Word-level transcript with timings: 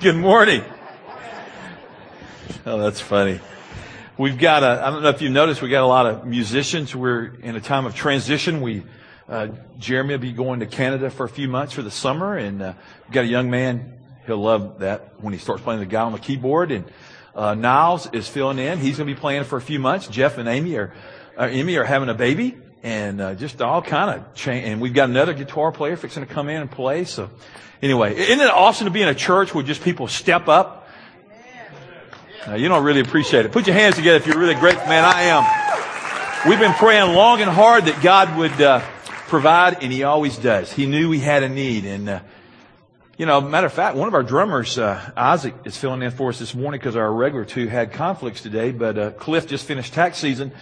Good 0.00 0.14
morning. 0.14 0.62
Oh, 2.64 2.78
that's 2.78 3.00
funny. 3.00 3.40
We've 4.16 4.38
got 4.38 4.62
a, 4.62 4.86
I 4.86 4.90
don't 4.90 5.02
know 5.02 5.08
if 5.08 5.20
you 5.20 5.28
noticed, 5.28 5.60
we 5.60 5.70
got 5.70 5.82
a 5.82 5.88
lot 5.88 6.06
of 6.06 6.24
musicians. 6.24 6.94
We're 6.94 7.34
in 7.42 7.56
a 7.56 7.60
time 7.60 7.84
of 7.84 7.96
transition. 7.96 8.60
We, 8.60 8.84
uh, 9.28 9.48
Jeremy 9.80 10.14
will 10.14 10.20
be 10.20 10.30
going 10.30 10.60
to 10.60 10.66
Canada 10.66 11.10
for 11.10 11.26
a 11.26 11.28
few 11.28 11.48
months 11.48 11.72
for 11.72 11.82
the 11.82 11.90
summer 11.90 12.36
and, 12.36 12.62
uh, 12.62 12.74
we've 13.06 13.12
got 13.12 13.24
a 13.24 13.28
young 13.28 13.50
man. 13.50 13.98
He'll 14.24 14.38
love 14.38 14.78
that 14.78 15.20
when 15.20 15.32
he 15.32 15.40
starts 15.40 15.62
playing 15.62 15.80
the 15.80 15.86
guy 15.86 16.02
on 16.02 16.12
the 16.12 16.18
keyboard 16.18 16.70
and, 16.70 16.84
uh, 17.34 17.54
Niles 17.54 18.08
is 18.12 18.28
filling 18.28 18.60
in. 18.60 18.78
He's 18.78 18.98
going 18.98 19.08
to 19.08 19.14
be 19.14 19.20
playing 19.20 19.42
for 19.44 19.56
a 19.56 19.62
few 19.62 19.80
months. 19.80 20.06
Jeff 20.06 20.38
and 20.38 20.48
Amy 20.48 20.76
are, 20.76 20.94
uh, 21.36 21.48
Amy 21.50 21.74
are 21.74 21.84
having 21.84 22.08
a 22.08 22.14
baby 22.14 22.56
and, 22.82 23.20
uh, 23.20 23.34
just 23.34 23.60
all 23.60 23.82
kind 23.82 24.18
of 24.18 24.34
change. 24.34 24.66
And 24.66 24.80
we've 24.80 24.94
got 24.94 25.08
another 25.08 25.34
guitar 25.34 25.72
player 25.72 25.96
fixing 25.96 26.26
to 26.26 26.32
come 26.32 26.48
in 26.48 26.60
and 26.60 26.70
play. 26.70 27.04
So 27.04 27.30
anyway, 27.82 28.16
isn't 28.16 28.40
it 28.40 28.50
awesome 28.50 28.86
to 28.86 28.90
be 28.90 29.02
in 29.02 29.08
a 29.08 29.14
church 29.14 29.54
where 29.54 29.64
just 29.64 29.82
people 29.82 30.08
step 30.08 30.48
up 30.48 30.78
now, 32.48 32.54
you 32.54 32.68
don't 32.68 32.82
really 32.82 33.00
appreciate 33.00 33.44
it. 33.44 33.52
Put 33.52 33.66
your 33.66 33.76
hands 33.76 33.96
together 33.96 34.16
if 34.16 34.26
you're 34.26 34.38
really 34.38 34.54
grateful. 34.54 34.86
Man, 34.88 35.04
I 35.04 35.22
am. 35.24 36.48
We've 36.48 36.58
been 36.58 36.72
praying 36.72 37.14
long 37.14 37.42
and 37.42 37.50
hard 37.50 37.84
that 37.84 38.02
God 38.02 38.38
would 38.38 38.58
uh, 38.62 38.80
provide, 39.26 39.82
and 39.82 39.92
He 39.92 40.02
always 40.04 40.38
does. 40.38 40.72
He 40.72 40.86
knew 40.86 41.10
we 41.10 41.18
had 41.18 41.42
a 41.42 41.48
need, 41.50 41.84
and 41.84 42.08
uh, 42.08 42.20
you 43.18 43.26
know, 43.26 43.42
matter 43.42 43.66
of 43.66 43.72
fact, 43.74 43.96
one 43.96 44.08
of 44.08 44.14
our 44.14 44.22
drummers, 44.22 44.78
uh, 44.78 45.10
Isaac, 45.14 45.54
is 45.66 45.76
filling 45.76 46.00
in 46.00 46.10
for 46.10 46.30
us 46.30 46.38
this 46.38 46.54
morning 46.54 46.80
because 46.80 46.96
our 46.96 47.12
regular 47.12 47.44
two 47.44 47.66
had 47.66 47.92
conflicts 47.92 48.40
today. 48.40 48.70
But 48.70 48.98
uh, 48.98 49.10
Cliff 49.10 49.46
just 49.46 49.66
finished 49.66 49.92
tax 49.92 50.16
season. 50.16 50.52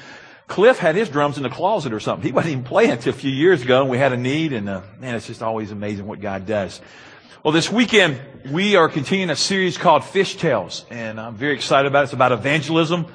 Cliff 0.48 0.78
had 0.78 0.94
his 0.94 1.08
drums 1.08 1.36
in 1.36 1.42
the 1.42 1.50
closet 1.50 1.92
or 1.92 2.00
something. 2.00 2.26
He 2.26 2.32
wasn't 2.32 2.52
even 2.52 2.64
playing 2.64 2.92
until 2.92 3.12
a 3.12 3.16
few 3.16 3.30
years 3.30 3.62
ago, 3.62 3.82
and 3.82 3.90
we 3.90 3.98
had 3.98 4.12
a 4.12 4.16
need. 4.16 4.52
And 4.52 4.68
uh, 4.68 4.82
man, 5.00 5.14
it's 5.16 5.26
just 5.26 5.42
always 5.42 5.72
amazing 5.72 6.06
what 6.06 6.20
God 6.20 6.46
does. 6.46 6.80
Well, 7.42 7.52
this 7.52 7.70
weekend 7.70 8.20
we 8.50 8.76
are 8.76 8.88
continuing 8.88 9.30
a 9.30 9.36
series 9.36 9.76
called 9.76 10.04
Fish 10.04 10.36
Tales, 10.36 10.84
and 10.90 11.20
I'm 11.20 11.34
very 11.34 11.54
excited 11.54 11.88
about 11.88 12.00
it. 12.00 12.04
It's 12.04 12.12
about 12.12 12.32
evangelism. 12.32 13.06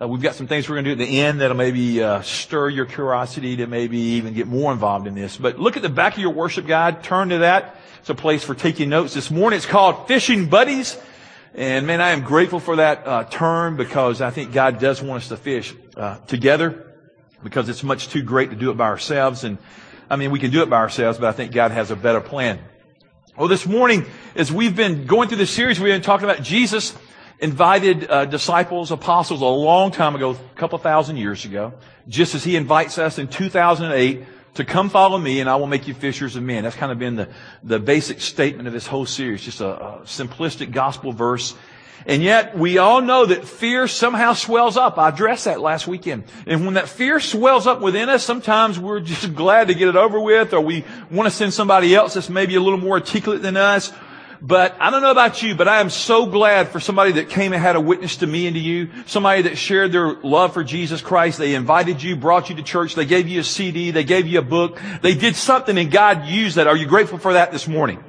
Uh, 0.00 0.06
we've 0.06 0.22
got 0.22 0.34
some 0.34 0.46
things 0.46 0.68
we're 0.68 0.76
going 0.76 0.84
to 0.84 0.94
do 0.94 1.02
at 1.02 1.06
the 1.06 1.20
end 1.20 1.40
that'll 1.40 1.56
maybe 1.56 2.02
uh, 2.02 2.22
stir 2.22 2.68
your 2.68 2.86
curiosity 2.86 3.56
to 3.56 3.66
maybe 3.66 3.98
even 3.98 4.32
get 4.32 4.46
more 4.46 4.72
involved 4.72 5.06
in 5.06 5.14
this. 5.14 5.36
But 5.36 5.58
look 5.58 5.76
at 5.76 5.82
the 5.82 5.88
back 5.88 6.14
of 6.14 6.20
your 6.20 6.32
worship 6.32 6.66
guide. 6.66 7.02
Turn 7.02 7.30
to 7.30 7.38
that. 7.38 7.76
It's 8.00 8.10
a 8.10 8.14
place 8.14 8.44
for 8.44 8.54
taking 8.54 8.88
notes. 8.88 9.12
This 9.12 9.30
morning 9.30 9.56
it's 9.56 9.66
called 9.66 10.06
Fishing 10.06 10.48
Buddies. 10.48 10.96
And 11.54 11.86
man, 11.86 12.00
I 12.00 12.10
am 12.10 12.22
grateful 12.22 12.60
for 12.60 12.76
that 12.76 13.06
uh, 13.06 13.24
term 13.24 13.76
because 13.76 14.20
I 14.20 14.30
think 14.30 14.52
God 14.52 14.78
does 14.78 15.02
want 15.02 15.22
us 15.22 15.28
to 15.28 15.36
fish 15.36 15.74
uh, 15.96 16.18
together 16.26 16.94
because 17.42 17.68
it's 17.68 17.82
much 17.82 18.08
too 18.08 18.22
great 18.22 18.50
to 18.50 18.56
do 18.56 18.70
it 18.70 18.76
by 18.76 18.86
ourselves. 18.86 19.44
And 19.44 19.58
I 20.10 20.16
mean, 20.16 20.30
we 20.30 20.38
can 20.38 20.50
do 20.50 20.62
it 20.62 20.70
by 20.70 20.76
ourselves, 20.76 21.18
but 21.18 21.28
I 21.28 21.32
think 21.32 21.52
God 21.52 21.70
has 21.70 21.90
a 21.90 21.96
better 21.96 22.20
plan. 22.20 22.58
Well, 23.36 23.48
this 23.48 23.66
morning, 23.66 24.04
as 24.34 24.52
we've 24.52 24.74
been 24.74 25.06
going 25.06 25.28
through 25.28 25.38
this 25.38 25.50
series, 25.50 25.78
we've 25.80 25.92
been 25.92 26.02
talking 26.02 26.28
about 26.28 26.42
Jesus 26.42 26.94
invited 27.38 28.10
uh, 28.10 28.24
disciples, 28.24 28.90
apostles 28.90 29.40
a 29.40 29.46
long 29.46 29.90
time 29.90 30.16
ago, 30.16 30.32
a 30.32 30.58
couple 30.58 30.76
thousand 30.78 31.18
years 31.18 31.44
ago, 31.44 31.72
just 32.08 32.34
as 32.34 32.42
he 32.42 32.56
invites 32.56 32.98
us 32.98 33.18
in 33.18 33.28
2008 33.28 34.24
to 34.54 34.64
come 34.64 34.90
follow 34.90 35.18
me 35.18 35.40
and 35.40 35.48
I 35.48 35.56
will 35.56 35.66
make 35.66 35.88
you 35.88 35.94
fishers 35.94 36.36
of 36.36 36.42
men. 36.42 36.64
That's 36.64 36.76
kind 36.76 36.92
of 36.92 36.98
been 36.98 37.16
the, 37.16 37.28
the 37.62 37.78
basic 37.78 38.20
statement 38.20 38.66
of 38.66 38.74
this 38.74 38.86
whole 38.86 39.06
series, 39.06 39.42
just 39.42 39.60
a, 39.60 39.68
a 39.68 40.00
simplistic 40.00 40.72
gospel 40.72 41.12
verse 41.12 41.54
and 42.06 42.22
yet 42.22 42.56
we 42.56 42.78
all 42.78 43.00
know 43.00 43.26
that 43.26 43.46
fear 43.46 43.88
somehow 43.88 44.32
swells 44.32 44.76
up. 44.76 44.98
I 44.98 45.08
addressed 45.08 45.46
that 45.46 45.60
last 45.60 45.86
weekend. 45.86 46.24
And 46.46 46.64
when 46.64 46.74
that 46.74 46.88
fear 46.88 47.20
swells 47.20 47.66
up 47.66 47.80
within 47.80 48.08
us, 48.08 48.24
sometimes 48.24 48.78
we're 48.78 49.00
just 49.00 49.34
glad 49.34 49.68
to 49.68 49.74
get 49.74 49.88
it 49.88 49.96
over 49.96 50.20
with 50.20 50.52
or 50.52 50.60
we 50.60 50.84
want 51.10 51.28
to 51.28 51.34
send 51.34 51.52
somebody 51.52 51.94
else 51.94 52.14
that's 52.14 52.30
maybe 52.30 52.54
a 52.54 52.60
little 52.60 52.78
more 52.78 52.94
articulate 52.94 53.42
than 53.42 53.56
us. 53.56 53.92
But 54.40 54.76
I 54.78 54.90
don't 54.90 55.02
know 55.02 55.10
about 55.10 55.42
you, 55.42 55.54
but 55.54 55.66
I 55.66 55.80
am 55.80 55.90
so 55.90 56.26
glad 56.26 56.68
for 56.68 56.78
somebody 56.78 57.12
that 57.12 57.28
came 57.28 57.52
and 57.52 57.60
had 57.60 57.74
a 57.74 57.80
witness 57.80 58.18
to 58.18 58.26
me 58.26 58.46
and 58.46 58.54
to 58.54 58.60
you. 58.60 58.90
Somebody 59.06 59.42
that 59.42 59.58
shared 59.58 59.90
their 59.90 60.14
love 60.14 60.54
for 60.54 60.62
Jesus 60.62 61.00
Christ. 61.00 61.38
They 61.38 61.54
invited 61.54 62.02
you, 62.02 62.14
brought 62.14 62.48
you 62.48 62.56
to 62.56 62.62
church. 62.62 62.94
They 62.94 63.04
gave 63.04 63.26
you 63.26 63.40
a 63.40 63.44
CD. 63.44 63.90
They 63.90 64.04
gave 64.04 64.26
you 64.28 64.38
a 64.38 64.42
book. 64.42 64.80
They 65.02 65.14
did 65.14 65.34
something 65.34 65.76
and 65.76 65.90
God 65.90 66.26
used 66.26 66.56
that. 66.56 66.66
Are 66.68 66.76
you 66.76 66.86
grateful 66.86 67.18
for 67.18 67.32
that 67.32 67.50
this 67.50 67.66
morning? 67.66 68.02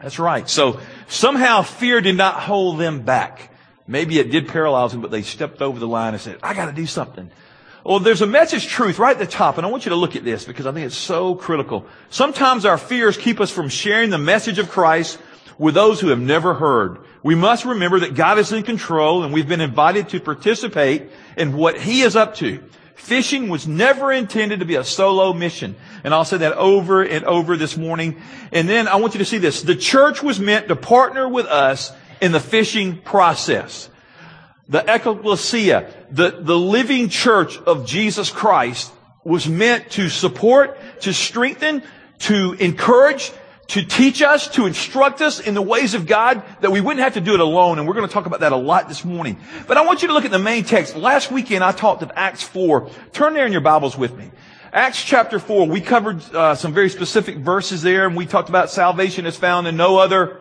That's 0.00 0.18
right. 0.18 0.48
So 0.48 0.80
somehow 1.06 1.62
fear 1.62 2.00
did 2.00 2.16
not 2.16 2.40
hold 2.40 2.78
them 2.78 3.02
back. 3.02 3.50
Maybe 3.86 4.18
it 4.18 4.30
did 4.30 4.48
paralyze 4.48 4.92
them, 4.92 5.00
but 5.00 5.10
they 5.10 5.22
stepped 5.22 5.62
over 5.62 5.78
the 5.78 5.86
line 5.86 6.14
and 6.14 6.20
said, 6.20 6.38
I 6.42 6.54
got 6.54 6.66
to 6.66 6.72
do 6.72 6.86
something. 6.86 7.30
Well, 7.84 7.98
there's 7.98 8.22
a 8.22 8.26
message 8.26 8.68
truth 8.68 9.00
right 9.00 9.10
at 9.12 9.18
the 9.18 9.26
top, 9.26 9.58
and 9.58 9.66
I 9.66 9.70
want 9.70 9.84
you 9.84 9.90
to 9.90 9.96
look 9.96 10.14
at 10.14 10.24
this 10.24 10.44
because 10.44 10.66
I 10.66 10.72
think 10.72 10.86
it's 10.86 10.96
so 10.96 11.34
critical. 11.34 11.84
Sometimes 12.10 12.64
our 12.64 12.78
fears 12.78 13.16
keep 13.16 13.40
us 13.40 13.50
from 13.50 13.68
sharing 13.68 14.10
the 14.10 14.18
message 14.18 14.60
of 14.60 14.70
Christ 14.70 15.18
with 15.58 15.74
those 15.74 16.00
who 16.00 16.08
have 16.08 16.20
never 16.20 16.54
heard. 16.54 16.98
We 17.24 17.34
must 17.34 17.64
remember 17.64 18.00
that 18.00 18.14
God 18.14 18.38
is 18.38 18.52
in 18.52 18.62
control 18.62 19.24
and 19.24 19.32
we've 19.32 19.48
been 19.48 19.60
invited 19.60 20.10
to 20.10 20.20
participate 20.20 21.10
in 21.36 21.54
what 21.56 21.80
He 21.80 22.02
is 22.02 22.14
up 22.14 22.36
to. 22.36 22.62
Fishing 22.94 23.48
was 23.48 23.66
never 23.66 24.12
intended 24.12 24.60
to 24.60 24.64
be 24.64 24.76
a 24.76 24.84
solo 24.84 25.32
mission. 25.32 25.74
And 26.04 26.14
I'll 26.14 26.24
say 26.24 26.36
that 26.36 26.52
over 26.52 27.02
and 27.02 27.24
over 27.24 27.56
this 27.56 27.76
morning. 27.76 28.22
And 28.52 28.68
then 28.68 28.86
I 28.86 28.96
want 28.96 29.14
you 29.14 29.18
to 29.18 29.24
see 29.24 29.38
this. 29.38 29.62
The 29.62 29.74
church 29.74 30.22
was 30.22 30.38
meant 30.38 30.68
to 30.68 30.76
partner 30.76 31.28
with 31.28 31.46
us 31.46 31.90
in 32.20 32.30
the 32.30 32.38
fishing 32.38 32.98
process. 32.98 33.88
The 34.72 34.82
ecclesia, 34.88 35.92
the, 36.10 36.30
the 36.30 36.56
living 36.56 37.10
church 37.10 37.58
of 37.58 37.84
Jesus 37.84 38.30
Christ 38.30 38.90
was 39.22 39.46
meant 39.46 39.90
to 39.90 40.08
support, 40.08 40.78
to 41.02 41.12
strengthen, 41.12 41.82
to 42.20 42.54
encourage, 42.54 43.32
to 43.66 43.84
teach 43.84 44.22
us, 44.22 44.48
to 44.48 44.64
instruct 44.64 45.20
us 45.20 45.40
in 45.40 45.52
the 45.52 45.60
ways 45.60 45.92
of 45.92 46.06
God 46.06 46.42
that 46.62 46.72
we 46.72 46.80
wouldn't 46.80 47.04
have 47.04 47.12
to 47.14 47.20
do 47.20 47.34
it 47.34 47.40
alone. 47.40 47.78
And 47.78 47.86
we're 47.86 47.92
going 47.92 48.08
to 48.08 48.12
talk 48.12 48.24
about 48.24 48.40
that 48.40 48.52
a 48.52 48.56
lot 48.56 48.88
this 48.88 49.04
morning. 49.04 49.38
But 49.66 49.76
I 49.76 49.84
want 49.84 50.00
you 50.00 50.08
to 50.08 50.14
look 50.14 50.24
at 50.24 50.30
the 50.30 50.38
main 50.38 50.64
text. 50.64 50.96
Last 50.96 51.30
weekend 51.30 51.62
I 51.62 51.72
talked 51.72 52.02
of 52.02 52.10
Acts 52.16 52.42
4. 52.42 52.88
Turn 53.12 53.34
there 53.34 53.44
in 53.44 53.52
your 53.52 53.60
Bibles 53.60 53.98
with 53.98 54.16
me. 54.16 54.30
Acts 54.72 55.04
chapter 55.04 55.38
4, 55.38 55.68
we 55.68 55.82
covered 55.82 56.22
uh, 56.34 56.54
some 56.54 56.72
very 56.72 56.88
specific 56.88 57.36
verses 57.36 57.82
there 57.82 58.06
and 58.06 58.16
we 58.16 58.24
talked 58.24 58.48
about 58.48 58.70
salvation 58.70 59.26
is 59.26 59.36
found 59.36 59.66
in 59.66 59.76
no 59.76 59.98
other 59.98 60.40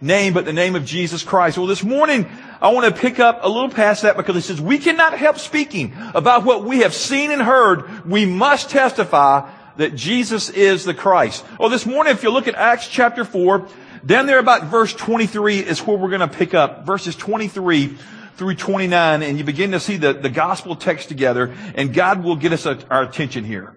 name 0.00 0.32
but 0.32 0.44
the 0.44 0.52
name 0.52 0.76
of 0.76 0.84
Jesus 0.84 1.24
Christ. 1.24 1.58
Well, 1.58 1.66
this 1.66 1.82
morning 1.82 2.28
I 2.62 2.68
want 2.68 2.86
to 2.86 3.00
pick 3.00 3.18
up 3.18 3.40
a 3.42 3.48
little 3.48 3.68
past 3.68 4.02
that 4.02 4.16
because 4.16 4.36
it 4.36 4.42
says 4.42 4.60
we 4.60 4.78
cannot 4.78 5.18
help 5.18 5.38
speaking 5.38 5.92
about 6.14 6.44
what 6.44 6.64
we 6.64 6.78
have 6.78 6.94
seen 6.94 7.32
and 7.32 7.42
heard. 7.42 8.06
We 8.08 8.24
must 8.24 8.70
testify 8.70 9.50
that 9.78 9.96
Jesus 9.96 10.48
is 10.48 10.84
the 10.84 10.94
Christ. 10.94 11.44
Well, 11.58 11.70
this 11.70 11.84
morning, 11.84 12.12
if 12.12 12.22
you 12.22 12.30
look 12.30 12.46
at 12.46 12.54
Acts 12.54 12.86
chapter 12.86 13.24
4, 13.24 13.66
down 14.06 14.26
there 14.26 14.38
about 14.38 14.66
verse 14.66 14.94
23 14.94 15.58
is 15.58 15.84
where 15.84 15.96
we're 15.96 16.08
going 16.08 16.20
to 16.20 16.28
pick 16.28 16.54
up. 16.54 16.86
Verses 16.86 17.16
23 17.16 17.98
through 18.36 18.54
29, 18.54 19.22
and 19.22 19.38
you 19.38 19.42
begin 19.42 19.72
to 19.72 19.80
see 19.80 19.96
the, 19.96 20.12
the 20.12 20.30
gospel 20.30 20.76
text 20.76 21.08
together, 21.08 21.52
and 21.74 21.92
God 21.92 22.22
will 22.22 22.36
get 22.36 22.52
us 22.52 22.64
a, 22.64 22.78
our 22.90 23.02
attention 23.02 23.42
here. 23.42 23.76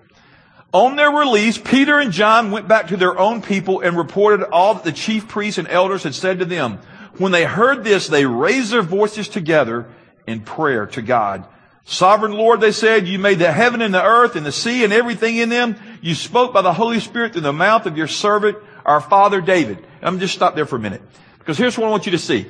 On 0.74 0.96
their 0.96 1.10
release, 1.10 1.58
Peter 1.58 2.00
and 2.00 2.12
John 2.12 2.52
went 2.52 2.68
back 2.68 2.90
to 2.90 2.98
their 2.98 3.18
own 3.18 3.42
people 3.42 3.80
and 3.80 3.98
reported 3.98 4.44
all 4.50 4.76
that 4.76 4.84
the 4.84 4.92
chief 4.92 5.28
priests 5.28 5.58
and 5.58 5.68
elders 5.70 6.04
had 6.04 6.14
said 6.14 6.40
to 6.40 6.46
them. 6.46 6.80
When 7.18 7.32
they 7.32 7.46
heard 7.46 7.84
this, 7.84 8.08
they 8.08 8.26
raised 8.26 8.72
their 8.72 8.82
voices 8.82 9.28
together 9.28 9.88
in 10.28 10.42
prayer 10.42 10.86
to 10.88 11.02
God. 11.02 11.46
Sovereign 11.86 12.34
Lord, 12.34 12.62
they 12.62 12.72
said, 12.72 13.08
you 13.08 13.20
made 13.20 13.40
the 13.40 13.52
heaven 13.52 13.82
and 13.82 13.94
the 13.94 14.04
earth 14.04 14.36
and 14.36 14.46
the 14.46 14.52
sea 14.52 14.84
and 14.84 14.92
everything 14.92 15.38
in 15.38 15.50
them. 15.50 15.76
You 16.02 16.16
spoke 16.16 16.52
by 16.52 16.64
the 16.64 16.74
Holy 16.74 17.00
Spirit 17.00 17.34
through 17.34 17.42
the 17.42 17.54
mouth 17.54 17.86
of 17.86 17.96
your 17.96 18.08
servant, 18.08 18.58
our 18.86 19.00
father 19.00 19.40
David. 19.40 19.86
I'm 20.02 20.20
just 20.20 20.34
stop 20.34 20.56
there 20.56 20.66
for 20.66 20.78
a 20.78 20.80
minute. 20.80 21.04
Because 21.38 21.58
here's 21.58 21.78
what 21.78 21.88
I 21.88 21.92
want 21.92 22.08
you 22.08 22.14
to 22.14 22.18
see. 22.18 22.48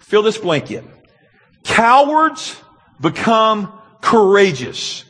Fill 0.00 0.22
this 0.22 0.36
blanket. 0.36 0.84
Cowards 1.62 2.60
become 3.00 3.72
courageous. 4.00 5.04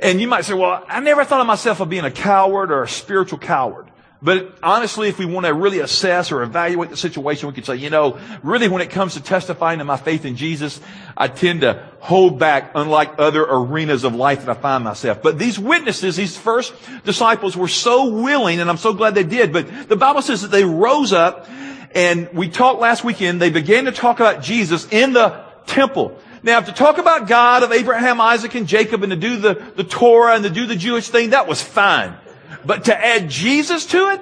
And 0.00 0.20
you 0.20 0.26
might 0.26 0.46
say, 0.46 0.54
well, 0.54 0.84
I 0.88 1.00
never 1.00 1.24
thought 1.24 1.42
of 1.42 1.46
myself 1.46 1.80
of 1.80 1.90
being 1.90 2.04
a 2.04 2.10
coward 2.10 2.72
or 2.72 2.82
a 2.82 2.88
spiritual 2.88 3.38
coward. 3.38 3.87
But 4.20 4.58
honestly, 4.64 5.08
if 5.08 5.18
we 5.18 5.26
want 5.26 5.46
to 5.46 5.54
really 5.54 5.78
assess 5.78 6.32
or 6.32 6.42
evaluate 6.42 6.90
the 6.90 6.96
situation, 6.96 7.46
we 7.46 7.54
could 7.54 7.64
say, 7.64 7.76
you 7.76 7.88
know, 7.88 8.18
really 8.42 8.66
when 8.66 8.82
it 8.82 8.90
comes 8.90 9.14
to 9.14 9.22
testifying 9.22 9.78
to 9.78 9.84
my 9.84 9.96
faith 9.96 10.24
in 10.24 10.34
Jesus, 10.34 10.80
I 11.16 11.28
tend 11.28 11.60
to 11.60 11.86
hold 12.00 12.36
back 12.38 12.72
unlike 12.74 13.14
other 13.18 13.44
arenas 13.44 14.02
of 14.02 14.16
life 14.16 14.44
that 14.44 14.56
I 14.56 14.60
find 14.60 14.82
myself. 14.82 15.22
But 15.22 15.38
these 15.38 15.56
witnesses, 15.56 16.16
these 16.16 16.36
first 16.36 16.74
disciples 17.04 17.56
were 17.56 17.68
so 17.68 18.08
willing, 18.08 18.60
and 18.60 18.68
I'm 18.68 18.76
so 18.76 18.92
glad 18.92 19.14
they 19.14 19.22
did, 19.22 19.52
but 19.52 19.88
the 19.88 19.96
Bible 19.96 20.22
says 20.22 20.42
that 20.42 20.50
they 20.50 20.64
rose 20.64 21.12
up 21.12 21.48
and 21.94 22.28
we 22.32 22.48
talked 22.48 22.80
last 22.80 23.04
weekend, 23.04 23.40
they 23.40 23.50
began 23.50 23.84
to 23.84 23.92
talk 23.92 24.20
about 24.20 24.42
Jesus 24.42 24.86
in 24.90 25.12
the 25.12 25.44
temple. 25.66 26.18
Now, 26.42 26.60
to 26.60 26.72
talk 26.72 26.98
about 26.98 27.28
God 27.28 27.62
of 27.62 27.72
Abraham, 27.72 28.20
Isaac, 28.20 28.54
and 28.54 28.66
Jacob 28.66 29.02
and 29.02 29.10
to 29.10 29.16
do 29.16 29.38
the, 29.38 29.54
the 29.76 29.84
Torah 29.84 30.34
and 30.34 30.44
to 30.44 30.50
do 30.50 30.66
the 30.66 30.76
Jewish 30.76 31.08
thing, 31.08 31.30
that 31.30 31.48
was 31.48 31.62
fine. 31.62 32.16
But 32.64 32.84
to 32.86 32.96
add 32.96 33.28
Jesus 33.28 33.86
to 33.86 34.10
it, 34.10 34.20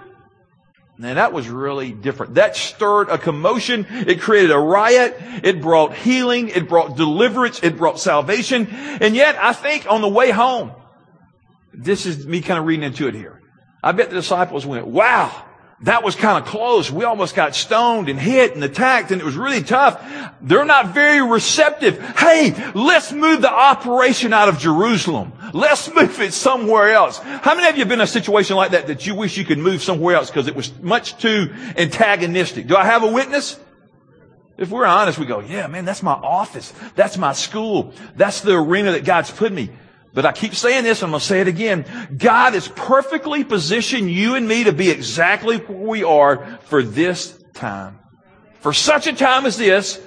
now 0.99 1.15
that 1.15 1.33
was 1.33 1.49
really 1.49 1.93
different. 1.93 2.35
That 2.35 2.57
stirred 2.57 3.11
a 3.11 3.19
commotion. 3.19 3.87
It 3.91 4.21
created 4.21 4.51
a 4.51 4.59
riot. 4.59 5.17
It 5.43 5.61
brought 5.61 5.95
healing. 5.95 6.49
It 6.49 6.69
brought 6.69 6.97
deliverance. 6.97 7.61
It 7.63 7.77
brought 7.77 8.01
salvation. 8.01 8.69
And 8.71 9.15
yet, 9.15 9.37
I 9.37 9.53
think 9.53 9.91
on 9.91 10.01
the 10.01 10.09
way 10.09 10.31
home, 10.31 10.73
this 11.75 12.07
is 12.07 12.27
me 12.27 12.41
kind 12.41 12.59
of 12.59 12.65
reading 12.65 12.85
into 12.85 13.09
it 13.09 13.15
here. 13.15 13.43
I 13.83 13.93
bet 13.93 14.09
the 14.09 14.17
disciples 14.17 14.65
went, 14.65 14.87
wow, 14.87 15.45
that 15.83 16.03
was 16.03 16.17
kind 16.17 16.43
of 16.43 16.49
close. 16.49 16.91
We 16.91 17.05
almost 17.05 17.35
got 17.35 17.55
stoned 17.55 18.09
and 18.09 18.19
hit 18.19 18.55
and 18.55 18.65
attacked 18.65 19.11
and 19.11 19.21
it 19.21 19.25
was 19.25 19.37
really 19.37 19.63
tough. 19.63 20.03
They're 20.41 20.65
not 20.65 20.95
very 20.95 21.21
receptive. 21.21 22.01
Hey, 22.17 22.55
let's 22.75 23.13
move 23.13 23.43
the 23.43 23.53
operation 23.53 24.33
out 24.33 24.49
of 24.49 24.59
Jerusalem. 24.59 25.33
Let's 25.53 25.93
move 25.95 26.19
it 26.21 26.33
somewhere 26.33 26.93
else. 26.93 27.19
How 27.19 27.55
many 27.55 27.69
of 27.69 27.75
you 27.75 27.81
have 27.81 27.89
been 27.89 28.01
in 28.01 28.05
a 28.05 28.07
situation 28.07 28.57
like 28.57 28.71
that 28.71 28.87
that 28.87 29.07
you 29.07 29.15
wish 29.15 29.37
you 29.37 29.45
could 29.45 29.59
move 29.59 29.83
somewhere 29.83 30.17
else 30.17 30.31
because 30.31 30.49
it 30.49 30.57
was 30.57 30.73
much 30.81 31.19
too 31.19 31.55
antagonistic? 31.77 32.67
Do 32.67 32.77
I 32.77 32.85
have 32.85 33.03
a 33.03 33.13
witness? 33.13 33.61
If 34.57 34.71
we're 34.71 34.87
honest, 34.87 35.19
we 35.19 35.27
go, 35.27 35.41
yeah, 35.41 35.67
man, 35.67 35.85
that's 35.85 36.03
my 36.03 36.15
office. 36.15 36.73
That's 36.95 37.19
my 37.19 37.35
school. 37.35 37.93
That's 38.17 38.41
the 38.41 38.55
arena 38.57 38.93
that 38.93 39.05
God's 39.05 39.31
put 39.31 39.53
me. 39.53 39.69
But 40.17 40.25
I 40.25 40.33
keep 40.33 40.55
saying 40.55 40.85
this, 40.85 41.03
and 41.03 41.09
I'm 41.09 41.11
going 41.11 41.21
to 41.21 41.27
say 41.27 41.43
it 41.43 41.47
again. 41.47 41.85
God 42.17 42.55
has 42.55 42.69
perfectly 42.69 43.45
positioned 43.45 44.11
you 44.11 44.35
and 44.35 44.49
me 44.49 44.65
to 44.65 44.73
be 44.73 44.89
exactly 44.89 45.59
where 45.59 45.77
we 45.77 46.05
are 46.05 46.59
for 46.63 46.83
this 46.83 47.39
time. 47.53 47.99
For 48.61 48.73
such 48.73 49.07
a 49.07 49.13
time 49.13 49.45
as 49.45 49.59
this, 49.59 50.01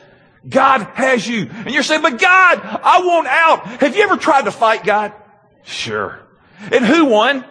God 0.49 0.81
has 0.95 1.27
you. 1.27 1.51
And 1.51 1.69
you're 1.69 1.83
saying, 1.83 2.01
but 2.01 2.17
God, 2.17 2.59
I 2.59 3.01
want 3.05 3.27
out. 3.27 3.67
Have 3.81 3.95
you 3.95 4.01
ever 4.01 4.17
tried 4.17 4.45
to 4.45 4.51
fight 4.51 4.83
God? 4.83 5.13
Sure. 5.61 6.19
And 6.71 6.83
who 6.83 7.05
won? 7.05 7.45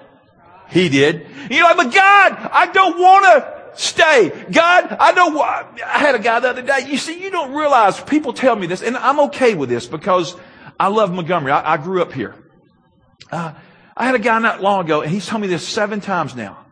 He 0.68 0.88
did. 0.88 1.28
You 1.52 1.60
know, 1.60 1.76
but 1.76 1.94
God, 1.94 2.50
I 2.52 2.70
don't 2.72 2.98
want 2.98 3.24
to 3.24 3.80
stay. 3.80 4.30
God, 4.50 4.96
I 4.98 5.12
don't 5.12 5.38
I 5.38 5.98
had 5.98 6.16
a 6.16 6.18
guy 6.18 6.40
the 6.40 6.50
other 6.50 6.62
day. 6.62 6.88
You 6.88 6.98
see, 6.98 7.22
you 7.22 7.30
don't 7.30 7.54
realize, 7.54 8.00
people 8.00 8.32
tell 8.32 8.56
me 8.56 8.66
this, 8.66 8.82
and 8.82 8.96
I'm 8.96 9.20
okay 9.26 9.54
with 9.54 9.68
this 9.68 9.86
because 9.86 10.34
I 10.80 10.88
love 10.88 11.12
Montgomery. 11.12 11.52
I, 11.52 11.74
I 11.74 11.76
grew 11.76 12.02
up 12.02 12.12
here. 12.12 12.34
Uh, 13.30 13.52
I 13.96 14.06
had 14.06 14.14
a 14.14 14.20
guy 14.20 14.38
not 14.38 14.62
long 14.62 14.84
ago, 14.84 15.02
and 15.02 15.10
he's 15.10 15.26
told 15.26 15.42
me 15.42 15.48
this 15.48 15.66
seven 15.66 16.00
times 16.00 16.34
now. 16.34 16.64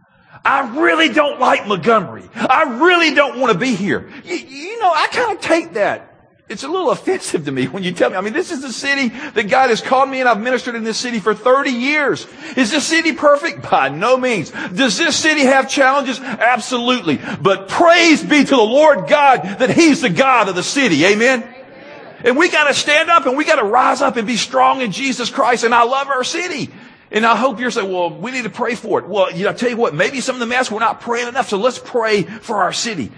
I 0.44 0.78
really 0.78 1.08
don't 1.08 1.40
like 1.40 1.66
Montgomery. 1.66 2.28
I 2.34 2.78
really 2.80 3.14
don't 3.14 3.40
want 3.40 3.52
to 3.52 3.58
be 3.58 3.74
here. 3.74 4.08
You, 4.24 4.36
you 4.36 4.80
know, 4.80 4.92
I 4.92 5.08
kind 5.10 5.36
of 5.36 5.42
take 5.42 5.72
that. 5.74 6.12
It's 6.48 6.62
a 6.62 6.68
little 6.68 6.92
offensive 6.92 7.44
to 7.46 7.50
me 7.50 7.66
when 7.66 7.82
you 7.82 7.90
tell 7.90 8.10
me. 8.10 8.16
I 8.16 8.20
mean, 8.20 8.32
this 8.32 8.52
is 8.52 8.62
the 8.62 8.72
city 8.72 9.08
that 9.08 9.48
God 9.48 9.70
has 9.70 9.80
called 9.80 10.08
me 10.08 10.20
and 10.20 10.28
I've 10.28 10.40
ministered 10.40 10.76
in 10.76 10.84
this 10.84 10.96
city 10.96 11.18
for 11.18 11.34
30 11.34 11.70
years. 11.70 12.28
Is 12.56 12.70
this 12.70 12.86
city 12.86 13.12
perfect? 13.12 13.68
By 13.68 13.88
no 13.88 14.16
means. 14.16 14.52
Does 14.52 14.96
this 14.96 15.16
city 15.16 15.40
have 15.40 15.68
challenges? 15.68 16.20
Absolutely. 16.20 17.18
But 17.40 17.66
praise 17.66 18.22
be 18.22 18.44
to 18.44 18.56
the 18.56 18.62
Lord 18.62 19.08
God 19.08 19.58
that 19.58 19.70
He's 19.70 20.02
the 20.02 20.10
God 20.10 20.48
of 20.48 20.54
the 20.54 20.62
city. 20.62 21.04
Amen. 21.06 21.55
And 22.26 22.36
we 22.36 22.50
gotta 22.50 22.74
stand 22.74 23.08
up 23.08 23.24
and 23.24 23.36
we 23.36 23.44
gotta 23.44 23.62
rise 23.62 24.02
up 24.02 24.16
and 24.16 24.26
be 24.26 24.36
strong 24.36 24.80
in 24.80 24.90
Jesus 24.90 25.30
Christ. 25.30 25.62
And 25.62 25.72
I 25.72 25.84
love 25.84 26.08
our 26.08 26.24
city. 26.24 26.70
And 27.12 27.24
I 27.24 27.36
hope 27.36 27.60
you're 27.60 27.70
saying, 27.70 27.90
well, 27.90 28.10
we 28.10 28.32
need 28.32 28.42
to 28.42 28.50
pray 28.50 28.74
for 28.74 28.98
it. 28.98 29.06
Well, 29.06 29.30
you 29.32 29.44
know, 29.44 29.50
I 29.50 29.52
tell 29.52 29.70
you 29.70 29.76
what, 29.76 29.94
maybe 29.94 30.20
some 30.20 30.34
of 30.34 30.40
the 30.40 30.46
mess 30.46 30.68
we're 30.68 30.80
not 30.80 31.00
praying 31.00 31.28
enough, 31.28 31.48
so 31.48 31.56
let's 31.56 31.78
pray 31.78 32.24
for 32.24 32.56
our 32.56 32.72
city. 32.72 33.12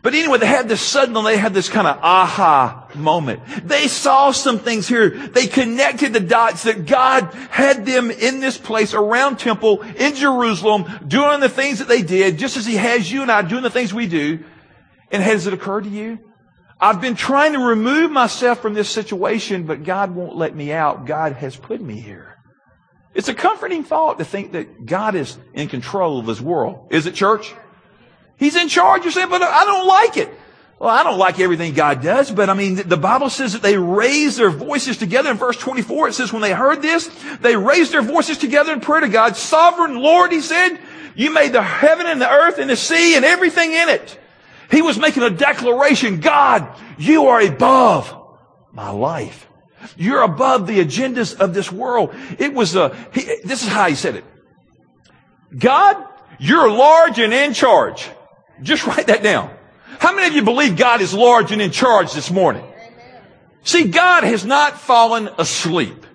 But 0.00 0.14
anyway, 0.14 0.38
they 0.38 0.46
had 0.46 0.68
this 0.68 0.80
sudden, 0.80 1.24
they 1.24 1.36
had 1.36 1.54
this 1.54 1.68
kind 1.68 1.88
of 1.88 1.98
aha 2.02 2.88
moment. 2.94 3.40
They 3.64 3.88
saw 3.88 4.30
some 4.30 4.60
things 4.60 4.86
here. 4.86 5.10
They 5.10 5.48
connected 5.48 6.12
the 6.12 6.20
dots 6.20 6.62
that 6.62 6.86
God 6.86 7.34
had 7.50 7.84
them 7.84 8.12
in 8.12 8.38
this 8.38 8.58
place 8.58 8.94
around 8.94 9.40
temple 9.40 9.82
in 9.82 10.14
Jerusalem, 10.14 10.84
doing 11.08 11.40
the 11.40 11.48
things 11.48 11.80
that 11.80 11.88
they 11.88 12.02
did, 12.02 12.38
just 12.38 12.56
as 12.56 12.64
He 12.64 12.76
has 12.76 13.10
you 13.10 13.22
and 13.22 13.30
I 13.30 13.42
doing 13.42 13.64
the 13.64 13.70
things 13.70 13.92
we 13.92 14.06
do. 14.06 14.44
And 15.10 15.20
has 15.20 15.48
it 15.48 15.52
occurred 15.52 15.84
to 15.84 15.90
you 15.90 16.20
I've 16.82 17.00
been 17.00 17.14
trying 17.14 17.52
to 17.52 17.60
remove 17.60 18.10
myself 18.10 18.60
from 18.60 18.74
this 18.74 18.90
situation, 18.90 19.66
but 19.66 19.84
God 19.84 20.16
won't 20.16 20.34
let 20.34 20.52
me 20.52 20.72
out. 20.72 21.06
God 21.06 21.34
has 21.34 21.54
put 21.54 21.80
me 21.80 22.00
here. 22.00 22.36
It's 23.14 23.28
a 23.28 23.34
comforting 23.34 23.84
thought 23.84 24.18
to 24.18 24.24
think 24.24 24.50
that 24.52 24.84
God 24.84 25.14
is 25.14 25.38
in 25.54 25.68
control 25.68 26.18
of 26.18 26.26
His 26.26 26.42
world. 26.42 26.88
Is 26.90 27.06
it, 27.06 27.14
church? 27.14 27.54
He's 28.36 28.56
in 28.56 28.68
charge. 28.68 29.04
You're 29.04 29.12
saying, 29.12 29.28
but 29.30 29.42
I 29.42 29.64
don't 29.64 29.86
like 29.86 30.16
it. 30.16 30.28
Well, 30.80 30.90
I 30.90 31.04
don't 31.04 31.18
like 31.18 31.38
everything 31.38 31.74
God 31.74 32.02
does, 32.02 32.32
but 32.32 32.50
I 32.50 32.54
mean, 32.54 32.74
the 32.74 32.96
Bible 32.96 33.30
says 33.30 33.52
that 33.52 33.62
they 33.62 33.78
raised 33.78 34.38
their 34.38 34.50
voices 34.50 34.96
together. 34.96 35.30
In 35.30 35.36
verse 35.36 35.56
24, 35.58 36.08
it 36.08 36.14
says 36.14 36.32
when 36.32 36.42
they 36.42 36.52
heard 36.52 36.82
this, 36.82 37.08
they 37.40 37.54
raised 37.54 37.92
their 37.92 38.02
voices 38.02 38.38
together 38.38 38.72
in 38.72 38.80
prayer 38.80 39.02
to 39.02 39.08
God. 39.08 39.36
Sovereign 39.36 39.94
Lord, 39.94 40.32
He 40.32 40.40
said, 40.40 40.80
you 41.14 41.32
made 41.32 41.52
the 41.52 41.62
heaven 41.62 42.06
and 42.06 42.20
the 42.20 42.28
earth 42.28 42.58
and 42.58 42.68
the 42.68 42.74
sea 42.74 43.14
and 43.14 43.24
everything 43.24 43.72
in 43.72 43.88
it. 43.88 44.18
He 44.72 44.82
was 44.82 44.98
making 44.98 45.22
a 45.22 45.30
declaration. 45.30 46.20
God, 46.20 46.74
you 46.98 47.26
are 47.26 47.40
above 47.40 48.12
my 48.72 48.90
life. 48.90 49.46
You're 49.96 50.22
above 50.22 50.66
the 50.66 50.82
agendas 50.82 51.38
of 51.38 51.52
this 51.52 51.70
world. 51.70 52.14
It 52.38 52.54
was 52.54 52.74
a, 52.74 52.96
he, 53.12 53.20
this 53.44 53.62
is 53.62 53.68
how 53.68 53.88
he 53.88 53.94
said 53.94 54.16
it. 54.16 54.24
God, 55.56 56.02
you're 56.38 56.70
large 56.70 57.18
and 57.18 57.34
in 57.34 57.52
charge. 57.52 58.08
Just 58.62 58.86
write 58.86 59.08
that 59.08 59.22
down. 59.22 59.54
How 59.98 60.14
many 60.14 60.28
of 60.28 60.32
you 60.34 60.42
believe 60.42 60.76
God 60.76 61.02
is 61.02 61.12
large 61.12 61.52
and 61.52 61.60
in 61.60 61.70
charge 61.70 62.14
this 62.14 62.30
morning? 62.30 62.64
See, 63.64 63.84
God 63.84 64.24
has 64.24 64.44
not 64.44 64.80
fallen 64.80 65.28
asleep. 65.36 66.06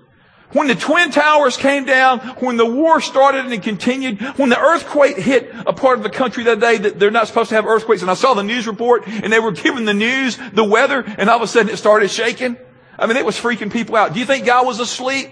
When 0.53 0.67
the 0.67 0.75
Twin 0.75 1.11
Towers 1.11 1.57
came 1.57 1.83
down, 1.83 2.19
when 2.39 2.55
the 2.55 2.65
war 2.65 3.01
started 3.01 3.43
and 3.43 3.53
it 3.53 3.63
continued, 3.63 4.21
when 4.37 4.49
the 4.49 4.59
earthquake 4.59 5.17
hit 5.17 5.51
a 5.65 5.73
part 5.73 5.97
of 5.97 6.03
the 6.03 6.09
country 6.09 6.45
that 6.45 6.61
day 6.61 6.77
that 6.77 6.99
they're 6.99 7.11
not 7.11 7.27
supposed 7.27 7.49
to 7.49 7.55
have 7.55 7.65
earthquakes, 7.65 8.01
and 8.01 8.09
I 8.09 8.13
saw 8.13 8.33
the 8.33 8.43
news 8.43 8.65
report 8.65 9.05
and 9.07 9.31
they 9.31 9.39
were 9.39 9.51
giving 9.51 9.83
the 9.83 9.93
news, 9.93 10.37
the 10.53 10.63
weather, 10.63 11.03
and 11.05 11.29
all 11.29 11.35
of 11.35 11.41
a 11.41 11.47
sudden 11.47 11.69
it 11.69 11.77
started 11.77 12.09
shaking. 12.09 12.55
I 12.97 13.07
mean, 13.07 13.17
it 13.17 13.25
was 13.25 13.35
freaking 13.37 13.71
people 13.71 13.95
out. 13.95 14.13
Do 14.13 14.19
you 14.19 14.25
think 14.25 14.45
God 14.45 14.65
was 14.65 14.79
asleep? 14.79 15.31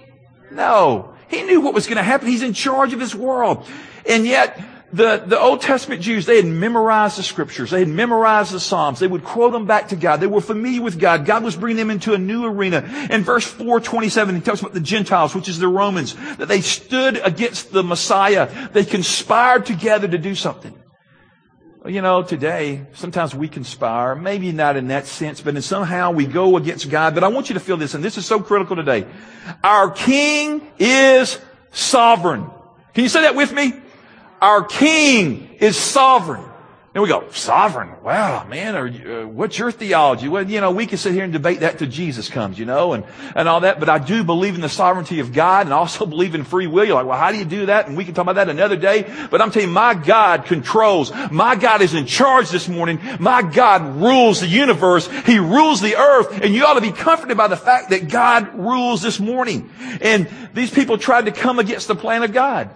No. 0.51 1.15
He 1.27 1.43
knew 1.43 1.61
what 1.61 1.73
was 1.73 1.87
going 1.87 1.97
to 1.97 2.03
happen. 2.03 2.27
He's 2.27 2.43
in 2.43 2.53
charge 2.53 2.93
of 2.93 2.99
his 2.99 3.15
world. 3.15 3.65
And 4.07 4.25
yet, 4.25 4.59
the, 4.95 5.23
the 5.25 5.37
Old 5.37 5.61
Testament 5.61 6.01
Jews, 6.01 6.25
they 6.25 6.37
had 6.37 6.45
memorized 6.45 7.17
the 7.17 7.23
scriptures. 7.23 7.71
They 7.71 7.79
had 7.79 7.89
memorized 7.89 8.53
the 8.53 8.61
Psalms. 8.61 8.99
They 8.99 9.07
would 9.07 9.25
quote 9.25 9.51
them 9.51 9.65
back 9.65 9.89
to 9.89 9.97
God. 9.97 10.21
They 10.21 10.27
were 10.27 10.39
familiar 10.39 10.81
with 10.81 10.99
God. 10.99 11.25
God 11.25 11.43
was 11.43 11.57
bringing 11.57 11.77
them 11.77 11.91
into 11.91 12.13
a 12.13 12.17
new 12.17 12.45
arena. 12.45 12.77
In 13.11 13.23
verse 13.23 13.45
427, 13.45 14.35
he 14.35 14.41
talks 14.41 14.61
about 14.61 14.73
the 14.73 14.79
Gentiles, 14.79 15.35
which 15.35 15.49
is 15.49 15.59
the 15.59 15.67
Romans, 15.67 16.15
that 16.37 16.47
they 16.47 16.61
stood 16.61 17.17
against 17.17 17.73
the 17.73 17.83
Messiah. 17.83 18.69
They 18.71 18.85
conspired 18.85 19.65
together 19.65 20.07
to 20.07 20.17
do 20.17 20.33
something. 20.33 20.73
You 21.85 22.01
know, 22.01 22.23
today, 22.23 22.87
sometimes 22.93 23.35
we 23.35 23.49
conspire, 23.49 24.15
maybe 24.15 24.51
not 24.53 24.77
in 24.77 24.87
that 24.87 25.07
sense, 25.07 25.41
but 25.41 25.55
in 25.55 25.61
somehow 25.61 26.11
we 26.11 26.25
go 26.25 26.55
against 26.55 26.89
God. 26.89 27.13
But 27.13 27.25
I 27.25 27.27
want 27.27 27.49
you 27.49 27.55
to 27.55 27.59
feel 27.59 27.77
this, 27.77 27.93
and 27.95 28.03
this 28.03 28.17
is 28.17 28.25
so 28.25 28.39
critical 28.39 28.77
today. 28.77 29.05
Our 29.61 29.91
King 29.91 30.65
is 30.79 31.37
sovereign. 31.71 32.49
Can 32.93 33.03
you 33.03 33.09
say 33.09 33.23
that 33.23 33.35
with 33.35 33.51
me? 33.51 33.73
Our 34.41 34.63
King 34.63 35.49
is 35.59 35.77
sovereign. 35.77 36.45
And 36.95 37.01
we 37.01 37.09
go, 37.09 37.29
sovereign? 37.31 37.89
Wow, 38.03 38.45
man, 38.47 38.93
you, 38.93 39.13
uh, 39.13 39.27
what's 39.27 39.59
your 39.59 39.69
theology? 39.69 40.29
Well, 40.29 40.49
you 40.49 40.61
know, 40.61 40.71
we 40.71 40.85
can 40.85 40.97
sit 40.97 41.11
here 41.11 41.25
and 41.25 41.33
debate 41.33 41.59
that 41.59 41.77
till 41.77 41.89
Jesus 41.89 42.29
comes, 42.29 42.57
you 42.57 42.63
know, 42.63 42.93
and, 42.93 43.03
and 43.35 43.49
all 43.49 43.59
that. 43.59 43.81
But 43.81 43.89
I 43.89 43.99
do 43.99 44.23
believe 44.23 44.55
in 44.55 44.61
the 44.61 44.69
sovereignty 44.69 45.19
of 45.19 45.33
God 45.33 45.65
and 45.65 45.73
also 45.73 46.05
believe 46.05 46.35
in 46.35 46.45
free 46.45 46.67
will. 46.67 46.85
You're 46.85 46.95
like, 46.95 47.05
well, 47.05 47.19
how 47.19 47.33
do 47.33 47.37
you 47.37 47.43
do 47.43 47.65
that? 47.65 47.89
And 47.89 47.97
we 47.97 48.05
can 48.05 48.13
talk 48.13 48.23
about 48.23 48.35
that 48.35 48.47
another 48.47 48.77
day. 48.77 49.13
But 49.29 49.41
I'm 49.41 49.51
telling 49.51 49.67
you, 49.67 49.73
my 49.73 49.93
God 49.93 50.45
controls. 50.45 51.11
My 51.31 51.57
God 51.57 51.81
is 51.81 51.93
in 51.93 52.05
charge 52.05 52.49
this 52.49 52.69
morning. 52.69 53.01
My 53.19 53.41
God 53.41 53.97
rules 53.97 54.39
the 54.39 54.47
universe. 54.47 55.09
He 55.25 55.37
rules 55.37 55.81
the 55.81 55.97
earth. 55.97 56.39
And 56.41 56.53
you 56.53 56.63
ought 56.63 56.75
to 56.75 56.81
be 56.81 56.93
comforted 56.93 57.35
by 57.35 57.49
the 57.49 57.57
fact 57.57 57.89
that 57.89 58.07
God 58.07 58.57
rules 58.57 59.01
this 59.01 59.19
morning. 59.19 59.69
And 59.99 60.29
these 60.53 60.71
people 60.71 60.97
tried 60.97 61.25
to 61.25 61.33
come 61.33 61.59
against 61.59 61.89
the 61.89 61.95
plan 61.95 62.23
of 62.23 62.31
God. 62.31 62.69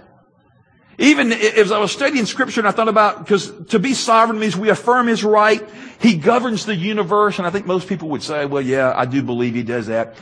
Even 0.99 1.31
as 1.31 1.71
I 1.71 1.79
was 1.79 1.93
studying 1.93 2.25
scripture 2.25 2.59
and 2.59 2.67
I 2.67 2.71
thought 2.71 2.89
about, 2.89 3.19
because 3.19 3.51
to 3.67 3.79
be 3.79 3.93
sovereign 3.93 4.37
means 4.37 4.57
we 4.57 4.69
affirm 4.69 5.07
his 5.07 5.23
right. 5.23 5.67
He 6.01 6.15
governs 6.15 6.65
the 6.65 6.75
universe. 6.75 7.37
And 7.37 7.47
I 7.47 7.51
think 7.51 7.65
most 7.65 7.87
people 7.87 8.09
would 8.09 8.21
say, 8.21 8.45
well, 8.45 8.61
yeah, 8.61 8.93
I 8.93 9.05
do 9.05 9.23
believe 9.23 9.55
he 9.55 9.63
does 9.63 9.87
that. 9.87 10.17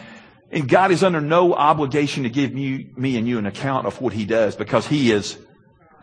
And 0.51 0.69
God 0.69 0.91
is 0.91 1.03
under 1.03 1.19
no 1.19 1.55
obligation 1.55 2.23
to 2.23 2.29
give 2.29 2.53
me, 2.53 2.91
me 2.95 3.17
and 3.17 3.27
you 3.27 3.39
an 3.39 3.47
account 3.47 3.87
of 3.87 3.99
what 3.99 4.13
he 4.13 4.25
does 4.25 4.55
because 4.55 4.85
he 4.85 5.11
is 5.11 5.39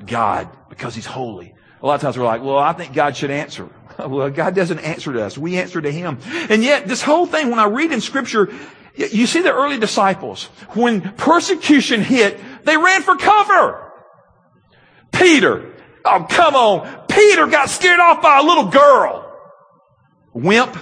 God, 0.05 0.49
because 0.69 0.93
he's 0.97 1.07
holy. 1.07 1.55
A 1.81 1.87
lot 1.87 1.95
of 1.95 2.01
times 2.01 2.19
we're 2.19 2.25
like, 2.25 2.43
well, 2.43 2.59
I 2.59 2.73
think 2.73 2.95
God 2.95 3.17
should 3.17 3.31
answer. 3.31 3.69
well, 3.99 4.29
God 4.29 4.57
doesn't 4.57 4.81
answer 4.81 5.13
to 5.13 5.23
us. 5.23 5.39
We 5.39 5.57
answer 5.57 5.81
to 5.81 5.91
him. 5.93 6.19
And 6.51 6.65
yet 6.65 6.89
this 6.89 7.01
whole 7.01 7.27
thing, 7.27 7.49
when 7.49 7.61
I 7.61 7.67
read 7.67 7.93
in 7.93 8.01
scripture, 8.01 8.53
you 8.97 9.27
see 9.29 9.41
the 9.41 9.53
early 9.55 9.79
disciples, 9.79 10.47
when 10.71 11.13
persecution 11.13 12.01
hit, 12.01 12.41
they 12.65 12.77
ran 12.77 13.03
for 13.03 13.15
cover. 13.17 13.84
Peter. 15.15 15.73
Oh, 16.05 16.27
come 16.29 16.55
on. 16.55 17.07
Peter 17.09 17.47
got 17.47 17.71
scared 17.71 18.01
off 18.01 18.21
by 18.21 18.41
a 18.41 18.43
little 18.43 18.67
girl. 18.67 19.33
Wimp. 20.33 20.77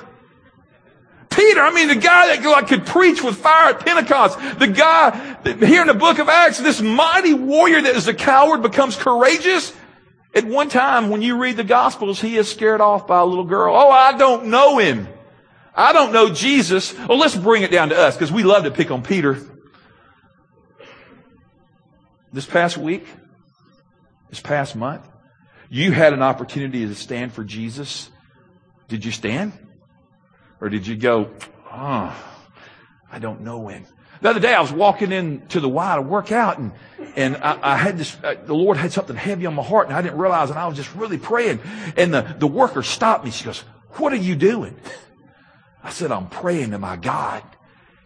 Peter, 1.30 1.60
I 1.60 1.72
mean, 1.72 1.88
the 1.88 1.94
guy 1.94 2.36
that 2.36 2.66
could 2.68 2.84
preach 2.84 3.22
with 3.22 3.36
fire 3.36 3.70
at 3.70 3.80
Pentecost. 3.80 4.38
The 4.58 4.66
guy 4.66 5.36
that, 5.44 5.62
here 5.62 5.80
in 5.80 5.86
the 5.86 5.94
book 5.94 6.18
of 6.18 6.28
Acts, 6.28 6.58
this 6.58 6.82
mighty 6.82 7.32
warrior 7.34 7.80
that 7.80 7.96
is 7.96 8.08
a 8.08 8.14
coward 8.14 8.62
becomes 8.62 8.96
courageous. 8.96 9.72
At 10.34 10.44
one 10.44 10.68
time, 10.68 11.10
when 11.10 11.22
you 11.22 11.36
read 11.36 11.56
the 11.56 11.64
Gospels, 11.64 12.20
he 12.20 12.36
is 12.36 12.50
scared 12.50 12.80
off 12.80 13.06
by 13.06 13.20
a 13.20 13.24
little 13.24 13.44
girl. 13.44 13.74
Oh, 13.74 13.90
I 13.90 14.16
don't 14.16 14.46
know 14.46 14.78
him. 14.78 15.08
I 15.74 15.92
don't 15.92 16.12
know 16.12 16.32
Jesus. 16.32 16.96
Well, 16.98 17.18
let's 17.18 17.36
bring 17.36 17.62
it 17.62 17.70
down 17.70 17.90
to 17.90 17.98
us 17.98 18.14
because 18.14 18.32
we 18.32 18.42
love 18.42 18.64
to 18.64 18.70
pick 18.70 18.90
on 18.90 19.02
Peter. 19.02 19.38
This 22.32 22.46
past 22.46 22.78
week, 22.78 23.06
this 24.32 24.40
past 24.40 24.74
month. 24.74 25.06
you 25.68 25.92
had 25.92 26.14
an 26.14 26.22
opportunity 26.22 26.86
to 26.86 26.94
stand 26.94 27.34
for 27.34 27.44
Jesus, 27.44 28.10
did 28.88 29.04
you 29.04 29.12
stand? 29.12 29.52
Or 30.58 30.70
did 30.70 30.86
you 30.86 30.96
go, 30.96 31.30
oh, 31.70 32.16
I 33.10 33.18
don't 33.18 33.42
know 33.42 33.68
him? 33.68 33.84
The 34.22 34.30
other 34.30 34.40
day 34.40 34.54
I 34.54 34.62
was 34.62 34.72
walking 34.72 35.12
into 35.12 35.60
the 35.60 35.68
Y 35.68 35.96
to 35.96 36.00
work 36.00 36.32
out 36.32 36.58
and, 36.58 36.72
and 37.14 37.36
I, 37.36 37.74
I 37.74 37.76
had 37.76 37.98
this, 37.98 38.16
uh, 38.24 38.36
the 38.42 38.54
Lord 38.54 38.78
had 38.78 38.90
something 38.90 39.16
heavy 39.16 39.44
on 39.44 39.54
my 39.54 39.62
heart 39.62 39.88
and 39.88 39.96
I 39.96 40.00
didn't 40.00 40.16
realize 40.16 40.48
and 40.48 40.58
I 40.58 40.66
was 40.66 40.76
just 40.76 40.94
really 40.94 41.18
praying. 41.18 41.60
And 41.98 42.14
the, 42.14 42.36
the 42.38 42.46
worker 42.46 42.82
stopped 42.82 43.26
me. 43.26 43.32
She 43.32 43.44
goes, 43.44 43.60
what 43.96 44.14
are 44.14 44.16
you 44.16 44.34
doing? 44.34 44.76
I 45.84 45.90
said, 45.90 46.10
I'm 46.10 46.28
praying 46.28 46.70
to 46.70 46.78
my 46.78 46.96
God. 46.96 47.42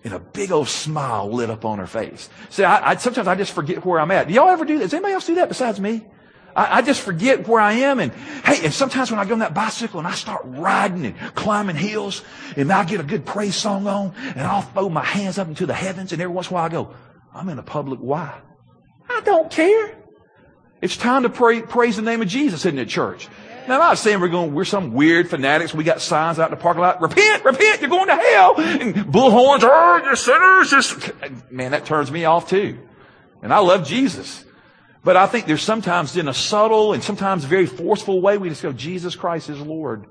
And 0.03 0.13
a 0.13 0.19
big 0.19 0.51
old 0.51 0.69
smile 0.69 1.31
lit 1.31 1.51
up 1.51 1.65
on 1.65 1.79
her 1.79 1.87
face. 1.87 2.29
See, 2.51 2.65
I, 2.65 2.91
I, 2.91 2.97
sometimes 2.97 3.29
I 3.29 3.37
just 3.37 3.53
forget 3.53 3.85
where 3.85 4.01
I'm 4.01 4.11
at. 4.11 4.27
Do 4.27 4.35
y'all 4.35 4.49
ever 4.49 4.65
do 4.65 4.79
that? 4.79 4.85
Does 4.85 4.95
anybody 4.95 5.15
else 5.15 5.27
do 5.27 5.37
that 5.37 5.49
besides 5.49 5.79
me? 5.79 6.05
I, 6.57 6.79
I, 6.79 6.83
just 6.83 7.03
forget 7.03 7.47
where 7.47 7.61
I 7.61 7.75
am. 7.75 8.01
And 8.01 8.13
hey, 8.13 8.65
and 8.65 8.73
sometimes 8.73 9.11
when 9.11 9.21
I 9.21 9.27
go 9.27 9.35
on 9.35 9.41
that 9.41 9.53
bicycle 9.53 10.01
and 10.01 10.09
I 10.09 10.15
start 10.15 10.41
riding 10.45 11.05
and 11.05 11.35
climbing 11.35 11.77
hills 11.77 12.23
and 12.57 12.73
I 12.73 12.85
get 12.85 12.99
a 12.99 13.05
good 13.05 13.27
praise 13.27 13.55
song 13.55 13.87
on 13.87 14.15
and 14.35 14.41
I'll 14.41 14.63
throw 14.63 14.89
my 14.89 15.05
hands 15.05 15.39
up 15.39 15.49
into 15.49 15.67
the 15.67 15.75
heavens 15.75 16.13
and 16.13 16.23
every 16.23 16.35
once 16.35 16.49
in 16.49 16.53
a 16.53 16.55
while 16.55 16.65
I 16.65 16.69
go, 16.71 16.95
I'm 17.35 17.51
in 17.51 17.59
a 17.59 17.63
public 17.63 18.01
Y. 18.01 18.41
I 19.09 19.21
don't 19.21 19.51
care. 19.51 19.95
It's 20.81 20.97
time 20.97 21.25
to 21.25 21.29
pray, 21.29 21.61
praise 21.61 21.97
the 21.97 22.03
name 22.03 22.23
of 22.23 22.29
Jesus, 22.29 22.65
isn't 22.65 22.79
it, 22.79 22.89
church? 22.89 23.29
Now, 23.69 23.75
I'm 23.75 23.81
not 23.81 23.99
saying 23.99 24.21
we're 24.21 24.29
going, 24.29 24.55
we're 24.55 24.65
some 24.65 24.95
weird 24.95 25.29
fanatics. 25.29 25.75
We 25.75 25.85
got 25.85 26.01
signs 26.01 26.39
out 26.39 26.51
in 26.51 26.57
the 26.57 26.63
parking 26.63 26.83
lot. 26.83 27.03
Repent, 27.03 27.45
repent, 27.45 27.81
you're 27.81 27.91
going 27.91 28.07
to 28.07 28.17
hell. 28.17 28.55
And 28.59 28.95
bullhorns, 28.95 29.61
oh, 29.63 30.01
you're 30.05 30.17
sinners. 30.17 30.71
Just, 30.71 31.51
man, 31.51 31.73
that 31.73 31.85
turns 31.85 32.11
me 32.11 32.25
off 32.25 32.49
too. 32.49 32.79
And 33.43 33.53
I 33.53 33.59
love 33.59 33.87
Jesus. 33.87 34.46
But 35.07 35.17
I 35.17 35.29
think 35.29 35.47
there's 35.47 35.63
sometimes 35.63 36.17
in 36.17 36.27
a 36.27 36.35
subtle 36.35 36.93
and 36.93 37.01
sometimes 37.01 37.45
very 37.45 37.67
forceful 37.67 38.21
way, 38.21 38.39
we 38.39 38.49
just 38.49 38.61
go, 38.61 38.73
Jesus 38.73 39.15
Christ 39.15 39.49
is 39.49 39.61
Lord. 39.61 40.05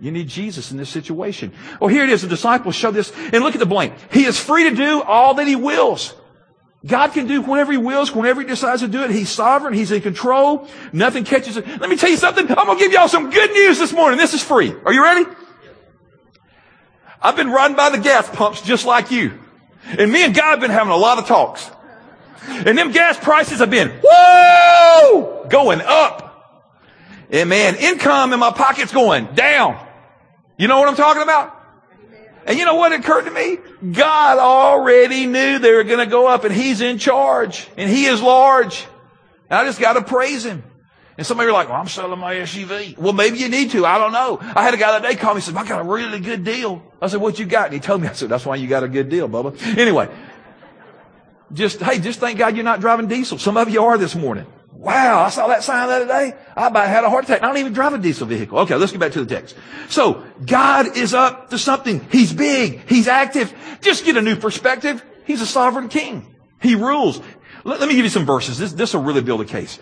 You 0.00 0.10
need 0.10 0.28
Jesus 0.28 0.70
in 0.70 0.76
this 0.76 0.90
situation. 0.90 1.54
Well, 1.80 1.88
here 1.88 2.04
it 2.04 2.10
is. 2.10 2.20
The 2.20 2.28
disciples 2.28 2.74
show 2.74 2.90
this. 2.90 3.10
And 3.32 3.42
look 3.42 3.54
at 3.54 3.58
the 3.58 3.64
blank. 3.64 3.94
He 4.12 4.26
is 4.26 4.38
free 4.38 4.68
to 4.68 4.76
do 4.76 5.00
all 5.00 5.32
that 5.32 5.46
he 5.46 5.56
wills. 5.56 6.14
God 6.84 7.14
can 7.14 7.26
do 7.26 7.40
whatever 7.40 7.72
he 7.72 7.78
wills, 7.78 8.14
whenever 8.14 8.42
he 8.42 8.46
decides 8.46 8.82
to 8.82 8.88
do 8.88 9.02
it. 9.02 9.10
He's 9.10 9.30
sovereign. 9.30 9.72
He's 9.72 9.92
in 9.92 10.02
control. 10.02 10.68
Nothing 10.92 11.24
catches 11.24 11.56
it. 11.56 11.66
Let 11.66 11.88
me 11.88 11.96
tell 11.96 12.10
you 12.10 12.18
something. 12.18 12.50
I'm 12.50 12.66
going 12.66 12.76
to 12.76 12.84
give 12.84 12.92
y'all 12.92 13.08
some 13.08 13.30
good 13.30 13.52
news 13.52 13.78
this 13.78 13.94
morning. 13.94 14.18
This 14.18 14.34
is 14.34 14.42
free. 14.42 14.74
Are 14.84 14.92
you 14.92 15.02
ready? 15.02 15.24
I've 17.22 17.34
been 17.34 17.48
riding 17.48 17.78
by 17.78 17.88
the 17.88 17.98
gas 17.98 18.28
pumps 18.28 18.60
just 18.60 18.84
like 18.84 19.10
you. 19.10 19.40
And 19.86 20.12
me 20.12 20.22
and 20.22 20.34
God 20.34 20.50
have 20.50 20.60
been 20.60 20.70
having 20.70 20.92
a 20.92 20.98
lot 20.98 21.16
of 21.16 21.26
talks. 21.26 21.70
And 22.46 22.76
them 22.76 22.92
gas 22.92 23.18
prices 23.18 23.58
have 23.58 23.70
been, 23.70 23.90
whoa, 24.02 25.46
going 25.48 25.80
up. 25.80 26.24
And 27.30 27.48
man, 27.48 27.76
income 27.76 28.32
in 28.32 28.40
my 28.40 28.52
pocket's 28.52 28.92
going 28.92 29.34
down. 29.34 29.84
You 30.56 30.68
know 30.68 30.78
what 30.78 30.88
I'm 30.88 30.96
talking 30.96 31.22
about? 31.22 31.54
And 32.46 32.58
you 32.58 32.64
know 32.64 32.76
what 32.76 32.92
occurred 32.92 33.24
to 33.24 33.30
me? 33.30 33.58
God 33.92 34.38
already 34.38 35.26
knew 35.26 35.58
they 35.58 35.72
were 35.72 35.84
going 35.84 35.98
to 35.98 36.06
go 36.06 36.26
up 36.26 36.44
and 36.44 36.54
He's 36.54 36.80
in 36.80 36.98
charge 36.98 37.68
and 37.76 37.90
He 37.90 38.06
is 38.06 38.22
large. 38.22 38.86
And 39.50 39.58
I 39.58 39.64
just 39.64 39.78
got 39.78 39.94
to 39.94 40.02
praise 40.02 40.46
Him. 40.46 40.62
And 41.18 41.26
somebody 41.26 41.48
were 41.48 41.52
like, 41.52 41.68
well, 41.68 41.80
I'm 41.80 41.88
selling 41.88 42.18
my 42.18 42.36
SUV. 42.36 42.96
Well, 42.96 43.12
maybe 43.12 43.38
you 43.38 43.48
need 43.48 43.72
to. 43.72 43.84
I 43.84 43.98
don't 43.98 44.12
know. 44.12 44.38
I 44.40 44.62
had 44.62 44.72
a 44.72 44.76
guy 44.76 44.98
that 44.98 45.02
day 45.02 45.16
call 45.16 45.34
me 45.34 45.38
and 45.38 45.44
said, 45.44 45.56
I 45.56 45.66
got 45.66 45.80
a 45.80 45.84
really 45.84 46.20
good 46.20 46.44
deal. 46.44 46.80
I 47.02 47.08
said, 47.08 47.20
what 47.20 47.40
you 47.40 47.44
got? 47.44 47.66
And 47.66 47.74
he 47.74 47.80
told 47.80 48.00
me, 48.00 48.08
I 48.08 48.12
said, 48.12 48.28
that's 48.28 48.46
why 48.46 48.54
you 48.54 48.68
got 48.68 48.84
a 48.84 48.88
good 48.88 49.08
deal, 49.08 49.28
Bubba. 49.28 49.76
Anyway, 49.76 50.08
just, 51.52 51.80
hey, 51.80 51.98
just 51.98 52.20
thank 52.20 52.38
God 52.38 52.54
you're 52.56 52.64
not 52.64 52.80
driving 52.80 53.06
diesel. 53.06 53.38
Some 53.38 53.56
of 53.56 53.68
you 53.68 53.82
are 53.84 53.98
this 53.98 54.14
morning. 54.14 54.46
Wow, 54.72 55.22
I 55.24 55.30
saw 55.30 55.48
that 55.48 55.64
sign 55.64 55.88
the 55.88 55.94
other 55.94 56.06
day. 56.06 56.36
I 56.56 56.68
about 56.68 56.88
had 56.88 57.02
a 57.02 57.10
heart 57.10 57.24
attack. 57.24 57.42
I 57.42 57.48
don't 57.48 57.56
even 57.56 57.72
drive 57.72 57.94
a 57.94 57.98
diesel 57.98 58.28
vehicle. 58.28 58.60
Okay, 58.60 58.76
let's 58.76 58.92
get 58.92 59.00
back 59.00 59.12
to 59.12 59.24
the 59.24 59.34
text. 59.34 59.56
So, 59.88 60.24
God 60.46 60.96
is 60.96 61.14
up 61.14 61.50
to 61.50 61.58
something. 61.58 62.06
He's 62.12 62.32
big. 62.32 62.88
He's 62.88 63.08
active. 63.08 63.52
Just 63.80 64.04
get 64.04 64.16
a 64.16 64.22
new 64.22 64.36
perspective. 64.36 65.04
He's 65.24 65.42
a 65.42 65.46
sovereign 65.46 65.88
king. 65.88 66.32
He 66.62 66.76
rules. 66.76 67.20
Let, 67.64 67.80
let 67.80 67.88
me 67.88 67.96
give 67.96 68.04
you 68.04 68.10
some 68.10 68.24
verses. 68.24 68.58
This, 68.58 68.72
this 68.72 68.94
will 68.94 69.02
really 69.02 69.20
build 69.20 69.40
a 69.40 69.44
case. 69.44 69.80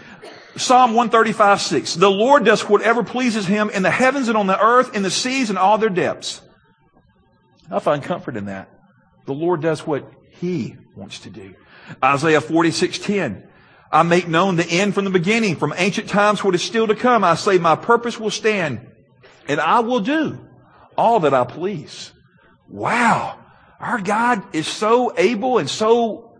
Psalm 0.56 0.94
135, 0.94 1.60
6. 1.60 1.94
The 1.96 2.10
Lord 2.10 2.46
does 2.46 2.62
whatever 2.62 3.04
pleases 3.04 3.46
him 3.46 3.68
in 3.68 3.82
the 3.82 3.90
heavens 3.90 4.28
and 4.28 4.38
on 4.38 4.46
the 4.46 4.58
earth, 4.58 4.96
in 4.96 5.02
the 5.02 5.10
seas 5.10 5.50
and 5.50 5.58
all 5.58 5.76
their 5.76 5.90
depths. 5.90 6.40
I 7.70 7.80
find 7.80 8.02
comfort 8.02 8.36
in 8.36 8.46
that. 8.46 8.70
The 9.26 9.34
Lord 9.34 9.60
does 9.60 9.86
what 9.86 10.10
he 10.40 10.76
wants 10.94 11.20
to 11.20 11.30
do. 11.30 11.54
Isaiah 12.02 12.40
46:10. 12.40 13.42
I 13.92 14.02
make 14.02 14.26
known 14.26 14.56
the 14.56 14.66
end 14.66 14.94
from 14.94 15.04
the 15.04 15.10
beginning, 15.10 15.56
from 15.56 15.72
ancient 15.76 16.08
times 16.08 16.42
what 16.42 16.54
is 16.54 16.62
still 16.62 16.88
to 16.88 16.94
come. 16.94 17.22
I 17.22 17.36
say 17.36 17.58
my 17.58 17.76
purpose 17.76 18.18
will 18.18 18.30
stand, 18.30 18.80
and 19.48 19.60
I 19.60 19.80
will 19.80 20.00
do 20.00 20.40
all 20.96 21.20
that 21.20 21.32
I 21.32 21.44
please. 21.44 22.12
Wow. 22.68 23.38
Our 23.78 24.00
God 24.00 24.42
is 24.54 24.66
so 24.66 25.12
able 25.16 25.58
and 25.58 25.68
so 25.68 26.36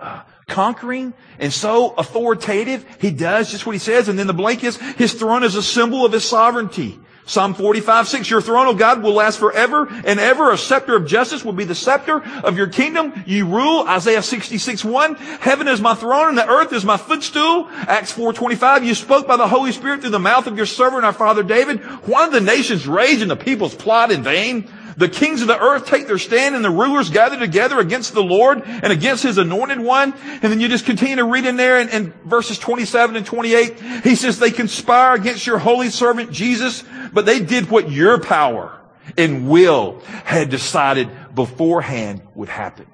uh, 0.00 0.22
conquering 0.48 1.14
and 1.38 1.52
so 1.52 1.94
authoritative. 1.94 2.84
He 3.00 3.10
does 3.10 3.50
just 3.50 3.66
what 3.66 3.72
he 3.72 3.78
says. 3.78 4.08
And 4.08 4.18
then 4.18 4.26
the 4.26 4.34
blank 4.34 4.64
is, 4.64 4.76
his 4.76 5.14
throne 5.14 5.44
is 5.44 5.54
a 5.54 5.62
symbol 5.62 6.04
of 6.04 6.12
his 6.12 6.24
sovereignty. 6.24 6.98
Psalm 7.24 7.54
45, 7.54 8.08
6, 8.08 8.30
your 8.30 8.40
throne, 8.40 8.66
O 8.66 8.74
God, 8.74 9.02
will 9.02 9.12
last 9.12 9.38
forever 9.38 9.86
and 9.88 10.18
ever. 10.18 10.50
A 10.50 10.58
scepter 10.58 10.96
of 10.96 11.06
justice 11.06 11.44
will 11.44 11.52
be 11.52 11.64
the 11.64 11.74
scepter 11.74 12.20
of 12.42 12.56
your 12.56 12.66
kingdom. 12.66 13.12
You 13.26 13.46
rule. 13.46 13.86
Isaiah 13.86 14.22
66, 14.22 14.84
1. 14.84 15.14
Heaven 15.14 15.68
is 15.68 15.80
my 15.80 15.94
throne 15.94 16.30
and 16.30 16.38
the 16.38 16.48
earth 16.48 16.72
is 16.72 16.84
my 16.84 16.96
footstool. 16.96 17.68
Acts 17.70 18.10
4, 18.10 18.32
25. 18.32 18.84
You 18.84 18.94
spoke 18.94 19.28
by 19.28 19.36
the 19.36 19.46
Holy 19.46 19.70
Spirit 19.70 20.00
through 20.00 20.10
the 20.10 20.18
mouth 20.18 20.48
of 20.48 20.56
your 20.56 20.66
servant, 20.66 21.04
our 21.04 21.12
father 21.12 21.44
David. 21.44 21.80
Why 22.06 22.26
do 22.26 22.32
the 22.32 22.40
nations 22.40 22.88
rage 22.88 23.22
and 23.22 23.30
the 23.30 23.36
peoples 23.36 23.74
plot 23.74 24.10
in 24.10 24.24
vain? 24.24 24.68
The 24.96 25.08
kings 25.08 25.42
of 25.42 25.48
the 25.48 25.58
earth 25.58 25.86
take 25.86 26.06
their 26.06 26.18
stand 26.18 26.54
and 26.54 26.64
the 26.64 26.70
rulers 26.70 27.10
gather 27.10 27.38
together 27.38 27.78
against 27.78 28.14
the 28.14 28.22
Lord 28.22 28.62
and 28.64 28.92
against 28.92 29.22
his 29.22 29.38
anointed 29.38 29.80
one. 29.80 30.12
And 30.14 30.42
then 30.42 30.60
you 30.60 30.68
just 30.68 30.86
continue 30.86 31.16
to 31.16 31.24
read 31.24 31.46
in 31.46 31.56
there 31.56 31.80
in, 31.80 31.88
in 31.88 32.12
verses 32.24 32.58
27 32.58 33.16
and 33.16 33.26
28. 33.26 33.80
He 34.02 34.14
says 34.14 34.38
they 34.38 34.50
conspire 34.50 35.14
against 35.14 35.46
your 35.46 35.58
holy 35.58 35.90
servant 35.90 36.32
Jesus, 36.32 36.84
but 37.12 37.26
they 37.26 37.40
did 37.40 37.70
what 37.70 37.90
your 37.90 38.20
power 38.20 38.78
and 39.16 39.48
will 39.48 40.00
had 40.24 40.50
decided 40.50 41.08
beforehand 41.34 42.22
would 42.34 42.48
happen. 42.48 42.86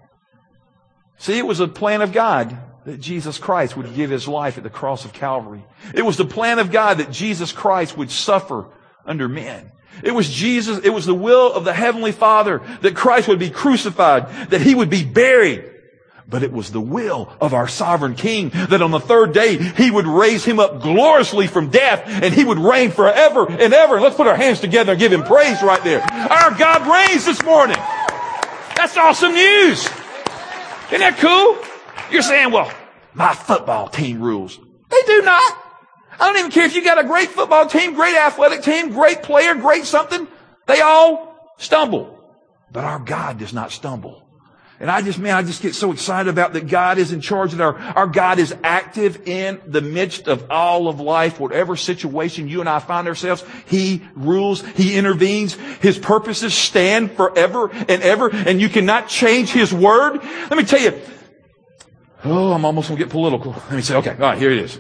See, 1.19 1.37
it 1.37 1.47
was 1.47 1.61
a 1.61 1.69
plan 1.69 2.01
of 2.01 2.13
God 2.13 2.57
that 2.85 3.01
Jesus 3.01 3.39
Christ 3.39 3.77
would 3.77 3.95
give 3.95 4.11
his 4.11 4.27
life 4.27 4.57
at 4.57 4.63
the 4.63 4.71
cross 4.71 5.05
of 5.05 5.13
Calvary. 5.13 5.65
It 5.95 6.03
was 6.03 6.17
the 6.17 6.25
plan 6.25 6.59
of 6.59 6.71
God 6.71 6.99
that 6.99 7.11
Jesus 7.11 7.53
Christ 7.53 7.99
would 7.99 8.11
suffer 8.11 8.67
under 9.05 9.29
men. 9.29 9.73
It 10.03 10.15
was 10.15 10.31
Jesus, 10.31 10.79
it 10.85 10.91
was 10.91 11.07
the 11.07 11.15
will 11.15 11.53
of 11.53 11.65
the 11.65 11.73
Heavenly 11.73 12.13
Father 12.13 12.63
that 12.83 12.95
Christ 12.95 13.29
would 13.29 13.39
be 13.39 13.51
crucified, 13.51 14.51
that 14.51 14.61
He 14.61 14.75
would 14.75 14.91
be 14.91 15.05
buried. 15.05 15.65
But 16.29 16.43
it 16.43 16.53
was 16.53 16.71
the 16.71 16.81
will 16.81 17.33
of 17.41 17.55
our 17.55 17.67
sovereign 17.67 18.15
King 18.15 18.51
that 18.51 18.83
on 18.83 18.91
the 18.91 19.01
third 19.01 19.33
day 19.33 19.57
He 19.57 19.91
would 19.91 20.07
raise 20.07 20.45
Him 20.45 20.61
up 20.61 20.83
gloriously 20.83 21.47
from 21.47 21.71
death 21.71 22.03
and 22.07 22.35
He 22.35 22.45
would 22.45 22.59
reign 22.59 22.91
forever 22.91 23.51
and 23.51 23.73
ever. 23.73 24.01
Let's 24.01 24.17
put 24.17 24.27
our 24.27 24.37
hands 24.37 24.61
together 24.61 24.93
and 24.93 25.01
give 25.01 25.13
Him 25.13 25.23
praise 25.23 25.63
right 25.63 25.83
there. 25.83 26.03
Our 26.03 26.51
God 26.53 26.87
reigns 26.87 27.25
this 27.25 27.43
morning. 27.43 27.79
That's 28.77 28.97
awesome 28.97 29.33
news. 29.33 29.87
Isn't 30.89 31.01
that 31.01 31.17
cool? 31.19 31.59
You're 32.13 32.23
saying, 32.23 32.53
well, 32.53 32.71
my 33.15 33.35
football 33.35 33.89
team 33.89 34.21
rules. 34.21 34.59
They 34.91 35.03
do 35.07 35.23
not. 35.23 35.68
I 36.19 36.27
don't 36.27 36.39
even 36.39 36.51
care 36.51 36.65
if 36.65 36.75
you 36.75 36.83
got 36.83 36.99
a 36.99 37.07
great 37.07 37.31
football 37.31 37.67
team, 37.67 37.95
great 37.95 38.17
athletic 38.17 38.63
team, 38.63 38.91
great 38.91 39.23
player, 39.23 39.55
great 39.55 39.85
something. 39.85 40.27
They 40.67 40.81
all 40.81 41.55
stumble. 41.59 42.19
But 42.71 42.85
our 42.85 42.99
God 42.99 43.39
does 43.39 43.53
not 43.53 43.73
stumble. 43.73 44.25
And 44.81 44.91
I 44.91 45.03
just, 45.03 45.19
man, 45.19 45.35
I 45.35 45.43
just 45.43 45.61
get 45.61 45.75
so 45.75 45.91
excited 45.91 46.31
about 46.31 46.53
that 46.53 46.69
God 46.69 46.99
is 46.99 47.13
in 47.13 47.21
charge 47.21 47.53
and 47.53 47.61
our, 47.61 47.77
our 47.77 48.07
God 48.07 48.39
is 48.39 48.55
active 48.63 49.27
in 49.27 49.61
the 49.67 49.81
midst 49.81 50.29
of 50.29 50.51
all 50.51 50.87
of 50.87 51.01
life, 51.01 51.41
whatever 51.41 51.75
situation 51.75 52.47
you 52.47 52.61
and 52.61 52.69
I 52.69 52.79
find 52.79 53.09
ourselves. 53.09 53.45
He 53.67 54.03
rules, 54.15 54.65
He 54.65 54.97
intervenes, 54.97 55.55
His 55.55 55.99
purposes 55.99 56.55
stand 56.55 57.13
forever 57.13 57.71
and 57.73 58.03
ever, 58.03 58.31
and 58.33 58.61
you 58.61 58.69
cannot 58.69 59.09
change 59.09 59.51
His 59.51 59.75
word. 59.75 60.23
Let 60.23 60.57
me 60.57 60.65
tell 60.65 60.81
you, 60.81 61.01
oh, 62.25 62.53
I'm 62.53 62.65
almost 62.65 62.89
gonna 62.89 62.99
get 62.99 63.11
political. 63.11 63.53
Let 63.53 63.73
me 63.73 63.83
say, 63.83 63.97
okay, 63.97 64.13
alright, 64.13 64.39
here 64.39 64.53
it 64.53 64.59
is. 64.59 64.79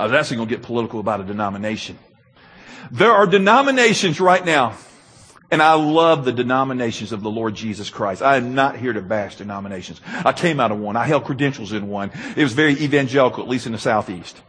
I 0.00 0.06
was 0.06 0.32
going 0.32 0.48
to 0.48 0.54
get 0.54 0.62
political 0.62 1.00
about 1.00 1.20
a 1.20 1.24
denomination. 1.24 1.98
There 2.90 3.12
are 3.12 3.26
denominations 3.26 4.20
right 4.20 4.44
now, 4.44 4.74
and 5.50 5.62
I 5.62 5.74
love 5.74 6.24
the 6.24 6.32
denominations 6.32 7.12
of 7.12 7.22
the 7.22 7.30
Lord 7.30 7.54
Jesus 7.54 7.90
Christ. 7.90 8.22
I 8.22 8.36
am 8.36 8.54
not 8.54 8.76
here 8.76 8.92
to 8.92 9.02
bash 9.02 9.36
denominations. 9.36 10.00
I 10.06 10.32
came 10.32 10.58
out 10.58 10.72
of 10.72 10.78
one. 10.78 10.96
I 10.96 11.06
held 11.06 11.24
credentials 11.24 11.72
in 11.72 11.88
one. 11.88 12.10
It 12.36 12.42
was 12.42 12.52
very 12.52 12.72
evangelical, 12.72 13.42
at 13.42 13.48
least 13.48 13.66
in 13.66 13.72
the 13.72 13.78
Southeast. 13.78 14.40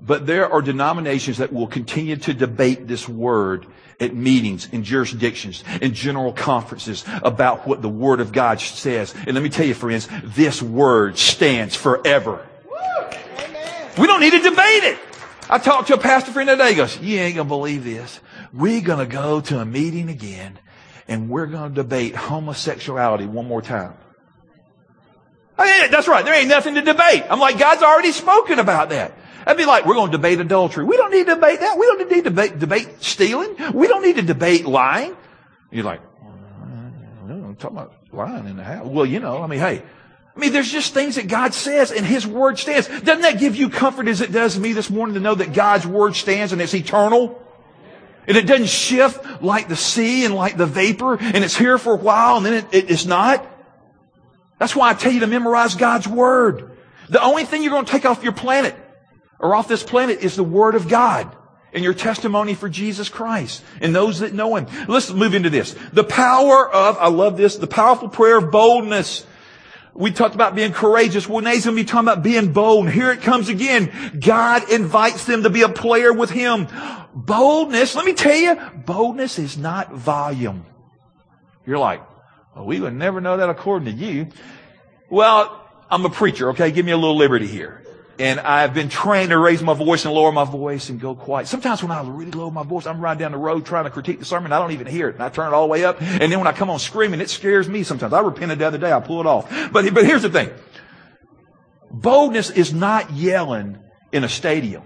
But 0.00 0.26
there 0.26 0.50
are 0.50 0.62
denominations 0.62 1.38
that 1.38 1.52
will 1.52 1.66
continue 1.66 2.16
to 2.16 2.34
debate 2.34 2.86
this 2.86 3.08
word 3.08 3.66
at 4.00 4.14
meetings, 4.14 4.68
in 4.72 4.84
jurisdictions, 4.84 5.64
in 5.80 5.94
general 5.94 6.32
conferences 6.32 7.04
about 7.22 7.66
what 7.66 7.80
the 7.80 7.88
Word 7.88 8.20
of 8.20 8.32
God 8.32 8.60
says. 8.60 9.14
And 9.26 9.34
let 9.34 9.42
me 9.42 9.48
tell 9.48 9.66
you, 9.66 9.74
friends, 9.74 10.08
this 10.22 10.60
Word 10.60 11.16
stands 11.16 11.74
forever. 11.74 12.46
We 13.98 14.06
don't 14.06 14.20
need 14.20 14.32
to 14.32 14.40
debate 14.40 14.84
it. 14.84 14.98
I 15.48 15.58
talked 15.58 15.88
to 15.88 15.94
a 15.94 15.98
pastor 15.98 16.32
friend 16.32 16.48
today. 16.48 16.70
He 16.70 16.74
goes, 16.74 17.00
you 17.00 17.18
ain't 17.18 17.36
going 17.36 17.46
to 17.46 17.48
believe 17.48 17.84
this. 17.84 18.20
We're 18.52 18.80
going 18.80 18.98
to 18.98 19.06
go 19.06 19.40
to 19.40 19.60
a 19.60 19.64
meeting 19.64 20.08
again 20.08 20.58
and 21.08 21.28
we're 21.28 21.46
going 21.46 21.70
to 21.70 21.82
debate 21.82 22.16
homosexuality 22.16 23.26
one 23.26 23.46
more 23.46 23.62
time. 23.62 23.94
I 25.58 25.82
mean, 25.82 25.90
that's 25.90 26.08
right. 26.08 26.24
There 26.24 26.34
ain't 26.34 26.48
nothing 26.48 26.74
to 26.74 26.82
debate. 26.82 27.24
I'm 27.30 27.40
like, 27.40 27.58
God's 27.58 27.82
already 27.82 28.12
spoken 28.12 28.58
about 28.58 28.90
that. 28.90 29.16
I'd 29.46 29.56
be 29.56 29.64
like, 29.64 29.86
we're 29.86 29.94
going 29.94 30.10
to 30.10 30.16
debate 30.16 30.40
adultery. 30.40 30.84
We 30.84 30.96
don't 30.96 31.12
need 31.12 31.26
to 31.26 31.36
debate 31.36 31.60
that. 31.60 31.78
We 31.78 31.86
don't 31.86 32.10
need 32.10 32.24
to 32.24 32.30
debate, 32.30 32.58
debate 32.58 32.88
stealing. 33.02 33.56
We 33.72 33.86
don't 33.86 34.02
need 34.02 34.16
to 34.16 34.22
debate 34.22 34.66
lying. 34.66 35.16
You're 35.70 35.84
like, 35.84 36.00
mm, 36.22 37.30
I'm 37.30 37.56
talking 37.56 37.76
about 37.76 37.94
lying 38.12 38.46
in 38.48 38.56
the 38.56 38.64
house. 38.64 38.86
Well, 38.86 39.06
you 39.06 39.20
know, 39.20 39.42
I 39.42 39.46
mean, 39.46 39.60
hey, 39.60 39.82
I 40.36 40.38
mean, 40.38 40.52
there's 40.52 40.70
just 40.70 40.92
things 40.92 41.14
that 41.14 41.28
God 41.28 41.54
says 41.54 41.90
and 41.90 42.04
His 42.04 42.26
Word 42.26 42.58
stands. 42.58 42.88
Doesn't 42.88 43.22
that 43.22 43.38
give 43.38 43.56
you 43.56 43.70
comfort 43.70 44.06
as 44.06 44.20
it 44.20 44.32
does 44.32 44.58
me 44.58 44.74
this 44.74 44.90
morning 44.90 45.14
to 45.14 45.20
know 45.20 45.34
that 45.34 45.54
God's 45.54 45.86
Word 45.86 46.14
stands 46.14 46.52
and 46.52 46.60
it's 46.60 46.74
eternal? 46.74 47.42
And 48.28 48.36
it 48.36 48.46
doesn't 48.46 48.68
shift 48.68 49.42
like 49.42 49.68
the 49.68 49.76
sea 49.76 50.24
and 50.24 50.34
like 50.34 50.56
the 50.56 50.66
vapor 50.66 51.16
and 51.18 51.44
it's 51.44 51.56
here 51.56 51.78
for 51.78 51.94
a 51.94 51.96
while 51.96 52.36
and 52.36 52.44
then 52.44 52.52
it, 52.54 52.66
it, 52.72 52.90
it's 52.90 53.06
not. 53.06 53.46
That's 54.58 54.76
why 54.76 54.90
I 54.90 54.94
tell 54.94 55.12
you 55.12 55.20
to 55.20 55.26
memorize 55.26 55.74
God's 55.74 56.08
Word. 56.08 56.76
The 57.08 57.22
only 57.22 57.44
thing 57.44 57.62
you're 57.62 57.72
going 57.72 57.86
to 57.86 57.92
take 57.92 58.04
off 58.04 58.22
your 58.22 58.32
planet 58.32 58.74
or 59.38 59.54
off 59.54 59.68
this 59.68 59.82
planet 59.82 60.20
is 60.20 60.36
the 60.36 60.44
Word 60.44 60.74
of 60.74 60.88
God 60.88 61.34
and 61.72 61.82
your 61.82 61.94
testimony 61.94 62.54
for 62.54 62.68
Jesus 62.68 63.08
Christ 63.08 63.62
and 63.80 63.94
those 63.94 64.18
that 64.18 64.34
know 64.34 64.56
Him. 64.56 64.66
Let's 64.86 65.10
move 65.10 65.34
into 65.34 65.48
this. 65.48 65.74
The 65.92 66.04
power 66.04 66.68
of, 66.68 66.98
I 66.98 67.08
love 67.08 67.38
this, 67.38 67.56
the 67.56 67.66
powerful 67.66 68.08
prayer 68.08 68.38
of 68.38 68.50
boldness. 68.50 69.24
We 69.96 70.12
talked 70.12 70.34
about 70.34 70.54
being 70.54 70.72
courageous. 70.72 71.28
Well, 71.28 71.40
Nate's 71.40 71.64
going 71.64 71.76
to 71.76 71.82
be 71.82 71.86
talking 71.86 72.08
about 72.08 72.22
being 72.22 72.52
bold. 72.52 72.90
Here 72.90 73.10
it 73.10 73.22
comes 73.22 73.48
again. 73.48 74.18
God 74.20 74.70
invites 74.70 75.24
them 75.24 75.44
to 75.44 75.50
be 75.50 75.62
a 75.62 75.68
player 75.68 76.12
with 76.12 76.30
Him. 76.30 76.68
Boldness, 77.14 77.94
let 77.94 78.04
me 78.04 78.12
tell 78.12 78.36
you, 78.36 78.56
boldness 78.84 79.38
is 79.38 79.56
not 79.56 79.94
volume. 79.94 80.66
You're 81.64 81.78
like, 81.78 82.02
well, 82.54 82.66
we 82.66 82.80
would 82.80 82.94
never 82.94 83.20
know 83.20 83.38
that 83.38 83.48
according 83.48 83.96
to 83.96 84.04
you. 84.04 84.28
Well, 85.08 85.66
I'm 85.90 86.04
a 86.04 86.10
preacher, 86.10 86.50
okay? 86.50 86.70
Give 86.72 86.84
me 86.84 86.92
a 86.92 86.96
little 86.96 87.16
liberty 87.16 87.46
here. 87.46 87.82
And 88.18 88.40
I've 88.40 88.72
been 88.72 88.88
trained 88.88 89.30
to 89.30 89.38
raise 89.38 89.62
my 89.62 89.74
voice 89.74 90.06
and 90.06 90.14
lower 90.14 90.32
my 90.32 90.44
voice 90.44 90.88
and 90.88 90.98
go 90.98 91.14
quiet. 91.14 91.48
Sometimes 91.48 91.82
when 91.82 91.92
I 91.92 92.02
really 92.02 92.30
lower 92.30 92.50
my 92.50 92.62
voice, 92.62 92.86
I'm 92.86 93.00
riding 93.00 93.18
down 93.18 93.32
the 93.32 93.38
road 93.38 93.66
trying 93.66 93.84
to 93.84 93.90
critique 93.90 94.18
the 94.18 94.24
sermon. 94.24 94.52
I 94.52 94.58
don't 94.58 94.72
even 94.72 94.86
hear 94.86 95.08
it. 95.08 95.16
And 95.16 95.22
I 95.22 95.28
turn 95.28 95.52
it 95.52 95.54
all 95.54 95.66
the 95.66 95.70
way 95.70 95.84
up. 95.84 96.00
And 96.00 96.32
then 96.32 96.38
when 96.38 96.46
I 96.46 96.52
come 96.52 96.70
on 96.70 96.78
screaming, 96.78 97.20
it 97.20 97.28
scares 97.28 97.68
me 97.68 97.82
sometimes. 97.82 98.14
I 98.14 98.20
repented 98.20 98.58
the 98.58 98.66
other 98.66 98.78
day. 98.78 98.90
I 98.90 99.00
pull 99.00 99.20
it 99.20 99.26
off. 99.26 99.50
But, 99.70 99.92
but 99.92 100.06
here's 100.06 100.22
the 100.22 100.30
thing. 100.30 100.50
Boldness 101.90 102.50
is 102.50 102.72
not 102.72 103.10
yelling 103.12 103.78
in 104.12 104.24
a 104.24 104.28
stadium 104.28 104.84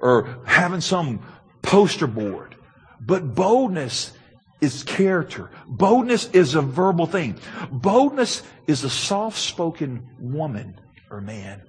or 0.00 0.40
having 0.46 0.80
some 0.80 1.20
poster 1.62 2.06
board. 2.06 2.54
But 3.00 3.34
boldness 3.34 4.12
is 4.60 4.84
character. 4.84 5.50
Boldness 5.66 6.30
is 6.30 6.54
a 6.54 6.62
verbal 6.62 7.06
thing. 7.06 7.40
Boldness 7.72 8.44
is 8.68 8.84
a 8.84 8.90
soft-spoken 8.90 10.08
woman 10.20 10.80
or 11.10 11.20
man 11.20 11.62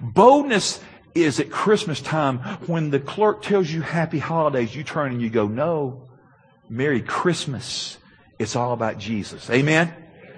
Boldness 0.00 0.80
is 1.14 1.40
at 1.40 1.50
Christmas 1.50 2.00
time 2.00 2.38
when 2.66 2.90
the 2.90 3.00
clerk 3.00 3.42
tells 3.42 3.70
you 3.70 3.82
happy 3.82 4.18
holidays, 4.18 4.74
you 4.74 4.84
turn 4.84 5.12
and 5.12 5.22
you 5.22 5.30
go, 5.30 5.46
no, 5.46 6.08
Merry 6.68 7.02
Christmas. 7.02 7.98
It's 8.38 8.56
all 8.56 8.72
about 8.72 8.98
Jesus. 8.98 9.48
Amen? 9.50 9.94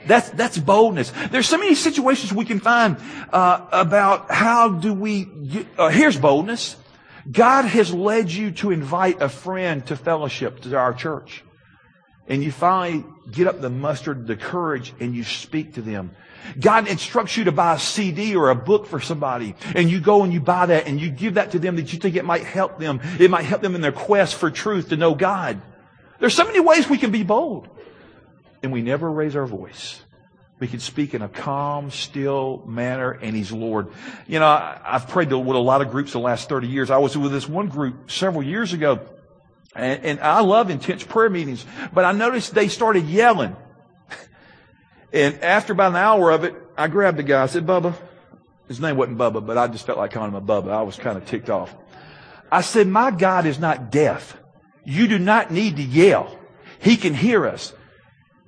That's, 0.07 0.29
that's 0.31 0.59
boldness. 0.59 1.13
There's 1.31 1.49
so 1.49 1.59
many 1.59 1.75
situations 1.75 2.33
we 2.33 2.45
can 2.45 2.61
find 2.61 2.97
uh, 3.33 3.67
about 3.73 4.31
how 4.31 4.69
do 4.69 4.93
we, 4.93 5.25
get, 5.25 5.67
uh, 5.79 5.89
here's 5.89 6.19
boldness. 6.19 6.77
God 7.31 7.65
has 7.65 7.95
led 7.95 8.31
you 8.31 8.51
to 8.53 8.71
invite 8.71 9.23
a 9.23 9.29
friend 9.29 9.87
to 9.87 9.97
fellowship 9.97 10.61
to 10.61 10.77
our 10.77 10.93
church. 10.93 11.43
And 12.29 12.43
you 12.43 12.53
finally 12.53 13.05
get 13.31 13.47
up 13.47 13.61
the 13.61 13.71
mustard, 13.71 14.27
the 14.27 14.37
courage, 14.37 14.93
and 15.01 15.15
you 15.15 15.25
speak 15.25 15.75
to 15.75 15.83
them. 15.83 16.15
God 16.59 16.89
instructs 16.89 17.37
you 17.37 17.45
to 17.45 17.53
buy 17.53 17.75
a 17.75 17.79
CD 17.79 18.37
or 18.37 18.51
a 18.51 18.55
book 18.55 18.87
for 18.87 19.01
somebody, 19.01 19.55
and 19.75 19.91
you 19.91 20.01
go 20.01 20.23
and 20.23 20.33
you 20.33 20.41
buy 20.41 20.67
that 20.67 20.87
and 20.87 21.01
you 21.01 21.11
give 21.11 21.35
that 21.35 21.53
to 21.53 21.59
them 21.59 21.77
that 21.77 21.93
you 21.93 21.99
think 21.99 22.17
it 22.17 22.25
might 22.25 22.45
help 22.45 22.79
them. 22.79 23.01
It 23.19 23.31
might 23.31 23.45
help 23.45 23.63
them 23.63 23.75
in 23.75 23.81
their 23.81 23.93
quest 23.93 24.35
for 24.35 24.51
truth 24.51 24.91
to 24.91 24.97
know 24.97 25.15
God. 25.15 25.61
There's 26.21 26.35
so 26.35 26.45
many 26.45 26.61
ways 26.61 26.89
we 26.89 26.99
can 26.99 27.11
be 27.11 27.23
bold, 27.23 27.69
and 28.63 28.73
we 28.73 28.83
never 28.83 29.11
raise 29.11 29.37
our 29.37 29.47
voice. 29.47 30.01
We 30.61 30.69
can 30.69 30.81
speak 30.81 31.15
in 31.15 31.23
a 31.23 31.29
calm, 31.29 31.91
still 31.91 32.63
manner, 32.65 33.11
and 33.11 33.37
He's 33.37 33.51
Lord. 33.51 33.89
You 34.27 34.39
know, 34.39 34.47
I, 34.47 34.81
have 34.85 35.09
prayed 35.09 35.33
with 35.33 35.57
a 35.57 35.59
lot 35.59 35.83
of 35.83 35.91
groups 35.91 36.13
the 36.13 36.21
last 36.21 36.49
30 36.49 36.69
years. 36.69 36.91
I 36.91 36.99
was 36.99 37.19
with 37.19 37.33
this 37.33 37.49
one 37.49 37.69
group 37.69 38.11
several 38.11 38.43
years 38.43 38.73
ago, 38.73 39.01
and, 39.75 40.05
and 40.05 40.21
I 40.21 40.41
love 40.41 40.71
intense 40.71 41.03
prayer 41.03 41.29
meetings, 41.29 41.67
but 41.93 42.05
I 42.05 42.13
noticed 42.13 42.55
they 42.55 42.69
started 42.69 43.07
yelling. 43.07 43.57
And 45.15 45.41
after 45.45 45.73
about 45.73 45.93
an 45.93 45.97
hour 45.97 46.33
of 46.33 46.43
it, 46.43 46.57
I 46.77 46.89
grabbed 46.89 47.19
the 47.19 47.23
guy. 47.23 47.45
I 47.45 47.47
said, 47.47 47.65
Bubba, 47.65 47.95
his 48.67 48.81
name 48.81 48.97
wasn't 48.97 49.17
Bubba, 49.17 49.47
but 49.47 49.57
I 49.57 49.69
just 49.69 49.87
felt 49.87 49.97
like 49.97 50.11
calling 50.11 50.33
him 50.33 50.35
a 50.35 50.41
Bubba. 50.41 50.71
I 50.71 50.83
was 50.83 50.97
kind 50.97 51.17
of 51.17 51.25
ticked 51.25 51.49
off. 51.49 51.73
I 52.51 52.63
said, 52.63 52.89
my 52.89 53.13
God 53.13 53.47
is 53.47 53.61
not 53.61 53.93
deaf. 53.93 54.37
You 54.85 55.07
do 55.07 55.19
not 55.21 55.53
need 55.53 55.77
to 55.77 55.83
yell. 55.83 56.37
He 56.81 56.97
can 56.97 57.15
hear 57.15 57.47
us. 57.47 57.73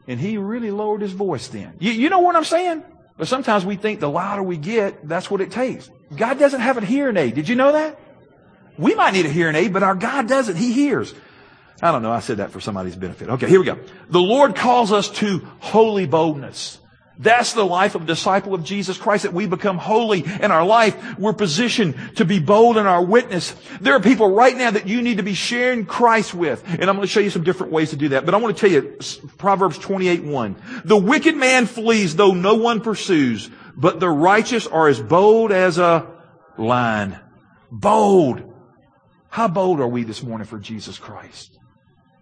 And 0.09 0.19
he 0.19 0.39
really 0.39 0.73
lowered 0.73 1.03
his 1.03 1.13
voice 1.13 1.49
then. 1.49 1.77
You, 1.79 1.93
you 1.93 2.11
know 2.11 2.19
what 2.19 2.35
I'm 2.35 2.45
saying? 2.45 2.83
But 3.17 3.29
sometimes 3.29 3.65
we 3.65 3.77
think 3.77 4.01
the 4.01 4.11
louder 4.11 4.43
we 4.43 4.57
get, 4.57 5.09
that's 5.09 5.31
what 5.31 5.41
it 5.41 5.53
takes. 5.53 5.89
God 6.15 6.39
doesn't 6.39 6.61
have 6.61 6.79
a 6.79 6.85
hearing 6.85 7.17
aid. 7.17 7.35
Did 7.35 7.49
you 7.49 7.55
know 7.55 7.73
that? 7.73 7.99
We 8.77 8.95
might 8.97 9.15
need 9.15 9.25
a 9.25 9.31
hearing 9.31 9.55
aid, 9.55 9.73
but 9.73 9.85
our 9.85 9.95
God 9.95 10.29
doesn't. 10.29 10.57
He 10.57 10.73
hears. 10.73 11.15
I 11.83 11.93
don't 11.93 12.03
know. 12.03 12.13
I 12.13 12.21
said 12.21 12.39
that 12.39 12.51
for 12.51 12.61
somebody's 12.61 12.97
benefit. 12.97 13.29
Okay, 13.29 13.49
here 13.49 13.61
we 13.61 13.67
go. 13.67 13.79
The 14.09 14.21
Lord 14.21 14.57
calls 14.57 14.93
us 14.93 15.11
to 15.11 15.47
holy 15.61 16.07
boldness. 16.07 16.79
That's 17.19 17.55
the 17.55 17.65
life 17.65 17.95
of 17.95 18.03
a 18.03 18.07
disciple 18.07 18.53
of 18.53 18.63
Jesus 18.63 18.99
Christ, 18.99 19.23
that 19.23 19.33
we 19.33 19.47
become 19.47 19.79
holy 19.79 20.23
in 20.23 20.51
our 20.51 20.67
life. 20.67 21.19
We're 21.19 21.33
positioned 21.33 21.95
to 22.17 22.27
be 22.27 22.41
bold 22.41 22.77
in 22.77 22.87
our 22.87 23.03
witness. 23.03 23.55
There 23.81 23.95
are 23.95 24.01
people 24.01 24.35
right 24.35 24.55
now 24.55 24.71
that 24.71 24.87
you 24.87 25.01
need 25.01 25.17
to 25.17 25.23
be 25.23 25.33
sharing 25.33 25.87
Christ 25.87 26.35
with. 26.35 26.63
And 26.67 26.85
I'm 26.85 26.97
going 26.97 27.01
to 27.01 27.07
show 27.07 27.21
you 27.21 27.31
some 27.31 27.45
different 27.45 27.73
ways 27.73 27.91
to 27.91 27.97
do 27.97 28.11
that. 28.11 28.27
But 28.27 28.35
I 28.35 28.39
want 28.39 28.57
to 28.57 28.61
tell 28.61 28.71
you, 28.71 28.99
Proverbs 29.39 29.79
28, 29.79 30.25
1. 30.25 30.57
The 30.85 30.97
wicked 30.97 31.37
man 31.37 31.65
flees 31.67 32.17
though 32.17 32.33
no 32.33 32.55
one 32.55 32.81
pursues, 32.83 33.49
but 33.77 33.99
the 33.99 34.11
righteous 34.11 34.67
are 34.67 34.89
as 34.89 35.01
bold 35.01 35.53
as 35.53 35.79
a 35.79 36.07
lion. 36.59 37.17
Bold. 37.71 38.53
How 39.31 39.49
bold 39.49 39.81
are 39.81 39.89
we 39.89 40.05
this 40.05 40.23
morning 40.23 40.47
for 40.47 40.59
Jesus 40.59 40.99
Christ? 40.99 41.59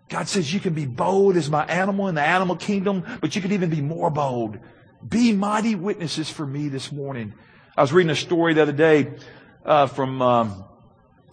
God 0.09 0.29
says 0.29 0.53
you 0.53 0.61
can 0.61 0.75
be 0.75 0.87
bold 0.87 1.37
as 1.37 1.51
my 1.51 1.65
animal 1.65 2.09
in 2.09 2.15
the 2.15 2.23
animal 2.23 2.57
kingdom, 2.57 3.05
but 3.21 3.35
you 3.35 3.43
can 3.43 3.53
even 3.53 3.71
be 3.71 3.81
more 3.81 4.11
bold. 4.11 4.59
Be 5.07 5.33
mighty 5.33 5.75
witnesses 5.75 6.31
for 6.31 6.47
me 6.47 6.69
this 6.69 6.93
morning. 6.93 7.35
I 7.77 7.83
was 7.83 7.93
reading 7.93 8.11
a 8.11 8.17
story 8.17 8.55
the 8.55 8.63
other 8.63 8.73
day 8.73 9.15
uh, 9.65 9.87
from, 9.87 10.23
um, 10.23 10.65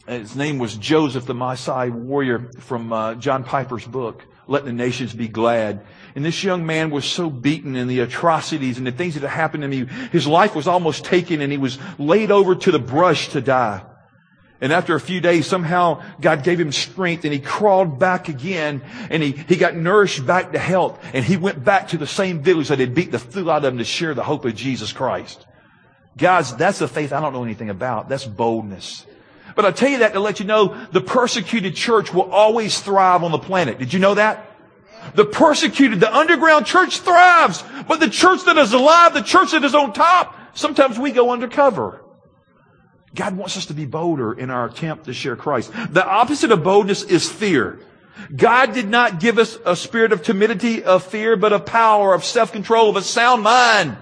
his 0.08 0.36
name 0.36 0.58
was 0.58 0.76
Joseph, 0.76 1.26
the 1.26 1.34
Maasai 1.34 1.92
warrior 1.92 2.50
from 2.60 2.92
uh, 2.92 3.16
John 3.16 3.44
Piper's 3.44 3.86
book, 3.86 4.26
Let 4.48 4.66
the 4.66 4.74
Nations 4.74 5.14
Be 5.14 5.28
Glad. 5.28 5.86
And 6.16 6.26
this 6.26 6.44
young 6.44 6.66
man 6.66 6.90
was 6.90 7.06
so 7.06 7.30
beaten 7.30 7.76
in 7.76 7.88
the 7.88 8.00
atrocities 8.00 8.78
and 8.78 8.88
the 8.88 8.92
things 8.92 9.14
that 9.14 9.22
had 9.22 9.30
happened 9.30 9.64
to 9.64 9.70
him. 9.70 9.88
His 10.12 10.28
life 10.28 10.56
was 10.56 10.68
almost 10.68 11.06
taken 11.06 11.42
and 11.42 11.52
he 11.52 11.58
was 11.58 11.78
laid 12.00 12.32
over 12.32 12.56
to 12.56 12.72
the 12.72 12.80
brush 12.80 13.30
to 13.30 13.42
die. 13.42 13.84
And 14.62 14.72
after 14.72 14.96
a 14.96 15.00
few 15.00 15.20
days, 15.20 15.48
somehow 15.48 16.04
God 16.22 16.44
gave 16.44 16.60
him 16.60 16.72
strength 16.72 17.26
and 17.26 17.34
he 17.34 17.40
crawled 17.40 17.98
back 17.98 18.30
again 18.30 18.84
and 19.10 19.24
he, 19.24 19.32
he 19.32 19.56
got 19.56 19.76
nourished 19.76 20.26
back 20.26 20.52
to 20.52 20.60
health 20.60 21.04
and 21.14 21.26
he 21.26 21.36
went 21.36 21.66
back 21.66 21.88
to 21.90 21.98
the 21.98 22.06
same 22.06 22.44
village 22.44 22.68
that 22.68 22.78
had 22.78 22.94
beat 22.94 23.12
the 23.12 23.18
fool 23.18 23.50
out 23.50 23.66
of 23.66 23.74
him 23.74 23.80
to 23.80 23.84
share 23.84 24.14
the 24.14 24.24
hope 24.24 24.46
of 24.46 24.56
Jesus 24.56 24.94
Christ. 24.94 25.48
Guys, 26.16 26.56
that's 26.56 26.80
a 26.82 26.88
faith 26.88 27.12
I 27.12 27.20
don't 27.22 27.34
know 27.34 27.44
anything 27.44 27.72
about. 27.72 28.08
That's 28.08 28.26
boldness. 28.26 29.08
But 29.56 29.66
I 29.66 29.72
tell 29.72 29.90
you 29.90 30.00
that 30.00 30.14
to 30.14 30.20
let 30.20 30.40
you 30.40 30.46
know 30.46 30.78
the 30.92 31.02
persecuted 31.02 31.76
church 31.76 32.14
will 32.14 32.32
always 32.32 32.80
thrive 32.80 33.24
on 33.24 33.32
the 33.32 33.40
planet. 33.40 33.80
Did 33.80 33.94
you 33.94 34.00
know 34.00 34.14
that? 34.14 34.48
The 35.16 35.26
persecuted, 35.26 36.00
the 36.00 36.16
underground 36.16 36.68
church 36.68 37.00
thrives, 37.00 37.64
but 37.88 38.00
the 38.00 38.10
church 38.10 38.46
that 38.46 38.58
is 38.58 38.74
alive, 38.74 39.16
the 39.16 39.22
church 39.22 39.52
that 39.52 39.64
is 39.64 39.74
on 39.74 39.94
top, 39.94 40.36
sometimes 40.54 41.00
we 41.00 41.12
go 41.12 41.32
undercover. 41.32 42.01
God 43.14 43.36
wants 43.36 43.58
us 43.58 43.66
to 43.68 43.74
be 43.74 43.86
bolder 43.86 44.32
in 44.34 44.50
our 44.50 44.66
attempt 44.66 45.06
to 45.06 45.14
share 45.14 45.36
Christ. 45.36 45.72
The 45.90 46.06
opposite 46.06 46.52
of 46.52 46.64
boldness 46.64 47.04
is 47.04 47.30
fear. 47.30 47.80
God 48.36 48.74
did 48.74 48.88
not 48.88 49.20
give 49.20 49.38
us 49.38 49.58
a 49.66 49.76
spirit 49.76 50.12
of 50.12 50.24
timidity, 50.24 50.84
of 50.84 51.04
fear, 51.04 51.36
but 51.36 51.54
of 51.54 51.66
power, 51.66 52.14
of 52.14 52.24
self-control, 52.24 52.90
of 52.90 52.96
a 52.96 53.02
sound 53.02 53.44
mind. 53.44 53.98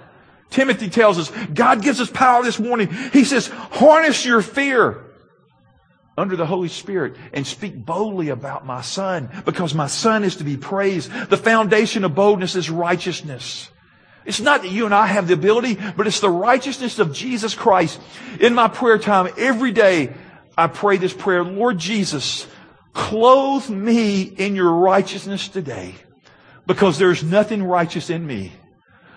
Timothy 0.50 0.90
tells 0.90 1.18
us, 1.20 1.30
God 1.54 1.82
gives 1.82 2.00
us 2.02 2.10
power 2.10 2.44
this 2.44 2.60
morning. 2.60 2.92
He 3.14 3.24
says, 3.24 3.48
harness 3.48 4.26
your 4.26 4.42
fear 4.42 5.06
under 6.18 6.36
the 6.36 6.46
Holy 6.46 6.68
Spirit 6.68 7.16
and 7.34 7.48
speak 7.48 7.86
boldly 7.86 8.30
about 8.30 8.66
my 8.66 8.82
son 8.82 9.30
because 9.46 9.74
my 9.74 9.88
son 9.88 10.24
is 10.24 10.36
to 10.38 10.44
be 10.44 10.58
praised. 10.58 11.12
The 11.30 11.38
foundation 11.38 12.04
of 12.04 12.16
boldness 12.16 12.56
is 12.56 12.70
righteousness. 12.70 13.70
It's 14.26 14.40
not 14.42 14.62
that 14.62 14.72
you 14.72 14.86
and 14.86 14.94
I 14.94 15.08
have 15.08 15.28
the 15.28 15.34
ability, 15.34 15.78
but 15.96 16.08
it's 16.08 16.20
the 16.20 16.30
righteousness 16.30 17.00
of 17.00 17.14
Jesus 17.14 17.56
Christ. 17.56 18.00
In 18.40 18.54
my 18.54 18.68
prayer 18.68 18.98
time 18.98 19.32
every 19.38 19.72
day, 19.72 20.14
I 20.58 20.68
pray 20.68 20.98
this 20.98 21.14
prayer, 21.14 21.44
Lord 21.44 21.78
Jesus, 21.78 22.46
clothe 22.94 23.70
me 23.70 24.22
in 24.22 24.56
your 24.56 24.72
righteousness 24.72 25.48
today 25.48 25.96
because 26.68 26.98
there's 26.98 27.24
nothing 27.24 27.64
righteous 27.64 28.10
in 28.10 28.26
me. 28.28 28.52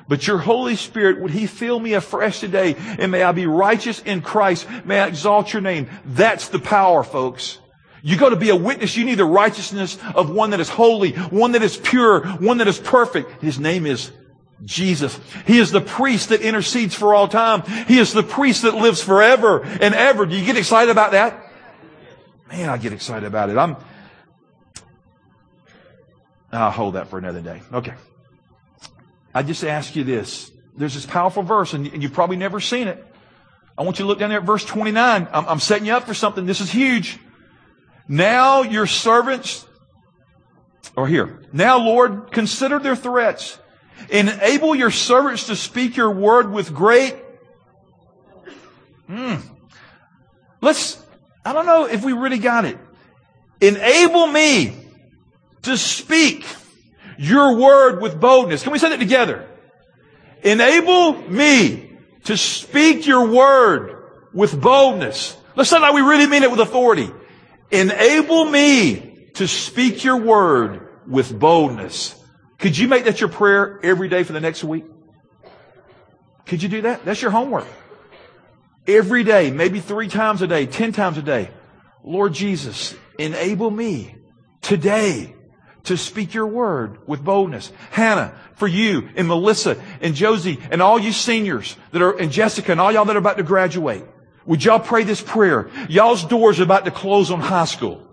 But 0.09 0.27
your 0.27 0.38
Holy 0.38 0.77
Spirit, 0.77 1.21
would 1.21 1.31
He 1.31 1.47
fill 1.47 1.79
me 1.79 1.95
afresh 1.95 2.41
today 2.41 2.77
and 2.99 3.11
may 3.11 3.23
I 3.23 3.33
be 3.33 3.47
righteous 3.47 4.01
in 4.01 4.23
Christ. 4.23 4.67
May 4.85 5.01
I 5.01 5.07
exalt 5.07 5.53
your 5.53 5.62
name. 5.62 5.88
That's 6.05 6.49
the 6.49 6.59
power, 6.59 7.03
folks. 7.03 7.59
You 8.03 8.17
go 8.17 8.31
to 8.31 8.37
be 8.37 8.51
a 8.51 8.57
witness, 8.57 8.97
you 8.97 9.05
need 9.05 9.17
the 9.17 9.25
righteousness 9.25 9.97
of 10.15 10.29
one 10.31 10.51
that 10.51 10.61
is 10.61 10.69
holy, 10.69 11.12
one 11.12 11.53
that 11.53 11.62
is 11.62 11.77
pure, 11.77 12.27
one 12.38 12.59
that 12.59 12.67
is 12.69 12.79
perfect. 12.79 13.43
His 13.43 13.61
name 13.61 13.87
is 13.87 14.11
Jesus. 14.64 15.18
He 15.46 15.59
is 15.59 15.70
the 15.70 15.81
priest 15.81 16.29
that 16.29 16.40
intercedes 16.40 16.94
for 16.94 17.14
all 17.14 17.29
time. 17.29 17.62
He 17.87 17.98
is 17.98 18.12
the 18.12 18.22
priest 18.22 18.62
that 18.62 18.75
lives 18.75 19.03
forever 19.03 19.62
and 19.62 19.94
ever. 19.94 20.27
Do 20.27 20.37
you 20.37 20.44
get 20.44 20.57
excited 20.57 20.90
about 20.90 21.12
that? 21.12 21.42
Man, 22.48 22.68
I 22.68 22.77
get 22.77 22.92
excited 22.92 23.27
about 23.27 23.51
it. 23.51 23.57
I'm, 23.57 23.77
I'll 26.53 26.70
hold 26.70 26.94
that 26.94 27.09
for 27.09 27.18
another 27.18 27.40
day. 27.40 27.62
Okay. 27.72 27.94
I 29.35 29.42
just 29.42 29.64
ask 29.64 29.96
you 29.96 30.05
this. 30.05 30.51
There's 30.77 30.94
this 30.94 31.07
powerful 31.07 31.42
verse, 31.42 31.72
and 31.72 32.03
you've 32.03 32.12
probably 32.12 32.37
never 32.37 32.61
seen 32.61 32.88
it. 32.88 33.03
I 33.77 33.83
want 33.83 33.98
you 33.98 34.05
to 34.05 34.09
look 34.09 34.18
down 34.18 34.29
there 34.29 34.38
at 34.38 34.44
verse 34.44 34.64
29. 34.64 35.29
I'm, 35.33 35.46
I'm 35.48 35.61
setting 35.61 35.87
you 35.87 35.94
up 35.94 36.05
for 36.05 36.14
something. 36.14 36.44
This 36.44 36.61
is 36.61 36.70
huge. 36.70 37.18
Now 38.07 38.62
your 38.62 38.87
servants, 38.87 39.66
or 40.96 41.09
here. 41.09 41.40
Now, 41.53 41.79
Lord, 41.79 42.33
consider 42.33 42.79
their 42.79 42.96
threats. 42.96 43.59
Enable 44.11 44.75
your 44.75 44.91
servants 44.91 45.47
to 45.47 45.57
speak 45.57 45.97
your 45.97 46.11
word 46.11 46.51
with 46.51 46.75
great. 46.75 47.17
Hmm. 49.07 49.37
Let's, 50.61 51.03
I 51.45 51.53
don't 51.53 51.67
know 51.67 51.87
if 51.87 52.05
we 52.05 52.12
really 52.12 52.38
got 52.38 52.65
it. 52.65 52.79
Enable 53.61 54.27
me 54.27 54.77
to 55.62 55.77
speak 55.77 56.45
your 57.19 57.57
word 57.57 58.01
with 58.01 58.21
boldness. 58.21 58.62
Can 58.62 58.73
we 58.73 58.79
say 58.79 58.91
that 58.91 58.99
together? 58.99 59.49
Enable 60.43 61.15
me 61.29 61.91
to 62.25 62.37
speak 62.37 63.07
your 63.07 63.29
word 63.29 64.03
with 64.33 64.61
boldness. 64.61 65.37
Let's 65.55 65.71
say 65.71 65.79
like 65.79 65.95
we 65.95 66.01
really 66.01 66.27
mean 66.27 66.43
it 66.43 66.51
with 66.51 66.61
authority. 66.61 67.11
Enable 67.71 68.45
me 68.47 69.29
to 69.35 69.47
speak 69.47 70.05
your 70.05 70.17
word 70.17 70.88
with 71.07 71.38
boldness. 71.38 72.22
Could 72.62 72.79
you 72.79 72.87
make 72.87 73.07
that 73.07 73.20
your 73.20 73.29
prayer 73.29 73.81
every 73.83 74.09
day 74.09 74.22
for 74.22 74.33
the 74.33 74.40
next 74.40 74.62
week? 74.62 74.85
Could 76.46 76.62
you 76.62 76.68
do 76.68 76.83
that? 76.83 77.05
That's 77.05 77.20
your 77.20 77.33
homework. 77.33 77.66
Every 78.87 79.25
day, 79.25 79.51
maybe 79.51 79.81
three 79.81 80.07
times 80.07 80.42
a 80.42 80.46
day, 80.46 80.66
ten 80.66 80.92
times 80.92 81.18
a 81.18 81.22
day. 81.22 81.51
Lord 82.05 82.35
Jesus, 82.35 82.94
enable 83.18 83.68
me 83.68 84.14
today 84.61 85.35
to 85.85 85.96
speak 85.96 86.35
your 86.35 86.46
word 86.46 86.98
with 87.09 87.25
boldness. 87.25 87.72
Hannah, 87.90 88.33
for 88.55 88.68
you 88.68 89.09
and 89.16 89.27
Melissa 89.27 89.83
and 90.01 90.14
Josie 90.14 90.61
and 90.70 90.81
all 90.81 91.01
you 91.01 91.11
seniors 91.11 91.75
that 91.90 92.01
are, 92.01 92.16
and 92.16 92.31
Jessica 92.31 92.70
and 92.70 92.81
all 92.81 92.92
y'all 92.92 93.05
that 93.07 93.16
are 93.16 93.18
about 93.18 93.38
to 93.38 93.42
graduate. 93.42 94.05
Would 94.46 94.64
y'all 94.64 94.79
pray 94.79 95.03
this 95.03 95.20
prayer? 95.20 95.68
Y'all's 95.88 96.25
doors 96.25 96.61
are 96.61 96.64
about 96.64 96.85
to 96.85 96.92
close 96.92 97.33
on 97.33 97.40
high 97.40 97.64
school. 97.64 98.12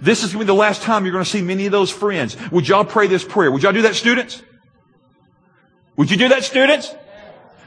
This 0.00 0.22
is 0.22 0.32
going 0.32 0.46
to 0.46 0.52
be 0.52 0.54
the 0.54 0.54
last 0.54 0.82
time 0.82 1.04
you're 1.04 1.12
going 1.12 1.24
to 1.24 1.30
see 1.30 1.42
many 1.42 1.66
of 1.66 1.72
those 1.72 1.90
friends. 1.90 2.36
Would 2.50 2.68
y'all 2.68 2.84
pray 2.84 3.06
this 3.06 3.24
prayer? 3.24 3.50
Would 3.50 3.62
y'all 3.62 3.72
do 3.72 3.82
that, 3.82 3.94
students? 3.94 4.42
Would 5.96 6.10
you 6.10 6.16
do 6.16 6.28
that, 6.28 6.44
students? 6.44 6.94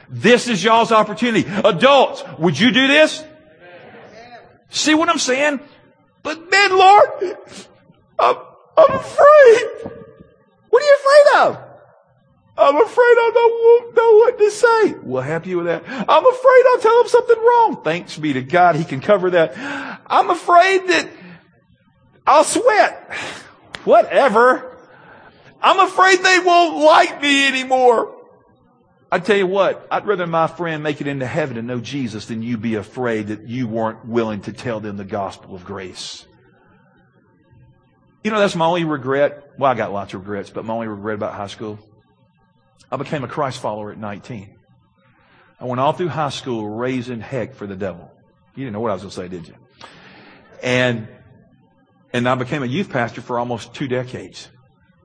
This 0.08 0.48
is 0.48 0.62
y'all's 0.62 0.92
opportunity. 0.92 1.48
Adults, 1.64 2.24
would 2.38 2.58
you 2.58 2.70
do 2.72 2.86
this? 2.86 3.24
See 4.70 4.94
what 4.94 5.08
I'm 5.08 5.18
saying? 5.18 5.60
But 6.22 6.50
man, 6.50 6.70
Lord, 6.70 7.08
I'm, 8.18 8.36
I'm 8.76 8.96
afraid. 8.96 9.92
What 10.68 10.82
are 10.82 10.86
you 10.86 10.98
afraid 11.00 11.40
of? 11.40 11.58
I'm 12.56 12.76
afraid 12.76 13.16
I 13.18 13.30
don't 13.32 13.96
know 13.96 14.16
what 14.16 14.38
to 14.38 14.50
say. 14.50 14.94
We'll 15.02 15.22
help 15.22 15.46
you 15.46 15.58
with 15.58 15.66
that. 15.66 15.82
I'm 15.86 16.26
afraid 16.26 16.64
I'll 16.68 16.80
tell 16.80 17.00
him 17.00 17.08
something 17.08 17.38
wrong. 17.38 17.80
Thanks 17.82 18.18
be 18.18 18.34
to 18.34 18.42
God. 18.42 18.76
He 18.76 18.84
can 18.84 19.00
cover 19.00 19.30
that. 19.30 19.54
I'm 20.06 20.28
afraid 20.28 20.88
that 20.88 21.08
I'll 22.26 22.44
sweat. 22.44 23.12
Whatever. 23.84 24.76
I'm 25.62 25.80
afraid 25.80 26.20
they 26.20 26.38
won't 26.38 26.84
like 26.84 27.20
me 27.20 27.46
anymore. 27.46 28.16
I 29.12 29.18
tell 29.18 29.36
you 29.36 29.46
what, 29.46 29.86
I'd 29.90 30.06
rather 30.06 30.26
my 30.26 30.46
friend 30.46 30.84
make 30.84 31.00
it 31.00 31.08
into 31.08 31.26
heaven 31.26 31.56
and 31.56 31.66
know 31.66 31.80
Jesus 31.80 32.26
than 32.26 32.42
you 32.42 32.56
be 32.56 32.76
afraid 32.76 33.28
that 33.28 33.48
you 33.48 33.66
weren't 33.66 34.06
willing 34.06 34.42
to 34.42 34.52
tell 34.52 34.78
them 34.78 34.96
the 34.96 35.04
gospel 35.04 35.56
of 35.56 35.64
grace. 35.64 36.24
You 38.22 38.30
know, 38.30 38.38
that's 38.38 38.54
my 38.54 38.66
only 38.66 38.84
regret. 38.84 39.50
Well, 39.58 39.70
I 39.70 39.74
got 39.74 39.92
lots 39.92 40.14
of 40.14 40.20
regrets, 40.20 40.50
but 40.50 40.64
my 40.64 40.74
only 40.74 40.86
regret 40.86 41.16
about 41.16 41.34
high 41.34 41.48
school 41.48 41.80
I 42.90 42.96
became 42.96 43.22
a 43.22 43.28
Christ 43.28 43.60
follower 43.60 43.92
at 43.92 43.98
19. 43.98 44.56
I 45.60 45.64
went 45.64 45.80
all 45.80 45.92
through 45.92 46.08
high 46.08 46.30
school 46.30 46.68
raising 46.68 47.20
heck 47.20 47.54
for 47.54 47.66
the 47.66 47.76
devil. 47.76 48.10
You 48.56 48.64
didn't 48.64 48.72
know 48.72 48.80
what 48.80 48.90
I 48.90 48.94
was 48.94 49.02
going 49.02 49.10
to 49.10 49.16
say, 49.16 49.28
did 49.28 49.46
you? 49.46 49.54
And, 50.62 51.06
and 52.12 52.28
I 52.28 52.34
became 52.34 52.62
a 52.62 52.66
youth 52.66 52.90
pastor 52.90 53.20
for 53.20 53.38
almost 53.38 53.74
two 53.74 53.88
decades 53.88 54.48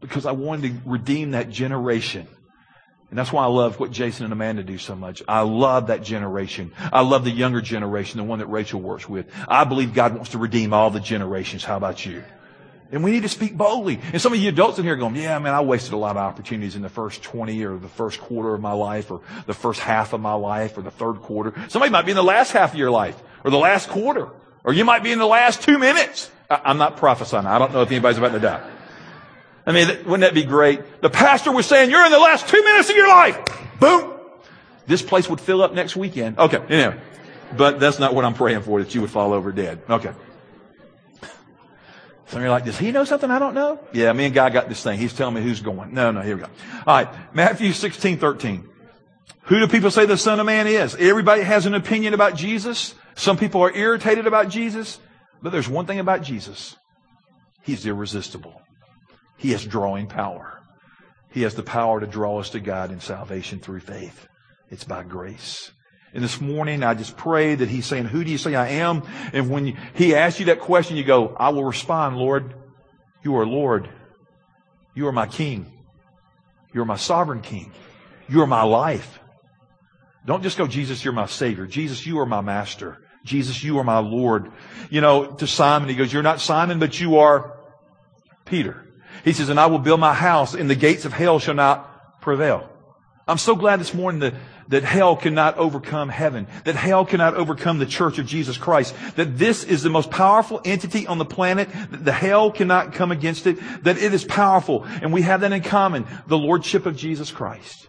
because 0.02 0.26
I 0.26 0.32
wanted 0.32 0.84
to 0.84 0.90
redeem 0.90 1.32
that 1.32 1.50
generation. 1.50 2.28
And 3.10 3.20
that's 3.20 3.32
why 3.32 3.44
I 3.44 3.48
love 3.48 3.80
what 3.80 3.92
Jason 3.92 4.26
and 4.26 4.34
Amanda 4.34 4.64
do 4.64 4.78
so 4.78 4.96
much. 4.96 5.22
I 5.28 5.42
love 5.42 5.88
that 5.88 6.02
generation. 6.02 6.74
I 6.92 7.02
love 7.02 7.24
the 7.24 7.32
younger 7.32 7.62
generation, 7.62 8.18
the 8.18 8.24
one 8.24 8.40
that 8.40 8.48
Rachel 8.48 8.82
works 8.82 9.08
with. 9.08 9.28
I 9.48 9.64
believe 9.64 9.94
God 9.94 10.16
wants 10.16 10.32
to 10.32 10.38
redeem 10.38 10.74
all 10.74 10.90
the 10.90 11.00
generations. 11.00 11.64
How 11.64 11.78
about 11.78 12.06
you? 12.06 12.24
And 12.92 13.04
we 13.04 13.12
need 13.12 13.24
to 13.24 13.30
speak 13.30 13.56
boldly. 13.56 14.00
And 14.12 14.22
some 14.22 14.34
of 14.34 14.40
you 14.40 14.50
adults 14.50 14.80
in 14.80 14.86
here 14.86 14.96
going, 14.96 15.16
yeah, 15.16 15.38
man, 15.40 15.54
I 15.54 15.62
wasted 15.62 15.94
a 15.94 15.98
lot 15.98 16.12
of 16.12 16.18
opportunities 16.18 16.76
in 16.76 16.82
the 16.82 16.90
first 16.90 17.24
20 17.24 17.64
or 17.66 17.78
the 17.78 17.88
first 17.88 18.20
quarter 18.20 18.54
of 18.54 18.62
my 18.62 18.74
life 18.74 19.12
or 19.12 19.22
the 19.48 19.54
first 19.54 19.80
half 19.80 20.14
of 20.14 20.22
my 20.22 20.34
life 20.34 20.78
or 20.78 20.82
the 20.82 20.92
third 20.92 21.22
quarter. 21.22 21.54
Somebody 21.68 21.92
might 21.92 22.06
be 22.06 22.12
in 22.12 22.18
the 22.18 22.24
last 22.24 22.52
half 22.52 22.74
of 22.74 22.80
your 22.80 22.92
life 22.92 23.22
or 23.44 23.52
the 23.52 23.58
last 23.58 23.90
quarter 23.90 24.30
or 24.66 24.74
you 24.74 24.84
might 24.84 25.04
be 25.04 25.12
in 25.12 25.20
the 25.20 25.28
last 25.28 25.62
two 25.62 25.80
minutes. 25.80 26.30
I'm 26.50 26.78
not 26.78 26.98
prophesying. 26.98 27.46
I 27.46 27.58
don't 27.58 27.72
know 27.72 27.84
if 27.84 27.92
anybody's 27.92 28.18
about 28.18 28.34
to 28.34 28.40
die. 28.40 28.70
I 29.66 29.72
mean, 29.72 29.88
wouldn't 30.06 30.22
that 30.22 30.34
be 30.34 30.44
great? 30.44 31.02
The 31.02 31.10
pastor 31.10 31.52
was 31.52 31.66
saying, 31.66 31.90
you're 31.90 32.06
in 32.06 32.12
the 32.12 32.20
last 32.20 32.48
two 32.48 32.62
minutes 32.64 32.90
of 32.90 32.96
your 32.96 33.08
life. 33.08 33.40
Boom. 33.80 34.14
This 34.86 35.02
place 35.02 35.30
would 35.30 35.42
fill 35.42 35.62
up 35.64 35.74
next 35.74 35.96
weekend. 35.96 36.38
Okay. 36.38 36.60
Anyway. 36.70 37.02
But 37.56 37.80
that's 37.80 38.00
not 38.00 38.14
what 38.14 38.26
I'm 38.26 38.34
praying 38.34 38.62
for, 38.62 38.80
that 38.84 38.94
you 38.94 39.02
would 39.02 39.10
fall 39.10 39.34
over 39.34 39.52
dead. 39.52 39.82
Okay. 39.90 40.12
Some 42.28 42.40
of 42.40 42.42
you 42.42 42.48
are 42.48 42.50
like, 42.50 42.66
does 42.66 42.78
he 42.78 42.92
know 42.92 43.06
something 43.06 43.30
I 43.30 43.38
don't 43.38 43.54
know? 43.54 43.80
Yeah, 43.94 44.12
me 44.14 44.26
and 44.26 44.34
Guy 44.34 44.50
got 44.50 44.68
this 44.68 44.82
thing. 44.84 44.98
He's 44.98 45.14
telling 45.14 45.36
me 45.36 45.42
who's 45.42 45.62
going. 45.62 45.94
No, 45.94 46.12
no, 46.12 46.22
here 46.22 46.36
we 46.36 46.42
go. 46.42 46.50
All 46.88 46.96
right. 46.96 47.08
Matthew 47.34 47.72
16, 47.72 48.18
13. 48.18 48.68
Who 49.44 49.60
do 49.60 49.68
people 49.68 49.92
say 49.92 50.08
the 50.08 50.18
Son 50.18 50.40
of 50.40 50.46
Man 50.48 50.66
is? 50.66 50.96
Everybody 50.96 51.44
has 51.44 51.68
an 51.68 51.76
opinion 51.76 52.16
about 52.16 52.36
Jesus. 52.36 52.96
Some 53.16 53.38
people 53.38 53.62
are 53.62 53.76
irritated 53.76 54.28
about 54.28 54.50
Jesus. 54.50 55.00
But 55.42 55.52
there's 55.52 55.70
one 55.70 55.86
thing 55.86 56.00
about 56.00 56.24
Jesus. 56.24 56.76
He's 57.62 57.86
irresistible. 57.86 58.62
He 59.38 59.52
has 59.52 59.64
drawing 59.64 60.08
power. 60.08 60.60
He 61.32 61.44
has 61.44 61.54
the 61.54 61.62
power 61.62 62.00
to 62.00 62.08
draw 62.08 62.40
us 62.40 62.50
to 62.52 62.60
God 62.60 62.92
in 62.92 63.00
salvation 63.00 63.60
through 63.60 63.82
faith. 63.82 64.28
It's 64.72 64.86
by 64.86 65.04
grace. 65.04 65.72
And 66.16 66.24
this 66.24 66.40
morning, 66.40 66.82
I 66.82 66.94
just 66.94 67.18
pray 67.18 67.56
that 67.56 67.70
He's 67.70 67.86
saying, 67.86 68.06
Who 68.06 68.24
do 68.24 68.32
you 68.32 68.38
say 68.38 68.56
I 68.56 68.70
am? 68.70 69.04
And 69.34 69.50
when 69.50 69.78
He 69.94 70.16
asks 70.16 70.40
you 70.40 70.48
that 70.48 70.62
question, 70.62 70.96
you 70.96 71.04
go, 71.04 71.36
I 71.38 71.50
will 71.50 71.66
respond, 71.66 72.18
Lord, 72.18 72.56
you 73.24 73.36
are 73.36 73.46
Lord. 73.46 73.90
You 74.96 75.08
are 75.08 75.12
my 75.12 75.28
King. 75.28 75.72
You 76.74 76.82
are 76.82 76.86
my 76.86 76.96
sovereign 76.96 77.42
King. 77.42 77.72
You 78.30 78.42
are 78.42 78.48
my 78.48 78.64
life. 78.64 79.20
Don't 80.26 80.42
just 80.42 80.58
go, 80.58 80.66
Jesus, 80.66 81.04
you're 81.04 81.14
my 81.14 81.28
Savior. 81.28 81.68
Jesus, 81.68 82.06
you 82.06 82.20
are 82.20 82.26
my 82.26 82.42
Master. 82.42 82.98
Jesus, 83.26 83.64
you 83.64 83.78
are 83.80 83.84
my 83.84 84.00
Lord. 84.00 84.52
You 84.90 85.02
know, 85.02 85.26
to 85.26 85.48
Simon, 85.48 85.90
he 85.90 85.96
goes, 85.96 86.14
You're 86.14 86.24
not 86.24 86.40
Simon, 86.40 86.80
but 86.80 87.00
you 87.00 87.18
are 87.18 87.58
Peter. 88.46 88.86
He 89.26 89.34
says, 89.34 89.50
And 89.50 89.60
I 89.60 89.66
will 89.66 89.80
build 89.80 90.00
my 90.00 90.14
house, 90.14 90.54
and 90.54 90.70
the 90.70 90.76
gates 90.76 91.04
of 91.04 91.12
hell 91.12 91.40
shall 91.40 91.56
not 91.56 92.22
prevail. 92.22 92.70
I'm 93.28 93.40
so 93.40 93.56
glad 93.56 93.80
this 93.80 93.94
morning 93.94 94.20
that 94.22 94.36
that 94.68 94.84
hell 94.84 95.16
cannot 95.16 95.58
overcome 95.58 96.10
heaven, 96.10 96.48
that 96.64 96.76
hell 96.76 97.06
cannot 97.06 97.36
overcome 97.36 97.78
the 97.78 97.86
church 97.86 98.18
of 98.18 98.26
Jesus 98.26 98.58
Christ, 98.58 98.96
that 99.16 99.38
this 99.38 99.64
is 99.64 99.84
the 99.84 99.90
most 99.90 100.10
powerful 100.10 100.62
entity 100.66 101.06
on 101.06 101.18
the 101.18 101.26
planet, 101.26 101.70
that 101.92 102.04
the 102.04 102.12
hell 102.12 102.52
cannot 102.52 102.94
come 102.94 103.12
against 103.12 103.46
it, 103.48 103.58
that 103.84 103.98
it 103.98 104.14
is 104.14 104.24
powerful, 104.24 104.84
and 104.86 105.14
we 105.14 105.22
have 105.22 105.42
that 105.42 105.52
in 105.52 105.62
common, 105.62 106.08
the 106.28 106.38
Lordship 106.38 106.86
of 106.86 106.96
Jesus 106.96 107.32
Christ. 107.32 107.88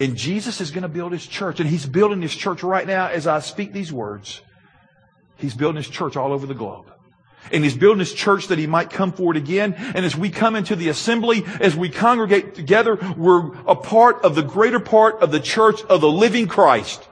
And 0.00 0.16
Jesus 0.16 0.60
is 0.60 0.70
going 0.70 0.82
to 0.82 0.88
build 0.88 1.12
his 1.12 1.26
church, 1.26 1.60
and 1.60 1.68
he's 1.68 1.86
building 1.86 2.20
his 2.20 2.34
church 2.34 2.62
right 2.62 2.86
now 2.86 3.08
as 3.08 3.26
I 3.26 3.40
speak 3.40 3.72
these 3.72 3.92
words. 3.92 4.42
He's 5.42 5.54
building 5.54 5.76
his 5.76 5.88
church 5.88 6.16
all 6.16 6.32
over 6.32 6.46
the 6.46 6.54
globe. 6.54 6.86
And 7.50 7.64
he's 7.64 7.76
building 7.76 7.98
his 7.98 8.14
church 8.14 8.48
that 8.48 8.58
he 8.58 8.66
might 8.66 8.88
come 8.88 9.12
forward 9.12 9.36
again. 9.36 9.74
And 9.74 10.06
as 10.06 10.16
we 10.16 10.30
come 10.30 10.54
into 10.54 10.76
the 10.76 10.88
assembly, 10.88 11.44
as 11.60 11.76
we 11.76 11.88
congregate 11.88 12.54
together, 12.54 12.96
we're 13.16 13.54
a 13.66 13.74
part 13.74 14.22
of 14.24 14.34
the 14.34 14.42
greater 14.42 14.80
part 14.80 15.20
of 15.20 15.32
the 15.32 15.40
church 15.40 15.82
of 15.82 16.00
the 16.00 16.10
living 16.10 16.46
Christ. 16.46 17.06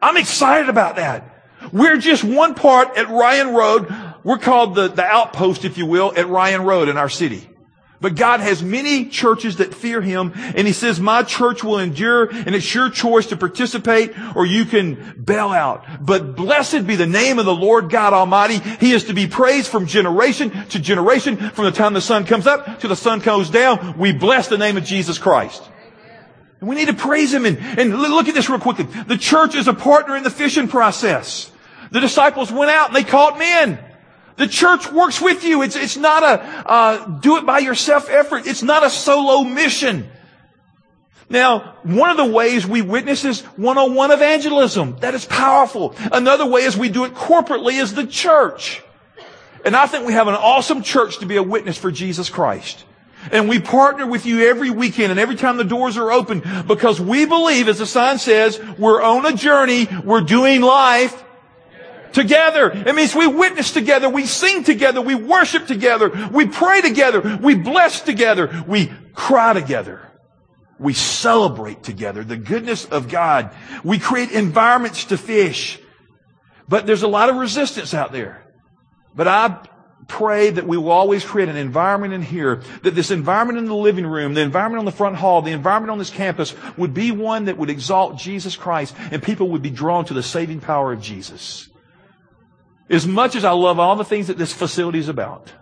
I'm 0.00 0.16
excited 0.16 0.68
about 0.68 0.96
that. 0.96 1.34
We're 1.72 1.98
just 1.98 2.24
one 2.24 2.54
part 2.54 2.96
at 2.96 3.08
Ryan 3.08 3.54
Road. 3.54 3.94
We're 4.24 4.38
called 4.38 4.74
the, 4.74 4.88
the 4.88 5.04
outpost, 5.04 5.64
if 5.64 5.76
you 5.76 5.86
will, 5.86 6.12
at 6.16 6.28
Ryan 6.28 6.62
Road 6.62 6.88
in 6.88 6.96
our 6.96 7.08
city. 7.08 7.48
But 8.00 8.14
God 8.14 8.38
has 8.38 8.62
many 8.62 9.06
churches 9.06 9.56
that 9.56 9.74
fear 9.74 10.00
Him, 10.00 10.32
and 10.36 10.66
He 10.66 10.72
says, 10.72 11.00
my 11.00 11.24
church 11.24 11.64
will 11.64 11.78
endure, 11.78 12.28
and 12.30 12.54
it's 12.54 12.72
your 12.72 12.90
choice 12.90 13.26
to 13.26 13.36
participate, 13.36 14.12
or 14.36 14.46
you 14.46 14.64
can 14.64 15.20
bail 15.24 15.48
out. 15.48 15.84
But 16.00 16.36
blessed 16.36 16.86
be 16.86 16.94
the 16.94 17.06
name 17.06 17.40
of 17.40 17.44
the 17.44 17.54
Lord 17.54 17.90
God 17.90 18.12
Almighty. 18.12 18.58
He 18.58 18.92
is 18.92 19.04
to 19.04 19.14
be 19.14 19.26
praised 19.26 19.68
from 19.68 19.86
generation 19.86 20.50
to 20.68 20.78
generation, 20.78 21.36
from 21.36 21.64
the 21.64 21.72
time 21.72 21.92
the 21.92 22.00
sun 22.00 22.24
comes 22.24 22.46
up 22.46 22.80
to 22.80 22.88
the 22.88 22.94
sun 22.94 23.18
goes 23.18 23.50
down. 23.50 23.98
We 23.98 24.12
bless 24.12 24.46
the 24.46 24.58
name 24.58 24.76
of 24.76 24.84
Jesus 24.84 25.18
Christ. 25.18 25.62
And 26.60 26.68
we 26.68 26.76
need 26.76 26.88
to 26.88 26.94
praise 26.94 27.34
Him, 27.34 27.46
and, 27.46 27.58
and 27.58 27.98
look 27.98 28.28
at 28.28 28.34
this 28.34 28.48
real 28.48 28.60
quickly. 28.60 28.84
The 28.84 29.18
church 29.18 29.56
is 29.56 29.66
a 29.66 29.74
partner 29.74 30.16
in 30.16 30.22
the 30.22 30.30
fishing 30.30 30.68
process. 30.68 31.50
The 31.90 32.00
disciples 32.00 32.52
went 32.52 32.70
out 32.70 32.88
and 32.88 32.96
they 32.96 33.04
caught 33.04 33.38
men. 33.38 33.78
The 34.38 34.46
church 34.46 34.90
works 34.92 35.20
with 35.20 35.42
you. 35.42 35.62
It's, 35.62 35.74
it's 35.74 35.96
not 35.96 36.22
a 36.22 36.40
uh, 36.70 37.06
do 37.18 37.36
it 37.38 37.44
by 37.44 37.58
yourself 37.58 38.08
effort. 38.08 38.46
It's 38.46 38.62
not 38.62 38.84
a 38.84 38.90
solo 38.90 39.42
mission. 39.42 40.08
Now, 41.28 41.74
one 41.82 42.08
of 42.10 42.16
the 42.16 42.24
ways 42.24 42.64
we 42.64 42.80
witness 42.80 43.24
is 43.24 43.42
one-on-one 43.42 44.12
evangelism. 44.12 44.96
That 45.00 45.14
is 45.14 45.26
powerful. 45.26 45.94
Another 46.12 46.46
way 46.46 46.62
is 46.62 46.76
we 46.76 46.88
do 46.88 47.04
it 47.04 47.14
corporately 47.14 47.82
as 47.82 47.94
the 47.94 48.06
church. 48.06 48.80
And 49.64 49.74
I 49.74 49.86
think 49.86 50.06
we 50.06 50.12
have 50.12 50.28
an 50.28 50.34
awesome 50.34 50.82
church 50.82 51.18
to 51.18 51.26
be 51.26 51.36
a 51.36 51.42
witness 51.42 51.76
for 51.76 51.90
Jesus 51.90 52.30
Christ. 52.30 52.84
And 53.32 53.48
we 53.48 53.58
partner 53.58 54.06
with 54.06 54.24
you 54.24 54.48
every 54.48 54.70
weekend 54.70 55.10
and 55.10 55.18
every 55.18 55.34
time 55.34 55.56
the 55.56 55.64
doors 55.64 55.96
are 55.96 56.12
open 56.12 56.42
because 56.68 57.00
we 57.00 57.26
believe, 57.26 57.68
as 57.68 57.78
the 57.78 57.86
sign 57.86 58.18
says, 58.18 58.60
we're 58.78 59.02
on 59.02 59.26
a 59.26 59.32
journey, 59.36 59.88
we're 60.04 60.20
doing 60.20 60.60
life 60.60 61.24
together. 62.18 62.70
It 62.70 62.94
means 62.94 63.14
we 63.14 63.26
witness 63.26 63.72
together, 63.72 64.08
we 64.08 64.26
sing 64.26 64.64
together, 64.64 65.00
we 65.00 65.14
worship 65.14 65.66
together, 65.66 66.10
we 66.32 66.46
pray 66.46 66.80
together, 66.80 67.38
we 67.40 67.54
bless 67.54 68.00
together, 68.00 68.64
we 68.66 68.92
cry 69.14 69.52
together. 69.52 70.02
We 70.80 70.94
celebrate 70.94 71.82
together 71.82 72.22
the 72.22 72.36
goodness 72.36 72.84
of 72.84 73.08
God. 73.08 73.52
We 73.82 73.98
create 73.98 74.30
environments 74.30 75.06
to 75.06 75.16
fish. 75.16 75.80
But 76.68 76.86
there's 76.86 77.02
a 77.02 77.08
lot 77.08 77.30
of 77.30 77.36
resistance 77.36 77.94
out 77.94 78.12
there. 78.12 78.44
But 79.14 79.26
I 79.26 79.60
pray 80.06 80.50
that 80.50 80.66
we 80.66 80.76
will 80.76 80.90
always 80.90 81.24
create 81.24 81.48
an 81.48 81.56
environment 81.56 82.14
in 82.14 82.22
here, 82.22 82.62
that 82.82 82.94
this 82.94 83.10
environment 83.10 83.58
in 83.58 83.66
the 83.66 83.74
living 83.74 84.06
room, 84.06 84.34
the 84.34 84.40
environment 84.40 84.78
on 84.78 84.84
the 84.84 84.92
front 84.92 85.16
hall, 85.16 85.42
the 85.42 85.50
environment 85.50 85.90
on 85.90 85.98
this 85.98 86.10
campus 86.10 86.54
would 86.76 86.94
be 86.94 87.10
one 87.10 87.46
that 87.46 87.58
would 87.58 87.70
exalt 87.70 88.16
Jesus 88.16 88.56
Christ 88.56 88.94
and 89.10 89.22
people 89.22 89.50
would 89.50 89.62
be 89.62 89.70
drawn 89.70 90.04
to 90.06 90.14
the 90.14 90.22
saving 90.22 90.60
power 90.60 90.92
of 90.92 91.00
Jesus. 91.00 91.68
As 92.90 93.06
much 93.06 93.36
as 93.36 93.44
I 93.44 93.50
love 93.50 93.78
all 93.78 93.96
the 93.96 94.04
things 94.04 94.28
that 94.28 94.38
this 94.38 94.52
facility 94.52 94.98
is 94.98 95.08
about, 95.08 95.52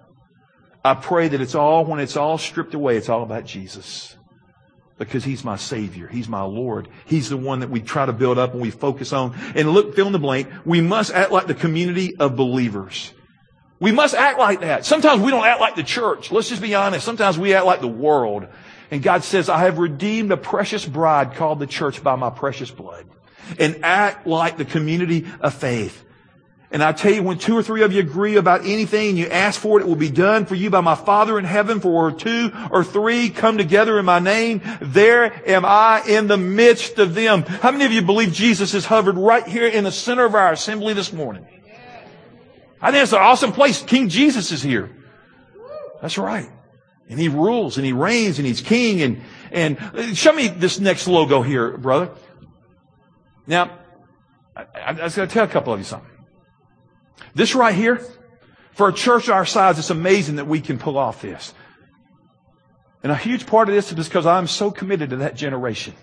I 0.84 0.94
pray 0.94 1.28
that 1.28 1.40
it's 1.40 1.56
all, 1.56 1.84
when 1.84 1.98
it's 1.98 2.16
all 2.16 2.38
stripped 2.38 2.74
away, 2.74 2.96
it's 2.96 3.08
all 3.08 3.24
about 3.24 3.44
Jesus. 3.44 4.16
Because 4.98 5.24
He's 5.24 5.44
my 5.44 5.56
Savior. 5.56 6.06
He's 6.06 6.28
my 6.28 6.42
Lord. 6.42 6.88
He's 7.04 7.28
the 7.28 7.36
one 7.36 7.60
that 7.60 7.70
we 7.70 7.80
try 7.80 8.06
to 8.06 8.12
build 8.12 8.38
up 8.38 8.52
and 8.52 8.62
we 8.62 8.70
focus 8.70 9.12
on. 9.12 9.36
And 9.54 9.72
look, 9.72 9.96
fill 9.96 10.06
in 10.06 10.12
the 10.12 10.18
blank, 10.18 10.48
we 10.64 10.80
must 10.80 11.12
act 11.12 11.32
like 11.32 11.48
the 11.48 11.54
community 11.54 12.16
of 12.16 12.36
believers. 12.36 13.12
We 13.78 13.92
must 13.92 14.14
act 14.14 14.38
like 14.38 14.60
that. 14.60 14.86
Sometimes 14.86 15.20
we 15.20 15.30
don't 15.30 15.44
act 15.44 15.60
like 15.60 15.74
the 15.74 15.82
church. 15.82 16.32
Let's 16.32 16.48
just 16.48 16.62
be 16.62 16.74
honest. 16.74 17.04
Sometimes 17.04 17.38
we 17.38 17.52
act 17.52 17.66
like 17.66 17.80
the 17.80 17.88
world. 17.88 18.46
And 18.90 19.02
God 19.02 19.22
says, 19.24 19.48
I 19.48 19.58
have 19.58 19.78
redeemed 19.78 20.30
a 20.32 20.36
precious 20.36 20.86
bride 20.86 21.34
called 21.34 21.58
the 21.58 21.66
church 21.66 22.02
by 22.02 22.14
my 22.16 22.30
precious 22.30 22.70
blood. 22.70 23.06
And 23.58 23.80
act 23.82 24.26
like 24.26 24.56
the 24.56 24.64
community 24.64 25.26
of 25.40 25.52
faith. 25.52 26.05
And 26.70 26.82
I 26.82 26.92
tell 26.92 27.12
you, 27.12 27.22
when 27.22 27.38
two 27.38 27.56
or 27.56 27.62
three 27.62 27.82
of 27.82 27.92
you 27.92 28.00
agree 28.00 28.36
about 28.36 28.62
anything 28.62 29.10
and 29.10 29.18
you 29.18 29.28
ask 29.28 29.60
for 29.60 29.78
it, 29.78 29.82
it 29.84 29.86
will 29.86 29.94
be 29.94 30.10
done 30.10 30.46
for 30.46 30.56
you 30.56 30.68
by 30.68 30.80
my 30.80 30.96
Father 30.96 31.38
in 31.38 31.44
heaven. 31.44 31.78
For 31.78 32.10
two 32.10 32.50
or 32.72 32.82
three 32.82 33.30
come 33.30 33.56
together 33.56 33.98
in 34.00 34.04
my 34.04 34.18
name, 34.18 34.60
there 34.80 35.32
am 35.48 35.64
I 35.64 36.02
in 36.06 36.26
the 36.26 36.36
midst 36.36 36.98
of 36.98 37.14
them. 37.14 37.42
How 37.42 37.70
many 37.70 37.84
of 37.84 37.92
you 37.92 38.02
believe 38.02 38.32
Jesus 38.32 38.72
has 38.72 38.84
hovered 38.84 39.16
right 39.16 39.46
here 39.46 39.66
in 39.66 39.84
the 39.84 39.92
center 39.92 40.24
of 40.24 40.34
our 40.34 40.52
assembly 40.52 40.92
this 40.92 41.12
morning? 41.12 41.46
I 42.80 42.90
think 42.90 43.04
it's 43.04 43.12
an 43.12 43.20
awesome 43.20 43.52
place. 43.52 43.82
King 43.82 44.08
Jesus 44.08 44.50
is 44.50 44.62
here. 44.62 44.90
That's 46.02 46.18
right. 46.18 46.50
And 47.08 47.20
he 47.20 47.28
rules 47.28 47.76
and 47.76 47.86
he 47.86 47.92
reigns 47.92 48.38
and 48.38 48.46
he's 48.46 48.60
king 48.60 49.02
and, 49.02 49.22
and 49.52 50.16
show 50.16 50.32
me 50.32 50.48
this 50.48 50.80
next 50.80 51.06
logo 51.06 51.42
here, 51.42 51.76
brother. 51.78 52.10
Now, 53.46 53.78
I, 54.56 54.62
I, 54.74 54.90
I 54.90 55.04
was 55.04 55.14
going 55.14 55.28
to 55.28 55.32
tell 55.32 55.44
a 55.44 55.48
couple 55.48 55.72
of 55.72 55.78
you 55.78 55.84
something. 55.84 56.10
This 57.34 57.54
right 57.54 57.74
here, 57.74 58.00
for 58.72 58.88
a 58.88 58.92
church 58.92 59.28
our 59.28 59.46
size, 59.46 59.78
it's 59.78 59.90
amazing 59.90 60.36
that 60.36 60.46
we 60.46 60.60
can 60.60 60.78
pull 60.78 60.98
off 60.98 61.22
this. 61.22 61.54
And 63.02 63.12
a 63.12 63.16
huge 63.16 63.46
part 63.46 63.68
of 63.68 63.74
this 63.74 63.92
is 63.92 64.08
because 64.08 64.26
I'm 64.26 64.46
so 64.46 64.70
committed 64.70 65.10
to 65.10 65.16
that 65.16 65.36
generation. 65.36 65.94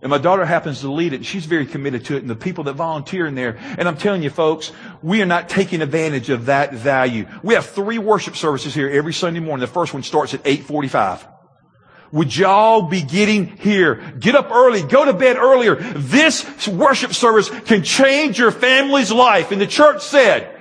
And 0.00 0.10
my 0.10 0.18
daughter 0.18 0.44
happens 0.44 0.80
to 0.82 0.92
lead 0.92 1.12
it, 1.12 1.16
and 1.16 1.26
she's 1.26 1.46
very 1.46 1.66
committed 1.66 2.04
to 2.06 2.16
it, 2.16 2.20
and 2.20 2.30
the 2.30 2.36
people 2.36 2.64
that 2.64 2.74
volunteer 2.74 3.26
in 3.26 3.34
there. 3.34 3.58
And 3.76 3.88
I'm 3.88 3.96
telling 3.96 4.22
you, 4.22 4.30
folks, 4.30 4.70
we 5.02 5.20
are 5.20 5.26
not 5.26 5.48
taking 5.48 5.82
advantage 5.82 6.30
of 6.30 6.46
that 6.46 6.72
value. 6.72 7.26
We 7.42 7.54
have 7.54 7.66
three 7.66 7.98
worship 7.98 8.36
services 8.36 8.74
here 8.74 8.88
every 8.88 9.12
Sunday 9.12 9.40
morning. 9.40 9.60
The 9.60 9.72
first 9.72 9.92
one 9.92 10.04
starts 10.04 10.34
at 10.34 10.40
845. 10.44 11.26
Would 12.10 12.34
y'all 12.34 12.82
be 12.82 13.02
getting 13.02 13.56
here? 13.58 13.96
Get 14.18 14.34
up 14.34 14.50
early. 14.50 14.82
Go 14.82 15.04
to 15.04 15.12
bed 15.12 15.36
earlier. 15.36 15.74
This 15.76 16.66
worship 16.66 17.12
service 17.12 17.50
can 17.50 17.82
change 17.82 18.38
your 18.38 18.50
family's 18.50 19.12
life. 19.12 19.52
And 19.52 19.60
the 19.60 19.66
church 19.66 20.02
said, 20.02 20.54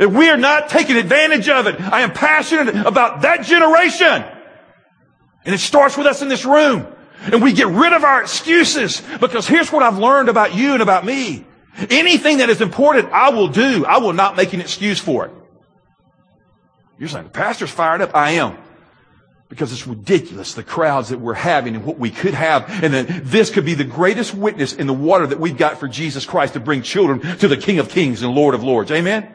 and 0.00 0.16
we 0.16 0.30
are 0.30 0.38
not 0.38 0.70
taking 0.70 0.96
advantage 0.96 1.48
of 1.50 1.66
it. 1.66 1.78
I 1.80 2.00
am 2.00 2.12
passionate 2.12 2.74
about 2.86 3.22
that 3.22 3.44
generation. 3.44 4.24
And 5.44 5.54
it 5.54 5.58
starts 5.58 5.98
with 5.98 6.06
us 6.06 6.22
in 6.22 6.28
this 6.28 6.46
room. 6.46 6.86
And 7.20 7.42
we 7.42 7.52
get 7.52 7.66
rid 7.66 7.92
of 7.92 8.02
our 8.02 8.22
excuses 8.22 9.02
because 9.20 9.46
here's 9.46 9.70
what 9.70 9.82
I've 9.82 9.98
learned 9.98 10.28
about 10.28 10.54
you 10.54 10.72
and 10.72 10.82
about 10.82 11.04
me. 11.04 11.44
Anything 11.90 12.38
that 12.38 12.48
is 12.48 12.60
important, 12.60 13.12
I 13.12 13.30
will 13.30 13.48
do. 13.48 13.84
I 13.84 13.98
will 13.98 14.12
not 14.12 14.36
make 14.36 14.52
an 14.54 14.60
excuse 14.60 14.98
for 14.98 15.26
it. 15.26 15.32
You're 16.98 17.08
saying, 17.08 17.24
the 17.24 17.30
pastor's 17.30 17.70
fired 17.70 18.00
up. 18.00 18.14
I 18.14 18.32
am 18.32 18.56
because 19.52 19.70
it's 19.70 19.86
ridiculous 19.86 20.54
the 20.54 20.62
crowds 20.62 21.10
that 21.10 21.20
we're 21.20 21.34
having 21.34 21.74
and 21.74 21.84
what 21.84 21.98
we 21.98 22.08
could 22.10 22.32
have. 22.32 22.82
And 22.82 22.94
then 22.94 23.20
this 23.22 23.50
could 23.50 23.66
be 23.66 23.74
the 23.74 23.84
greatest 23.84 24.32
witness 24.32 24.72
in 24.72 24.86
the 24.86 24.94
water 24.94 25.26
that 25.26 25.38
we've 25.38 25.58
got 25.58 25.78
for 25.78 25.88
Jesus 25.88 26.24
Christ 26.24 26.54
to 26.54 26.60
bring 26.60 26.80
children 26.80 27.20
to 27.36 27.48
the 27.48 27.58
King 27.58 27.78
of 27.78 27.90
Kings 27.90 28.22
and 28.22 28.34
Lord 28.34 28.54
of 28.54 28.64
Lords. 28.64 28.90
Amen? 28.90 29.30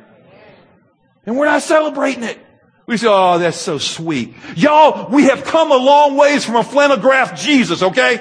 And 1.27 1.37
we're 1.37 1.45
not 1.45 1.61
celebrating 1.61 2.23
it. 2.23 2.39
We 2.87 2.97
say, 2.97 3.05
oh, 3.07 3.37
that's 3.37 3.57
so 3.57 3.77
sweet. 3.77 4.33
Y'all, 4.55 5.07
we 5.11 5.25
have 5.25 5.43
come 5.43 5.71
a 5.71 5.77
long 5.77 6.17
ways 6.17 6.43
from 6.43 6.55
a 6.55 6.63
flannelgraph 6.63 7.37
Jesus, 7.37 7.83
okay? 7.83 8.13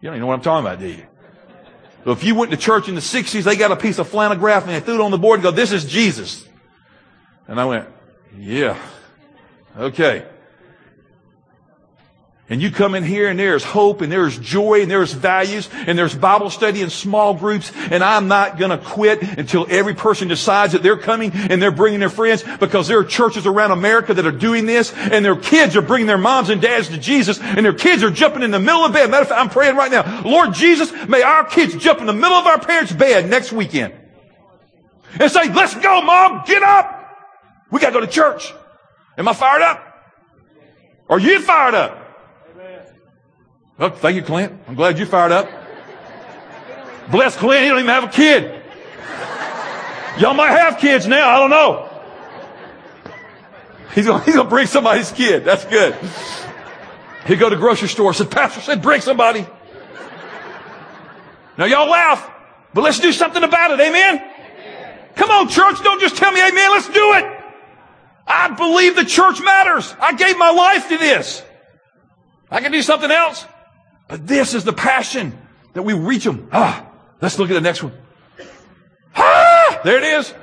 You 0.00 0.08
don't 0.08 0.14
even 0.14 0.20
know 0.20 0.26
what 0.28 0.36
I'm 0.36 0.40
talking 0.40 0.66
about, 0.66 0.78
do 0.78 0.88
you? 0.88 1.06
So 2.04 2.12
if 2.12 2.24
you 2.24 2.34
went 2.34 2.50
to 2.52 2.56
church 2.56 2.88
in 2.88 2.94
the 2.94 3.02
60s, 3.02 3.42
they 3.42 3.56
got 3.56 3.72
a 3.72 3.76
piece 3.76 3.98
of 3.98 4.10
flannelgraph 4.10 4.62
and 4.62 4.70
they 4.70 4.80
threw 4.80 4.94
it 4.94 5.00
on 5.02 5.10
the 5.10 5.18
board 5.18 5.40
and 5.40 5.42
go, 5.42 5.50
this 5.50 5.70
is 5.70 5.84
Jesus. 5.84 6.48
And 7.46 7.60
I 7.60 7.66
went, 7.66 7.88
yeah. 8.38 8.78
Okay. 9.76 10.26
And 12.48 12.62
you 12.62 12.70
come 12.70 12.94
in 12.94 13.02
here 13.02 13.28
and 13.28 13.36
there's 13.36 13.64
hope 13.64 14.02
and 14.02 14.12
there's 14.12 14.38
joy 14.38 14.80
and 14.80 14.88
there's 14.88 15.12
values 15.12 15.68
and 15.72 15.98
there's 15.98 16.14
Bible 16.14 16.48
study 16.48 16.80
and 16.80 16.92
small 16.92 17.34
groups 17.34 17.72
and 17.90 18.04
I'm 18.04 18.28
not 18.28 18.56
going 18.56 18.70
to 18.70 18.78
quit 18.78 19.20
until 19.20 19.66
every 19.68 19.94
person 19.94 20.28
decides 20.28 20.72
that 20.72 20.84
they're 20.84 20.96
coming 20.96 21.32
and 21.34 21.60
they're 21.60 21.72
bringing 21.72 21.98
their 21.98 22.08
friends 22.08 22.44
because 22.60 22.86
there 22.86 23.00
are 23.00 23.04
churches 23.04 23.46
around 23.46 23.72
America 23.72 24.14
that 24.14 24.24
are 24.24 24.30
doing 24.30 24.64
this 24.64 24.92
and 24.92 25.24
their 25.24 25.34
kids 25.34 25.74
are 25.74 25.82
bringing 25.82 26.06
their 26.06 26.18
moms 26.18 26.48
and 26.48 26.62
dads 26.62 26.88
to 26.88 26.98
Jesus 26.98 27.40
and 27.40 27.66
their 27.66 27.74
kids 27.74 28.04
are 28.04 28.12
jumping 28.12 28.44
in 28.44 28.52
the 28.52 28.60
middle 28.60 28.84
of 28.84 28.92
bed. 28.92 29.10
Matter 29.10 29.22
of 29.22 29.28
fact, 29.28 29.40
I'm 29.40 29.50
praying 29.50 29.74
right 29.74 29.90
now. 29.90 30.22
Lord 30.22 30.54
Jesus, 30.54 30.92
may 31.08 31.22
our 31.22 31.44
kids 31.44 31.74
jump 31.74 31.98
in 31.98 32.06
the 32.06 32.12
middle 32.12 32.36
of 32.36 32.46
our 32.46 32.60
parents' 32.60 32.92
bed 32.92 33.28
next 33.28 33.50
weekend 33.50 33.92
and 35.18 35.32
say, 35.32 35.52
let's 35.52 35.74
go 35.74 36.00
mom, 36.00 36.44
get 36.46 36.62
up. 36.62 36.92
We 37.72 37.80
got 37.80 37.88
to 37.88 37.92
go 37.94 38.00
to 38.00 38.06
church. 38.06 38.54
Am 39.18 39.28
I 39.28 39.32
fired 39.32 39.62
up? 39.62 39.82
Are 41.08 41.18
you 41.18 41.40
fired 41.40 41.74
up? 41.74 42.02
Oh, 43.78 43.90
thank 43.90 44.16
you, 44.16 44.22
Clint. 44.22 44.52
I'm 44.66 44.74
glad 44.74 44.98
you 44.98 45.06
fired 45.06 45.32
up. 45.32 45.48
Bless 47.10 47.36
Clint, 47.36 47.62
he 47.62 47.68
don't 47.68 47.78
even 47.78 47.90
have 47.90 48.04
a 48.04 48.08
kid. 48.08 48.62
Y'all 50.18 50.34
might 50.34 50.50
have 50.50 50.78
kids 50.78 51.06
now, 51.06 51.28
I 51.28 51.38
don't 51.38 51.50
know. 51.50 51.90
He's 53.94 54.06
gonna, 54.06 54.24
he's 54.24 54.34
gonna 54.34 54.48
bring 54.48 54.66
somebody's 54.66 55.12
kid. 55.12 55.44
That's 55.44 55.64
good. 55.66 55.94
He 57.26 57.36
go 57.36 57.48
to 57.48 57.56
grocery 57.56 57.88
store, 57.88 58.14
said, 58.14 58.30
Pastor 58.30 58.60
said, 58.60 58.82
bring 58.82 59.00
somebody. 59.00 59.46
Now 61.58 61.64
y'all 61.64 61.88
laugh, 61.88 62.30
but 62.74 62.82
let's 62.82 63.00
do 63.00 63.12
something 63.12 63.42
about 63.42 63.72
it. 63.72 63.80
Amen? 63.80 64.22
Come 65.16 65.30
on, 65.30 65.48
church, 65.48 65.82
don't 65.82 66.00
just 66.00 66.16
tell 66.16 66.32
me 66.32 66.40
amen, 66.40 66.70
let's 66.72 66.88
do 66.88 67.12
it. 67.14 67.35
I 68.26 68.50
believe 68.50 68.96
the 68.96 69.04
church 69.04 69.40
matters. 69.40 69.94
I 70.00 70.14
gave 70.14 70.36
my 70.36 70.50
life 70.50 70.88
to 70.88 70.98
this. 70.98 71.42
I 72.50 72.60
can 72.60 72.72
do 72.72 72.82
something 72.82 73.10
else. 73.10 73.44
But 74.08 74.26
this 74.26 74.54
is 74.54 74.64
the 74.64 74.72
passion 74.72 75.36
that 75.74 75.82
we 75.82 75.92
reach 75.92 76.24
them. 76.24 76.48
Ah, 76.52 76.86
Let's 77.20 77.38
look 77.38 77.50
at 77.50 77.54
the 77.54 77.60
next 77.60 77.82
one. 77.82 77.92
Ah, 79.14 79.80
there 79.84 79.96
it 79.98 80.04
is. 80.04 80.34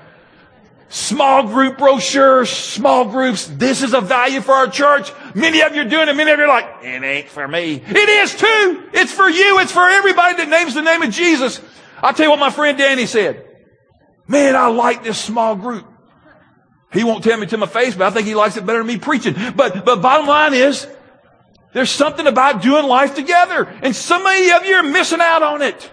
Small 0.89 1.47
group 1.47 1.77
brochures, 1.77 2.49
small 2.49 3.05
groups. 3.05 3.47
This 3.47 3.81
is 3.81 3.93
a 3.93 4.01
value 4.01 4.41
for 4.41 4.53
our 4.53 4.67
church. 4.67 5.11
Many 5.35 5.61
of 5.61 5.75
you 5.75 5.81
are 5.81 5.89
doing 5.89 6.07
it. 6.07 6.15
Many 6.15 6.31
of 6.31 6.37
you 6.39 6.45
are 6.45 6.47
like, 6.47 6.83
it 6.83 7.03
ain't 7.03 7.29
for 7.29 7.47
me. 7.47 7.81
It 7.85 8.09
is 8.09 8.35
too. 8.35 8.89
It's 8.93 9.11
for 9.11 9.27
you. 9.27 9.59
It's 9.59 9.71
for 9.71 9.87
everybody 9.87 10.37
that 10.37 10.49
names 10.49 10.73
the 10.75 10.81
name 10.81 11.01
of 11.01 11.09
Jesus. 11.09 11.61
I'll 12.01 12.13
tell 12.13 12.25
you 12.25 12.29
what 12.31 12.39
my 12.39 12.51
friend 12.51 12.77
Danny 12.77 13.05
said. 13.05 13.43
Man, 14.27 14.55
I 14.55 14.67
like 14.67 15.03
this 15.03 15.17
small 15.17 15.55
group. 15.55 15.85
He 16.93 17.03
won't 17.03 17.23
tell 17.23 17.37
me 17.37 17.47
to 17.47 17.57
my 17.57 17.65
face, 17.65 17.95
but 17.95 18.05
I 18.05 18.09
think 18.11 18.27
he 18.27 18.35
likes 18.35 18.55
it 18.55 18.65
better 18.65 18.79
than 18.79 18.87
me 18.87 18.97
preaching. 18.97 19.35
But, 19.55 19.83
but 19.83 20.01
bottom 20.01 20.27
line 20.27 20.53
is, 20.53 20.87
there's 21.73 21.89
something 21.89 22.27
about 22.27 22.61
doing 22.61 22.85
life 22.85 23.15
together. 23.15 23.63
And 23.81 23.95
so 23.95 24.23
many 24.23 24.51
of 24.51 24.65
you 24.65 24.75
are 24.75 24.83
missing 24.83 25.19
out 25.19 25.41
on 25.41 25.61
it. 25.61 25.91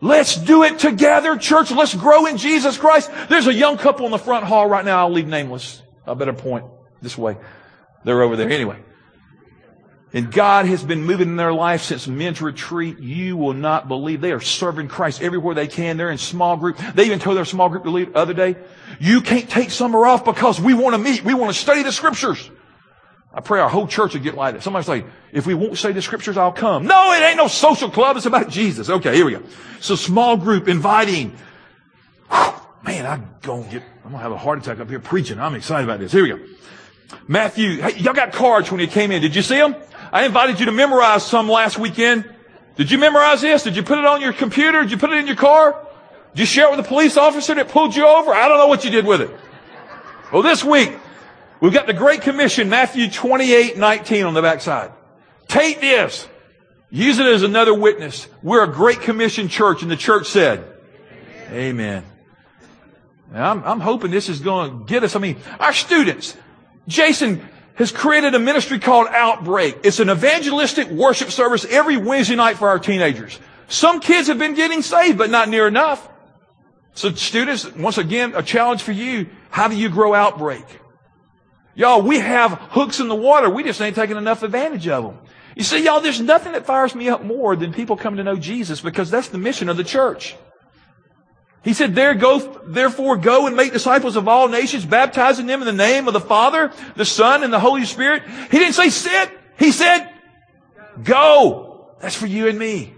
Let's 0.00 0.36
do 0.36 0.64
it 0.64 0.78
together, 0.78 1.36
church. 1.36 1.70
Let's 1.70 1.94
grow 1.94 2.26
in 2.26 2.36
Jesus 2.36 2.76
Christ. 2.76 3.10
There's 3.28 3.46
a 3.46 3.54
young 3.54 3.78
couple 3.78 4.06
in 4.06 4.12
the 4.12 4.18
front 4.18 4.44
hall 4.44 4.68
right 4.68 4.84
now. 4.84 4.98
I'll 4.98 5.12
leave 5.12 5.26
nameless. 5.26 5.82
I 6.06 6.14
better 6.14 6.32
point 6.32 6.66
this 7.02 7.16
way. 7.16 7.36
They're 8.04 8.22
over 8.22 8.36
there. 8.36 8.50
Anyway. 8.50 8.78
And 10.12 10.32
God 10.32 10.64
has 10.66 10.82
been 10.82 11.04
moving 11.04 11.28
in 11.28 11.36
their 11.36 11.52
life 11.52 11.82
since 11.82 12.08
men's 12.08 12.40
retreat. 12.40 12.98
You 12.98 13.36
will 13.36 13.52
not 13.52 13.88
believe 13.88 14.22
they 14.22 14.32
are 14.32 14.40
serving 14.40 14.88
Christ 14.88 15.20
everywhere 15.20 15.54
they 15.54 15.66
can. 15.66 15.98
They're 15.98 16.10
in 16.10 16.16
small 16.16 16.56
group. 16.56 16.78
They 16.94 17.04
even 17.04 17.18
told 17.18 17.36
their 17.36 17.44
small 17.44 17.68
group 17.68 17.84
to 17.84 17.90
leave 17.90 18.12
the 18.12 18.18
other 18.18 18.32
day. 18.32 18.56
You 18.98 19.20
can't 19.20 19.48
take 19.50 19.70
summer 19.70 20.06
off 20.06 20.24
because 20.24 20.58
we 20.58 20.72
want 20.72 20.94
to 20.94 20.98
meet. 20.98 21.22
We 21.24 21.34
want 21.34 21.52
to 21.54 21.58
study 21.58 21.82
the 21.82 21.92
scriptures. 21.92 22.50
I 23.34 23.40
pray 23.42 23.60
our 23.60 23.68
whole 23.68 23.86
church 23.86 24.14
will 24.14 24.22
get 24.22 24.34
like 24.34 24.54
that. 24.54 24.62
Somebody's 24.62 24.88
like, 24.88 25.06
if 25.30 25.46
we 25.46 25.52
won't 25.52 25.76
study 25.76 25.92
the 25.92 26.02
scriptures, 26.02 26.38
I'll 26.38 26.52
come. 26.52 26.86
No, 26.86 27.12
it 27.12 27.22
ain't 27.22 27.36
no 27.36 27.46
social 27.46 27.90
club. 27.90 28.16
It's 28.16 28.24
about 28.24 28.48
Jesus. 28.48 28.88
Okay, 28.88 29.14
here 29.14 29.26
we 29.26 29.32
go. 29.32 29.42
So 29.80 29.94
small 29.94 30.38
group 30.38 30.68
inviting. 30.68 31.36
Whew, 32.30 32.54
man, 32.82 33.04
I'm 33.04 33.28
to 33.42 33.70
get, 33.70 33.82
I'm 34.06 34.12
to 34.12 34.18
have 34.18 34.32
a 34.32 34.38
heart 34.38 34.58
attack 34.58 34.80
up 34.80 34.88
here 34.88 35.00
preaching. 35.00 35.38
I'm 35.38 35.54
excited 35.54 35.84
about 35.84 36.00
this. 36.00 36.12
Here 36.12 36.22
we 36.22 36.30
go. 36.30 36.40
Matthew, 37.26 37.82
hey, 37.82 37.98
y'all 37.98 38.14
got 38.14 38.32
cards 38.32 38.70
when 38.70 38.80
you 38.80 38.86
came 38.86 39.12
in. 39.12 39.20
Did 39.20 39.36
you 39.36 39.42
see 39.42 39.56
them? 39.56 39.76
I 40.12 40.24
invited 40.24 40.60
you 40.60 40.66
to 40.66 40.72
memorize 40.72 41.24
some 41.24 41.48
last 41.48 41.78
weekend. 41.78 42.32
Did 42.76 42.90
you 42.90 42.98
memorize 42.98 43.40
this? 43.40 43.62
Did 43.62 43.76
you 43.76 43.82
put 43.82 43.98
it 43.98 44.04
on 44.04 44.20
your 44.20 44.32
computer? 44.32 44.82
Did 44.82 44.90
you 44.90 44.98
put 44.98 45.10
it 45.10 45.18
in 45.18 45.26
your 45.26 45.36
car? 45.36 45.84
Did 46.32 46.40
you 46.40 46.46
share 46.46 46.68
it 46.68 46.76
with 46.76 46.80
a 46.80 46.88
police 46.88 47.16
officer 47.16 47.54
that 47.54 47.68
pulled 47.68 47.96
you 47.96 48.06
over? 48.06 48.32
I 48.32 48.48
don't 48.48 48.58
know 48.58 48.68
what 48.68 48.84
you 48.84 48.90
did 48.90 49.04
with 49.04 49.20
it. 49.20 49.30
Well, 50.32 50.42
this 50.42 50.62
week, 50.62 50.96
we've 51.60 51.72
got 51.72 51.86
the 51.86 51.94
Great 51.94 52.22
Commission, 52.22 52.68
Matthew 52.68 53.10
28, 53.10 53.76
19 53.76 54.24
on 54.24 54.34
the 54.34 54.42
backside. 54.42 54.92
Take 55.48 55.80
this. 55.80 56.28
Use 56.90 57.18
it 57.18 57.26
as 57.26 57.42
another 57.42 57.74
witness. 57.74 58.28
We're 58.42 58.64
a 58.64 58.72
Great 58.72 59.00
Commission 59.00 59.48
church, 59.48 59.82
and 59.82 59.90
the 59.90 59.96
church 59.96 60.26
said, 60.28 60.64
Amen. 61.50 62.04
Amen. 62.04 62.04
I'm, 63.34 63.64
I'm 63.64 63.80
hoping 63.80 64.10
this 64.10 64.28
is 64.28 64.40
going 64.40 64.78
to 64.78 64.84
get 64.84 65.04
us. 65.04 65.16
I 65.16 65.18
mean, 65.18 65.36
our 65.60 65.72
students, 65.72 66.36
Jason 66.86 67.46
has 67.78 67.92
created 67.92 68.34
a 68.34 68.38
ministry 68.38 68.80
called 68.80 69.06
Outbreak. 69.08 69.78
It's 69.84 70.00
an 70.00 70.10
evangelistic 70.10 70.88
worship 70.88 71.30
service 71.30 71.64
every 71.64 71.96
Wednesday 71.96 72.34
night 72.34 72.58
for 72.58 72.68
our 72.68 72.80
teenagers. 72.80 73.38
Some 73.68 74.00
kids 74.00 74.26
have 74.28 74.38
been 74.38 74.54
getting 74.54 74.82
saved, 74.82 75.16
but 75.16 75.30
not 75.30 75.48
near 75.48 75.68
enough. 75.68 76.08
So 76.94 77.12
students, 77.14 77.72
once 77.74 77.96
again, 77.96 78.34
a 78.34 78.42
challenge 78.42 78.82
for 78.82 78.90
you. 78.90 79.28
How 79.50 79.68
do 79.68 79.76
you 79.76 79.88
grow 79.88 80.12
Outbreak? 80.12 80.64
Y'all, 81.76 82.02
we 82.02 82.18
have 82.18 82.54
hooks 82.70 82.98
in 82.98 83.06
the 83.06 83.14
water. 83.14 83.48
We 83.48 83.62
just 83.62 83.80
ain't 83.80 83.94
taking 83.94 84.16
enough 84.16 84.42
advantage 84.42 84.88
of 84.88 85.04
them. 85.04 85.18
You 85.54 85.62
see, 85.62 85.84
y'all, 85.84 86.00
there's 86.00 86.20
nothing 86.20 86.54
that 86.54 86.66
fires 86.66 86.96
me 86.96 87.08
up 87.08 87.22
more 87.22 87.54
than 87.54 87.72
people 87.72 87.96
coming 87.96 88.18
to 88.18 88.24
know 88.24 88.34
Jesus 88.34 88.80
because 88.80 89.10
that's 89.10 89.28
the 89.28 89.38
mission 89.38 89.68
of 89.68 89.76
the 89.76 89.84
church. 89.84 90.34
He 91.64 91.74
said, 91.74 91.94
there 91.94 92.14
go, 92.14 92.38
therefore 92.66 93.16
go 93.16 93.46
and 93.46 93.56
make 93.56 93.72
disciples 93.72 94.16
of 94.16 94.28
all 94.28 94.48
nations, 94.48 94.86
baptizing 94.86 95.46
them 95.46 95.60
in 95.60 95.66
the 95.66 95.72
name 95.72 96.06
of 96.06 96.14
the 96.14 96.20
Father, 96.20 96.72
the 96.94 97.04
Son, 97.04 97.42
and 97.42 97.52
the 97.52 97.58
Holy 97.58 97.84
Spirit. 97.84 98.22
He 98.50 98.58
didn't 98.58 98.74
say 98.74 98.90
sit. 98.90 99.30
He 99.58 99.72
said, 99.72 100.08
go. 101.02 101.96
That's 102.00 102.14
for 102.14 102.26
you 102.26 102.48
and 102.48 102.58
me. 102.58 102.94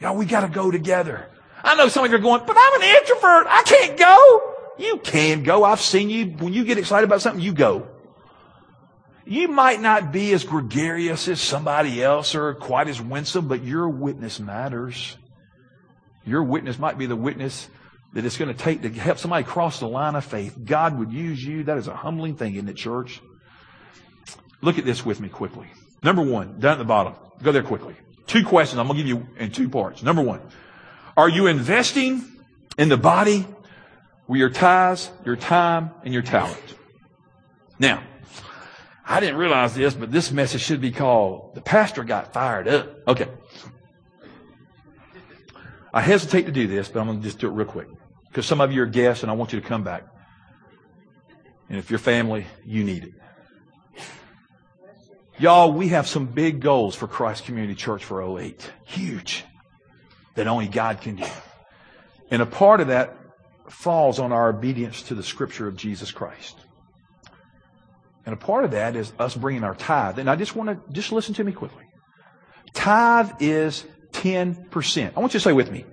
Y'all, 0.00 0.16
we 0.16 0.24
gotta 0.24 0.48
go 0.48 0.70
together. 0.70 1.28
I 1.62 1.76
know 1.76 1.88
some 1.88 2.04
of 2.04 2.10
you 2.10 2.16
are 2.16 2.20
going, 2.20 2.42
but 2.46 2.56
I'm 2.58 2.80
an 2.80 2.88
introvert. 2.96 3.46
I 3.48 3.62
can't 3.64 3.98
go. 3.98 4.52
You 4.78 4.98
can 4.98 5.42
go. 5.42 5.62
I've 5.62 5.80
seen 5.80 6.10
you. 6.10 6.26
When 6.26 6.52
you 6.52 6.64
get 6.64 6.78
excited 6.78 7.04
about 7.06 7.20
something, 7.22 7.42
you 7.42 7.52
go. 7.52 7.88
You 9.24 9.46
might 9.48 9.80
not 9.80 10.10
be 10.10 10.32
as 10.32 10.42
gregarious 10.42 11.28
as 11.28 11.40
somebody 11.40 12.02
else 12.02 12.34
or 12.34 12.54
quite 12.54 12.88
as 12.88 13.00
winsome, 13.00 13.46
but 13.46 13.62
your 13.62 13.88
witness 13.88 14.40
matters. 14.40 15.16
Your 16.24 16.42
witness 16.42 16.78
might 16.78 16.98
be 16.98 17.06
the 17.06 17.16
witness 17.16 17.68
that 18.12 18.24
it's 18.24 18.36
going 18.36 18.54
to 18.54 18.58
take 18.58 18.82
to 18.82 18.90
help 18.90 19.18
somebody 19.18 19.44
cross 19.44 19.80
the 19.80 19.88
line 19.88 20.14
of 20.14 20.24
faith. 20.24 20.56
God 20.64 20.98
would 20.98 21.12
use 21.12 21.42
you. 21.42 21.64
That 21.64 21.78
is 21.78 21.88
a 21.88 21.94
humbling 21.94 22.36
thing, 22.36 22.54
isn't 22.54 22.68
it, 22.68 22.76
church? 22.76 23.20
Look 24.60 24.78
at 24.78 24.84
this 24.84 25.04
with 25.04 25.20
me 25.20 25.28
quickly. 25.28 25.66
Number 26.02 26.22
one, 26.22 26.58
down 26.58 26.72
at 26.72 26.78
the 26.78 26.84
bottom. 26.84 27.14
Go 27.42 27.52
there 27.52 27.62
quickly. 27.62 27.96
Two 28.26 28.44
questions 28.44 28.78
I'm 28.78 28.86
going 28.86 28.98
to 28.98 29.04
give 29.04 29.08
you 29.08 29.26
in 29.38 29.50
two 29.50 29.68
parts. 29.68 30.02
Number 30.02 30.22
one, 30.22 30.40
are 31.16 31.28
you 31.28 31.46
investing 31.46 32.24
in 32.78 32.88
the 32.88 32.96
body 32.96 33.46
with 34.28 34.38
your 34.38 34.50
tithes, 34.50 35.10
your 35.24 35.36
time, 35.36 35.90
and 36.04 36.12
your 36.12 36.22
talent? 36.22 36.76
Now, 37.78 38.02
I 39.04 39.20
didn't 39.20 39.36
realize 39.36 39.74
this, 39.74 39.94
but 39.94 40.12
this 40.12 40.30
message 40.30 40.60
should 40.60 40.80
be 40.80 40.92
called 40.92 41.54
The 41.54 41.60
Pastor 41.60 42.04
Got 42.04 42.32
Fired 42.32 42.68
Up. 42.68 43.08
Okay. 43.08 43.28
I 45.92 46.00
hesitate 46.00 46.46
to 46.46 46.52
do 46.52 46.66
this, 46.66 46.88
but 46.88 47.00
I'm 47.00 47.06
going 47.06 47.18
to 47.18 47.24
just 47.24 47.38
do 47.38 47.48
it 47.48 47.52
real 47.52 47.66
quick. 47.66 47.88
Because 48.32 48.46
some 48.46 48.62
of 48.62 48.72
you 48.72 48.82
are 48.82 48.86
guests 48.86 49.22
and 49.22 49.30
I 49.30 49.34
want 49.34 49.52
you 49.52 49.60
to 49.60 49.66
come 49.66 49.84
back. 49.84 50.04
And 51.68 51.78
if 51.78 51.90
you're 51.90 51.98
family, 51.98 52.46
you 52.64 52.82
need 52.82 53.04
it. 53.04 53.12
Y'all, 55.38 55.70
we 55.70 55.88
have 55.88 56.06
some 56.06 56.24
big 56.24 56.60
goals 56.60 56.94
for 56.94 57.06
Christ 57.06 57.44
Community 57.44 57.74
Church 57.74 58.02
for 58.02 58.22
08. 58.22 58.72
Huge. 58.86 59.44
That 60.34 60.46
only 60.46 60.66
God 60.66 61.02
can 61.02 61.16
do. 61.16 61.26
And 62.30 62.40
a 62.40 62.46
part 62.46 62.80
of 62.80 62.88
that 62.88 63.18
falls 63.68 64.18
on 64.18 64.32
our 64.32 64.48
obedience 64.48 65.02
to 65.02 65.14
the 65.14 65.22
scripture 65.22 65.68
of 65.68 65.76
Jesus 65.76 66.10
Christ. 66.10 66.56
And 68.24 68.32
a 68.32 68.38
part 68.38 68.64
of 68.64 68.70
that 68.70 68.96
is 68.96 69.12
us 69.18 69.34
bringing 69.34 69.62
our 69.62 69.74
tithe. 69.74 70.18
And 70.18 70.30
I 70.30 70.36
just 70.36 70.56
want 70.56 70.70
to, 70.70 70.92
just 70.92 71.12
listen 71.12 71.34
to 71.34 71.44
me 71.44 71.52
quickly. 71.52 71.84
Tithe 72.72 73.32
is 73.40 73.84
10%. 74.12 75.12
I 75.14 75.20
want 75.20 75.34
you 75.34 75.40
to 75.40 75.44
say 75.44 75.52
with 75.52 75.70
me. 75.70 75.84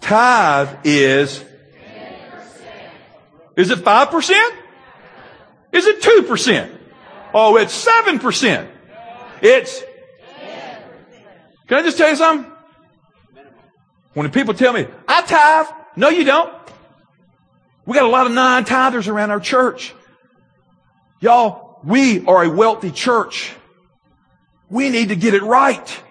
Tithe 0.00 0.68
is 0.84 1.44
Is 3.56 3.70
it 3.70 3.78
5%? 3.78 4.50
Is 5.72 5.86
it 5.86 6.02
2%? 6.02 6.70
Oh, 7.34 7.56
it's 7.56 7.86
7%. 7.86 8.68
It's 9.42 9.82
Can 11.66 11.78
I 11.78 11.82
just 11.82 11.98
tell 11.98 12.10
you 12.10 12.16
something? 12.16 12.52
When 14.14 14.30
people 14.30 14.54
tell 14.54 14.72
me, 14.72 14.86
I 15.06 15.22
tithe, 15.22 15.66
no 15.96 16.08
you 16.08 16.24
don't. 16.24 16.52
We 17.84 17.94
got 17.94 18.04
a 18.04 18.08
lot 18.08 18.26
of 18.26 18.32
non-tithers 18.32 19.08
around 19.08 19.30
our 19.30 19.40
church. 19.40 19.94
Y'all, 21.20 21.80
we 21.84 22.26
are 22.26 22.44
a 22.44 22.50
wealthy 22.50 22.90
church. 22.90 23.54
We 24.70 24.90
need 24.90 25.10
to 25.10 25.16
get 25.16 25.34
it 25.34 25.42
right. 25.42 26.02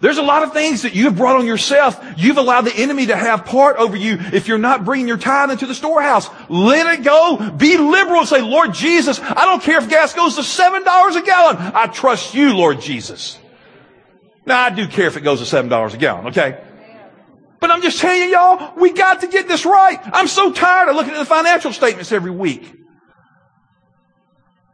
There's 0.00 0.16
a 0.16 0.22
lot 0.22 0.42
of 0.42 0.54
things 0.54 0.82
that 0.82 0.94
you've 0.94 1.16
brought 1.16 1.36
on 1.36 1.46
yourself. 1.46 2.02
You've 2.16 2.38
allowed 2.38 2.62
the 2.62 2.74
enemy 2.74 3.06
to 3.06 3.16
have 3.16 3.44
part 3.44 3.76
over 3.76 3.96
you 3.96 4.16
if 4.18 4.48
you're 4.48 4.58
not 4.58 4.84
bringing 4.86 5.06
your 5.06 5.18
tithe 5.18 5.50
into 5.50 5.66
the 5.66 5.74
storehouse. 5.74 6.28
Let 6.48 6.98
it 6.98 7.04
go. 7.04 7.50
Be 7.50 7.76
liberal 7.76 8.24
say, 8.24 8.40
Lord 8.40 8.72
Jesus, 8.72 9.20
I 9.20 9.44
don't 9.44 9.62
care 9.62 9.78
if 9.78 9.90
gas 9.90 10.14
goes 10.14 10.36
to 10.36 10.40
$7 10.40 11.16
a 11.16 11.22
gallon. 11.22 11.56
I 11.74 11.86
trust 11.86 12.34
you, 12.34 12.56
Lord 12.56 12.80
Jesus. 12.80 13.38
Now, 14.46 14.64
I 14.64 14.70
do 14.70 14.88
care 14.88 15.06
if 15.06 15.18
it 15.18 15.20
goes 15.20 15.46
to 15.46 15.56
$7 15.56 15.94
a 15.94 15.96
gallon, 15.98 16.28
okay? 16.28 16.64
But 17.60 17.70
I'm 17.70 17.82
just 17.82 18.00
telling 18.00 18.22
you, 18.22 18.28
y'all, 18.28 18.72
we 18.76 18.92
got 18.92 19.20
to 19.20 19.28
get 19.28 19.48
this 19.48 19.66
right. 19.66 20.00
I'm 20.02 20.28
so 20.28 20.50
tired 20.50 20.88
of 20.88 20.96
looking 20.96 21.12
at 21.12 21.18
the 21.18 21.26
financial 21.26 21.74
statements 21.74 22.10
every 22.10 22.30
week. 22.30 22.79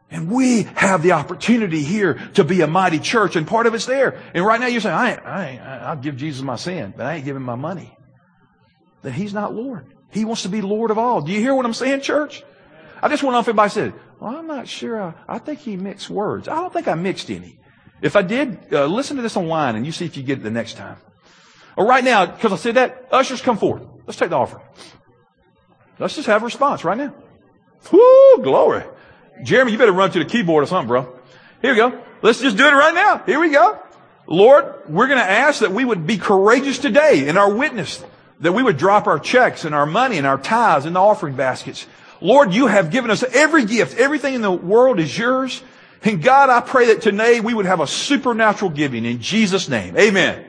And 0.09 0.31
we 0.31 0.63
have 0.63 1.03
the 1.03 1.11
opportunity 1.13 1.83
here 1.83 2.13
to 2.35 2.43
be 2.43 2.61
a 2.61 2.67
mighty 2.67 2.99
church, 2.99 3.35
and 3.35 3.45
part 3.45 3.67
of 3.67 3.73
it's 3.73 3.85
there. 3.85 4.21
And 4.33 4.45
right 4.45 4.59
now 4.59 4.67
you're 4.67 4.79
saying, 4.79 4.95
I, 4.95 5.15
I, 5.15 5.79
I'll 5.89 5.97
give 5.97 6.15
Jesus 6.15 6.41
my 6.41 6.55
sin, 6.55 6.93
but 6.95 7.05
I 7.05 7.15
ain't 7.15 7.25
giving 7.25 7.41
my 7.41 7.55
money. 7.55 7.97
Then 9.01 9.13
he's 9.13 9.33
not 9.33 9.53
Lord. 9.53 9.93
He 10.11 10.23
wants 10.23 10.43
to 10.43 10.49
be 10.49 10.61
Lord 10.61 10.91
of 10.91 10.97
all. 10.97 11.21
Do 11.21 11.31
you 11.33 11.41
hear 11.41 11.53
what 11.53 11.65
I'm 11.65 11.73
saying, 11.73 12.01
church? 12.01 12.43
I 13.01 13.09
just 13.09 13.21
want 13.21 13.33
to 13.33 13.35
know 13.35 13.39
if 13.41 13.47
everybody 13.47 13.69
said, 13.69 13.93
well, 14.19 14.35
I'm 14.35 14.47
not 14.47 14.67
sure. 14.67 15.01
I, 15.01 15.13
I 15.27 15.39
think 15.39 15.59
he 15.59 15.75
mixed 15.75 16.09
words. 16.09 16.47
I 16.47 16.55
don't 16.55 16.71
think 16.71 16.87
I 16.87 16.95
mixed 16.95 17.29
any. 17.29 17.59
If 18.01 18.15
I 18.15 18.21
did, 18.21 18.73
uh, 18.73 18.85
listen 18.85 19.17
to 19.17 19.21
this 19.21 19.35
online 19.35 19.75
and 19.75 19.85
you 19.85 19.91
see 19.91 20.05
if 20.05 20.15
you 20.15 20.23
get 20.23 20.39
it 20.39 20.43
the 20.43 20.51
next 20.51 20.77
time. 20.77 20.97
Or 21.75 21.85
right 21.85 22.03
now, 22.03 22.25
because 22.25 22.53
I 22.53 22.55
said 22.55 22.75
that, 22.75 23.07
ushers 23.11 23.41
come 23.41 23.57
forward. 23.57 23.87
Let's 24.05 24.17
take 24.17 24.29
the 24.29 24.37
offering. 24.37 24.63
Let's 25.99 26.15
just 26.15 26.27
have 26.27 26.41
a 26.41 26.45
response 26.45 26.83
right 26.83 26.97
now. 26.97 27.13
Whoo, 27.91 28.39
glory. 28.41 28.83
Jeremy, 29.43 29.71
you 29.71 29.77
better 29.77 29.91
run 29.91 30.11
to 30.11 30.19
the 30.19 30.25
keyboard 30.25 30.63
or 30.63 30.67
something, 30.67 30.87
bro. 30.87 31.13
Here 31.61 31.71
we 31.71 31.77
go. 31.77 32.01
Let's 32.21 32.41
just 32.41 32.57
do 32.57 32.65
it 32.65 32.71
right 32.71 32.93
now. 32.93 33.23
Here 33.25 33.39
we 33.39 33.49
go. 33.49 33.79
Lord, 34.27 34.89
we're 34.89 35.07
going 35.07 35.19
to 35.19 35.29
ask 35.29 35.61
that 35.61 35.71
we 35.71 35.85
would 35.85 36.05
be 36.05 36.17
courageous 36.17 36.79
today 36.79 37.27
in 37.27 37.37
our 37.37 37.53
witness, 37.53 38.03
that 38.41 38.51
we 38.51 38.61
would 38.61 38.77
drop 38.77 39.07
our 39.07 39.19
checks 39.19 39.63
and 39.63 39.73
our 39.73 39.85
money 39.85 40.17
and 40.17 40.27
our 40.27 40.37
tithes 40.37 40.85
in 40.85 40.93
the 40.93 40.99
offering 40.99 41.35
baskets. 41.35 41.87
Lord, 42.19 42.53
you 42.53 42.67
have 42.67 42.91
given 42.91 43.11
us 43.11 43.23
every 43.23 43.65
gift. 43.65 43.97
Everything 43.97 44.33
in 44.33 44.41
the 44.41 44.51
world 44.51 44.99
is 44.99 45.17
yours. 45.17 45.61
And 46.03 46.21
God, 46.21 46.49
I 46.49 46.61
pray 46.61 46.87
that 46.87 47.01
today 47.01 47.39
we 47.39 47.53
would 47.53 47.65
have 47.65 47.79
a 47.79 47.87
supernatural 47.87 48.71
giving 48.71 49.05
in 49.05 49.21
Jesus' 49.21 49.69
name. 49.69 49.97
Amen. 49.97 50.45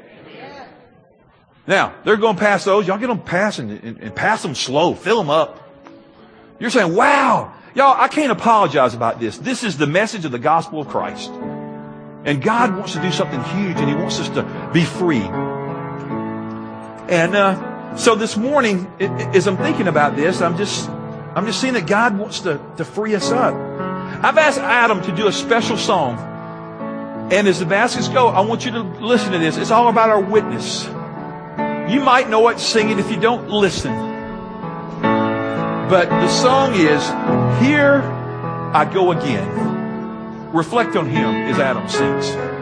Now, 1.66 1.95
they're 2.03 2.16
going 2.16 2.36
to 2.36 2.41
pass 2.41 2.64
those. 2.64 2.86
Y'all 2.86 2.97
get 2.97 3.09
them 3.09 3.20
passing 3.20 3.70
and, 3.70 3.99
and 3.99 4.16
pass 4.16 4.43
them 4.43 4.55
slow. 4.55 4.95
Fill 4.95 5.18
them 5.18 5.28
up. 5.28 5.62
You're 6.59 6.70
saying, 6.70 6.95
wow, 6.95 7.53
y'all, 7.74 7.96
I 7.98 8.08
can't 8.08 8.32
apologize 8.32 8.94
about 8.94 9.20
this. 9.20 9.38
This 9.38 9.64
is 9.64 9.76
the 9.76 9.86
message 9.86 10.24
of 10.24 10.32
the 10.32 10.38
gospel 10.38 10.80
of 10.80 10.88
Christ. 10.88 11.30
And 12.24 12.42
God 12.42 12.76
wants 12.76 12.94
to 12.94 13.02
do 13.02 13.12
something 13.12 13.42
huge 13.42 13.78
and 13.78 13.88
He 13.88 13.94
wants 13.94 14.18
us 14.20 14.28
to 14.30 14.70
be 14.72 14.84
free. 14.84 15.22
And, 17.10 17.34
uh, 17.34 17.96
so 17.96 18.14
this 18.14 18.36
morning, 18.36 18.86
as 19.00 19.48
I'm 19.48 19.56
thinking 19.56 19.88
about 19.88 20.14
this, 20.14 20.40
I'm 20.40 20.56
just, 20.56 20.88
I'm 20.88 21.46
just 21.46 21.60
seeing 21.60 21.72
that 21.72 21.88
God 21.88 22.16
wants 22.16 22.40
to, 22.40 22.60
to 22.76 22.84
free 22.84 23.14
us 23.16 23.32
up. 23.32 23.54
I've 23.54 24.38
asked 24.38 24.60
Adam 24.60 25.02
to 25.02 25.16
do 25.16 25.26
a 25.26 25.32
special 25.32 25.76
song. 25.76 26.16
And 27.32 27.48
as 27.48 27.58
the 27.58 27.66
baskets 27.66 28.08
go, 28.08 28.28
I 28.28 28.40
want 28.40 28.64
you 28.64 28.70
to 28.72 28.82
listen 28.82 29.32
to 29.32 29.38
this. 29.38 29.56
It's 29.56 29.72
all 29.72 29.88
about 29.88 30.10
our 30.10 30.20
witness. 30.20 30.84
You 31.92 32.00
might 32.00 32.26
know 32.28 32.46
it, 32.48 32.60
sing 32.60 32.90
it 32.90 33.00
if 33.00 33.10
you 33.10 33.18
don't 33.18 33.48
listen. 33.48 33.92
But 35.89 36.11
the 36.11 36.28
song 36.28 36.74
is, 36.74 37.03
Here 37.64 38.03
I 38.74 38.91
Go 38.93 39.12
Again. 39.12 40.53
Reflect 40.53 40.97
on 40.97 41.07
him 41.07 41.34
as 41.34 41.59
Adam 41.59 41.89
sings. 41.89 42.57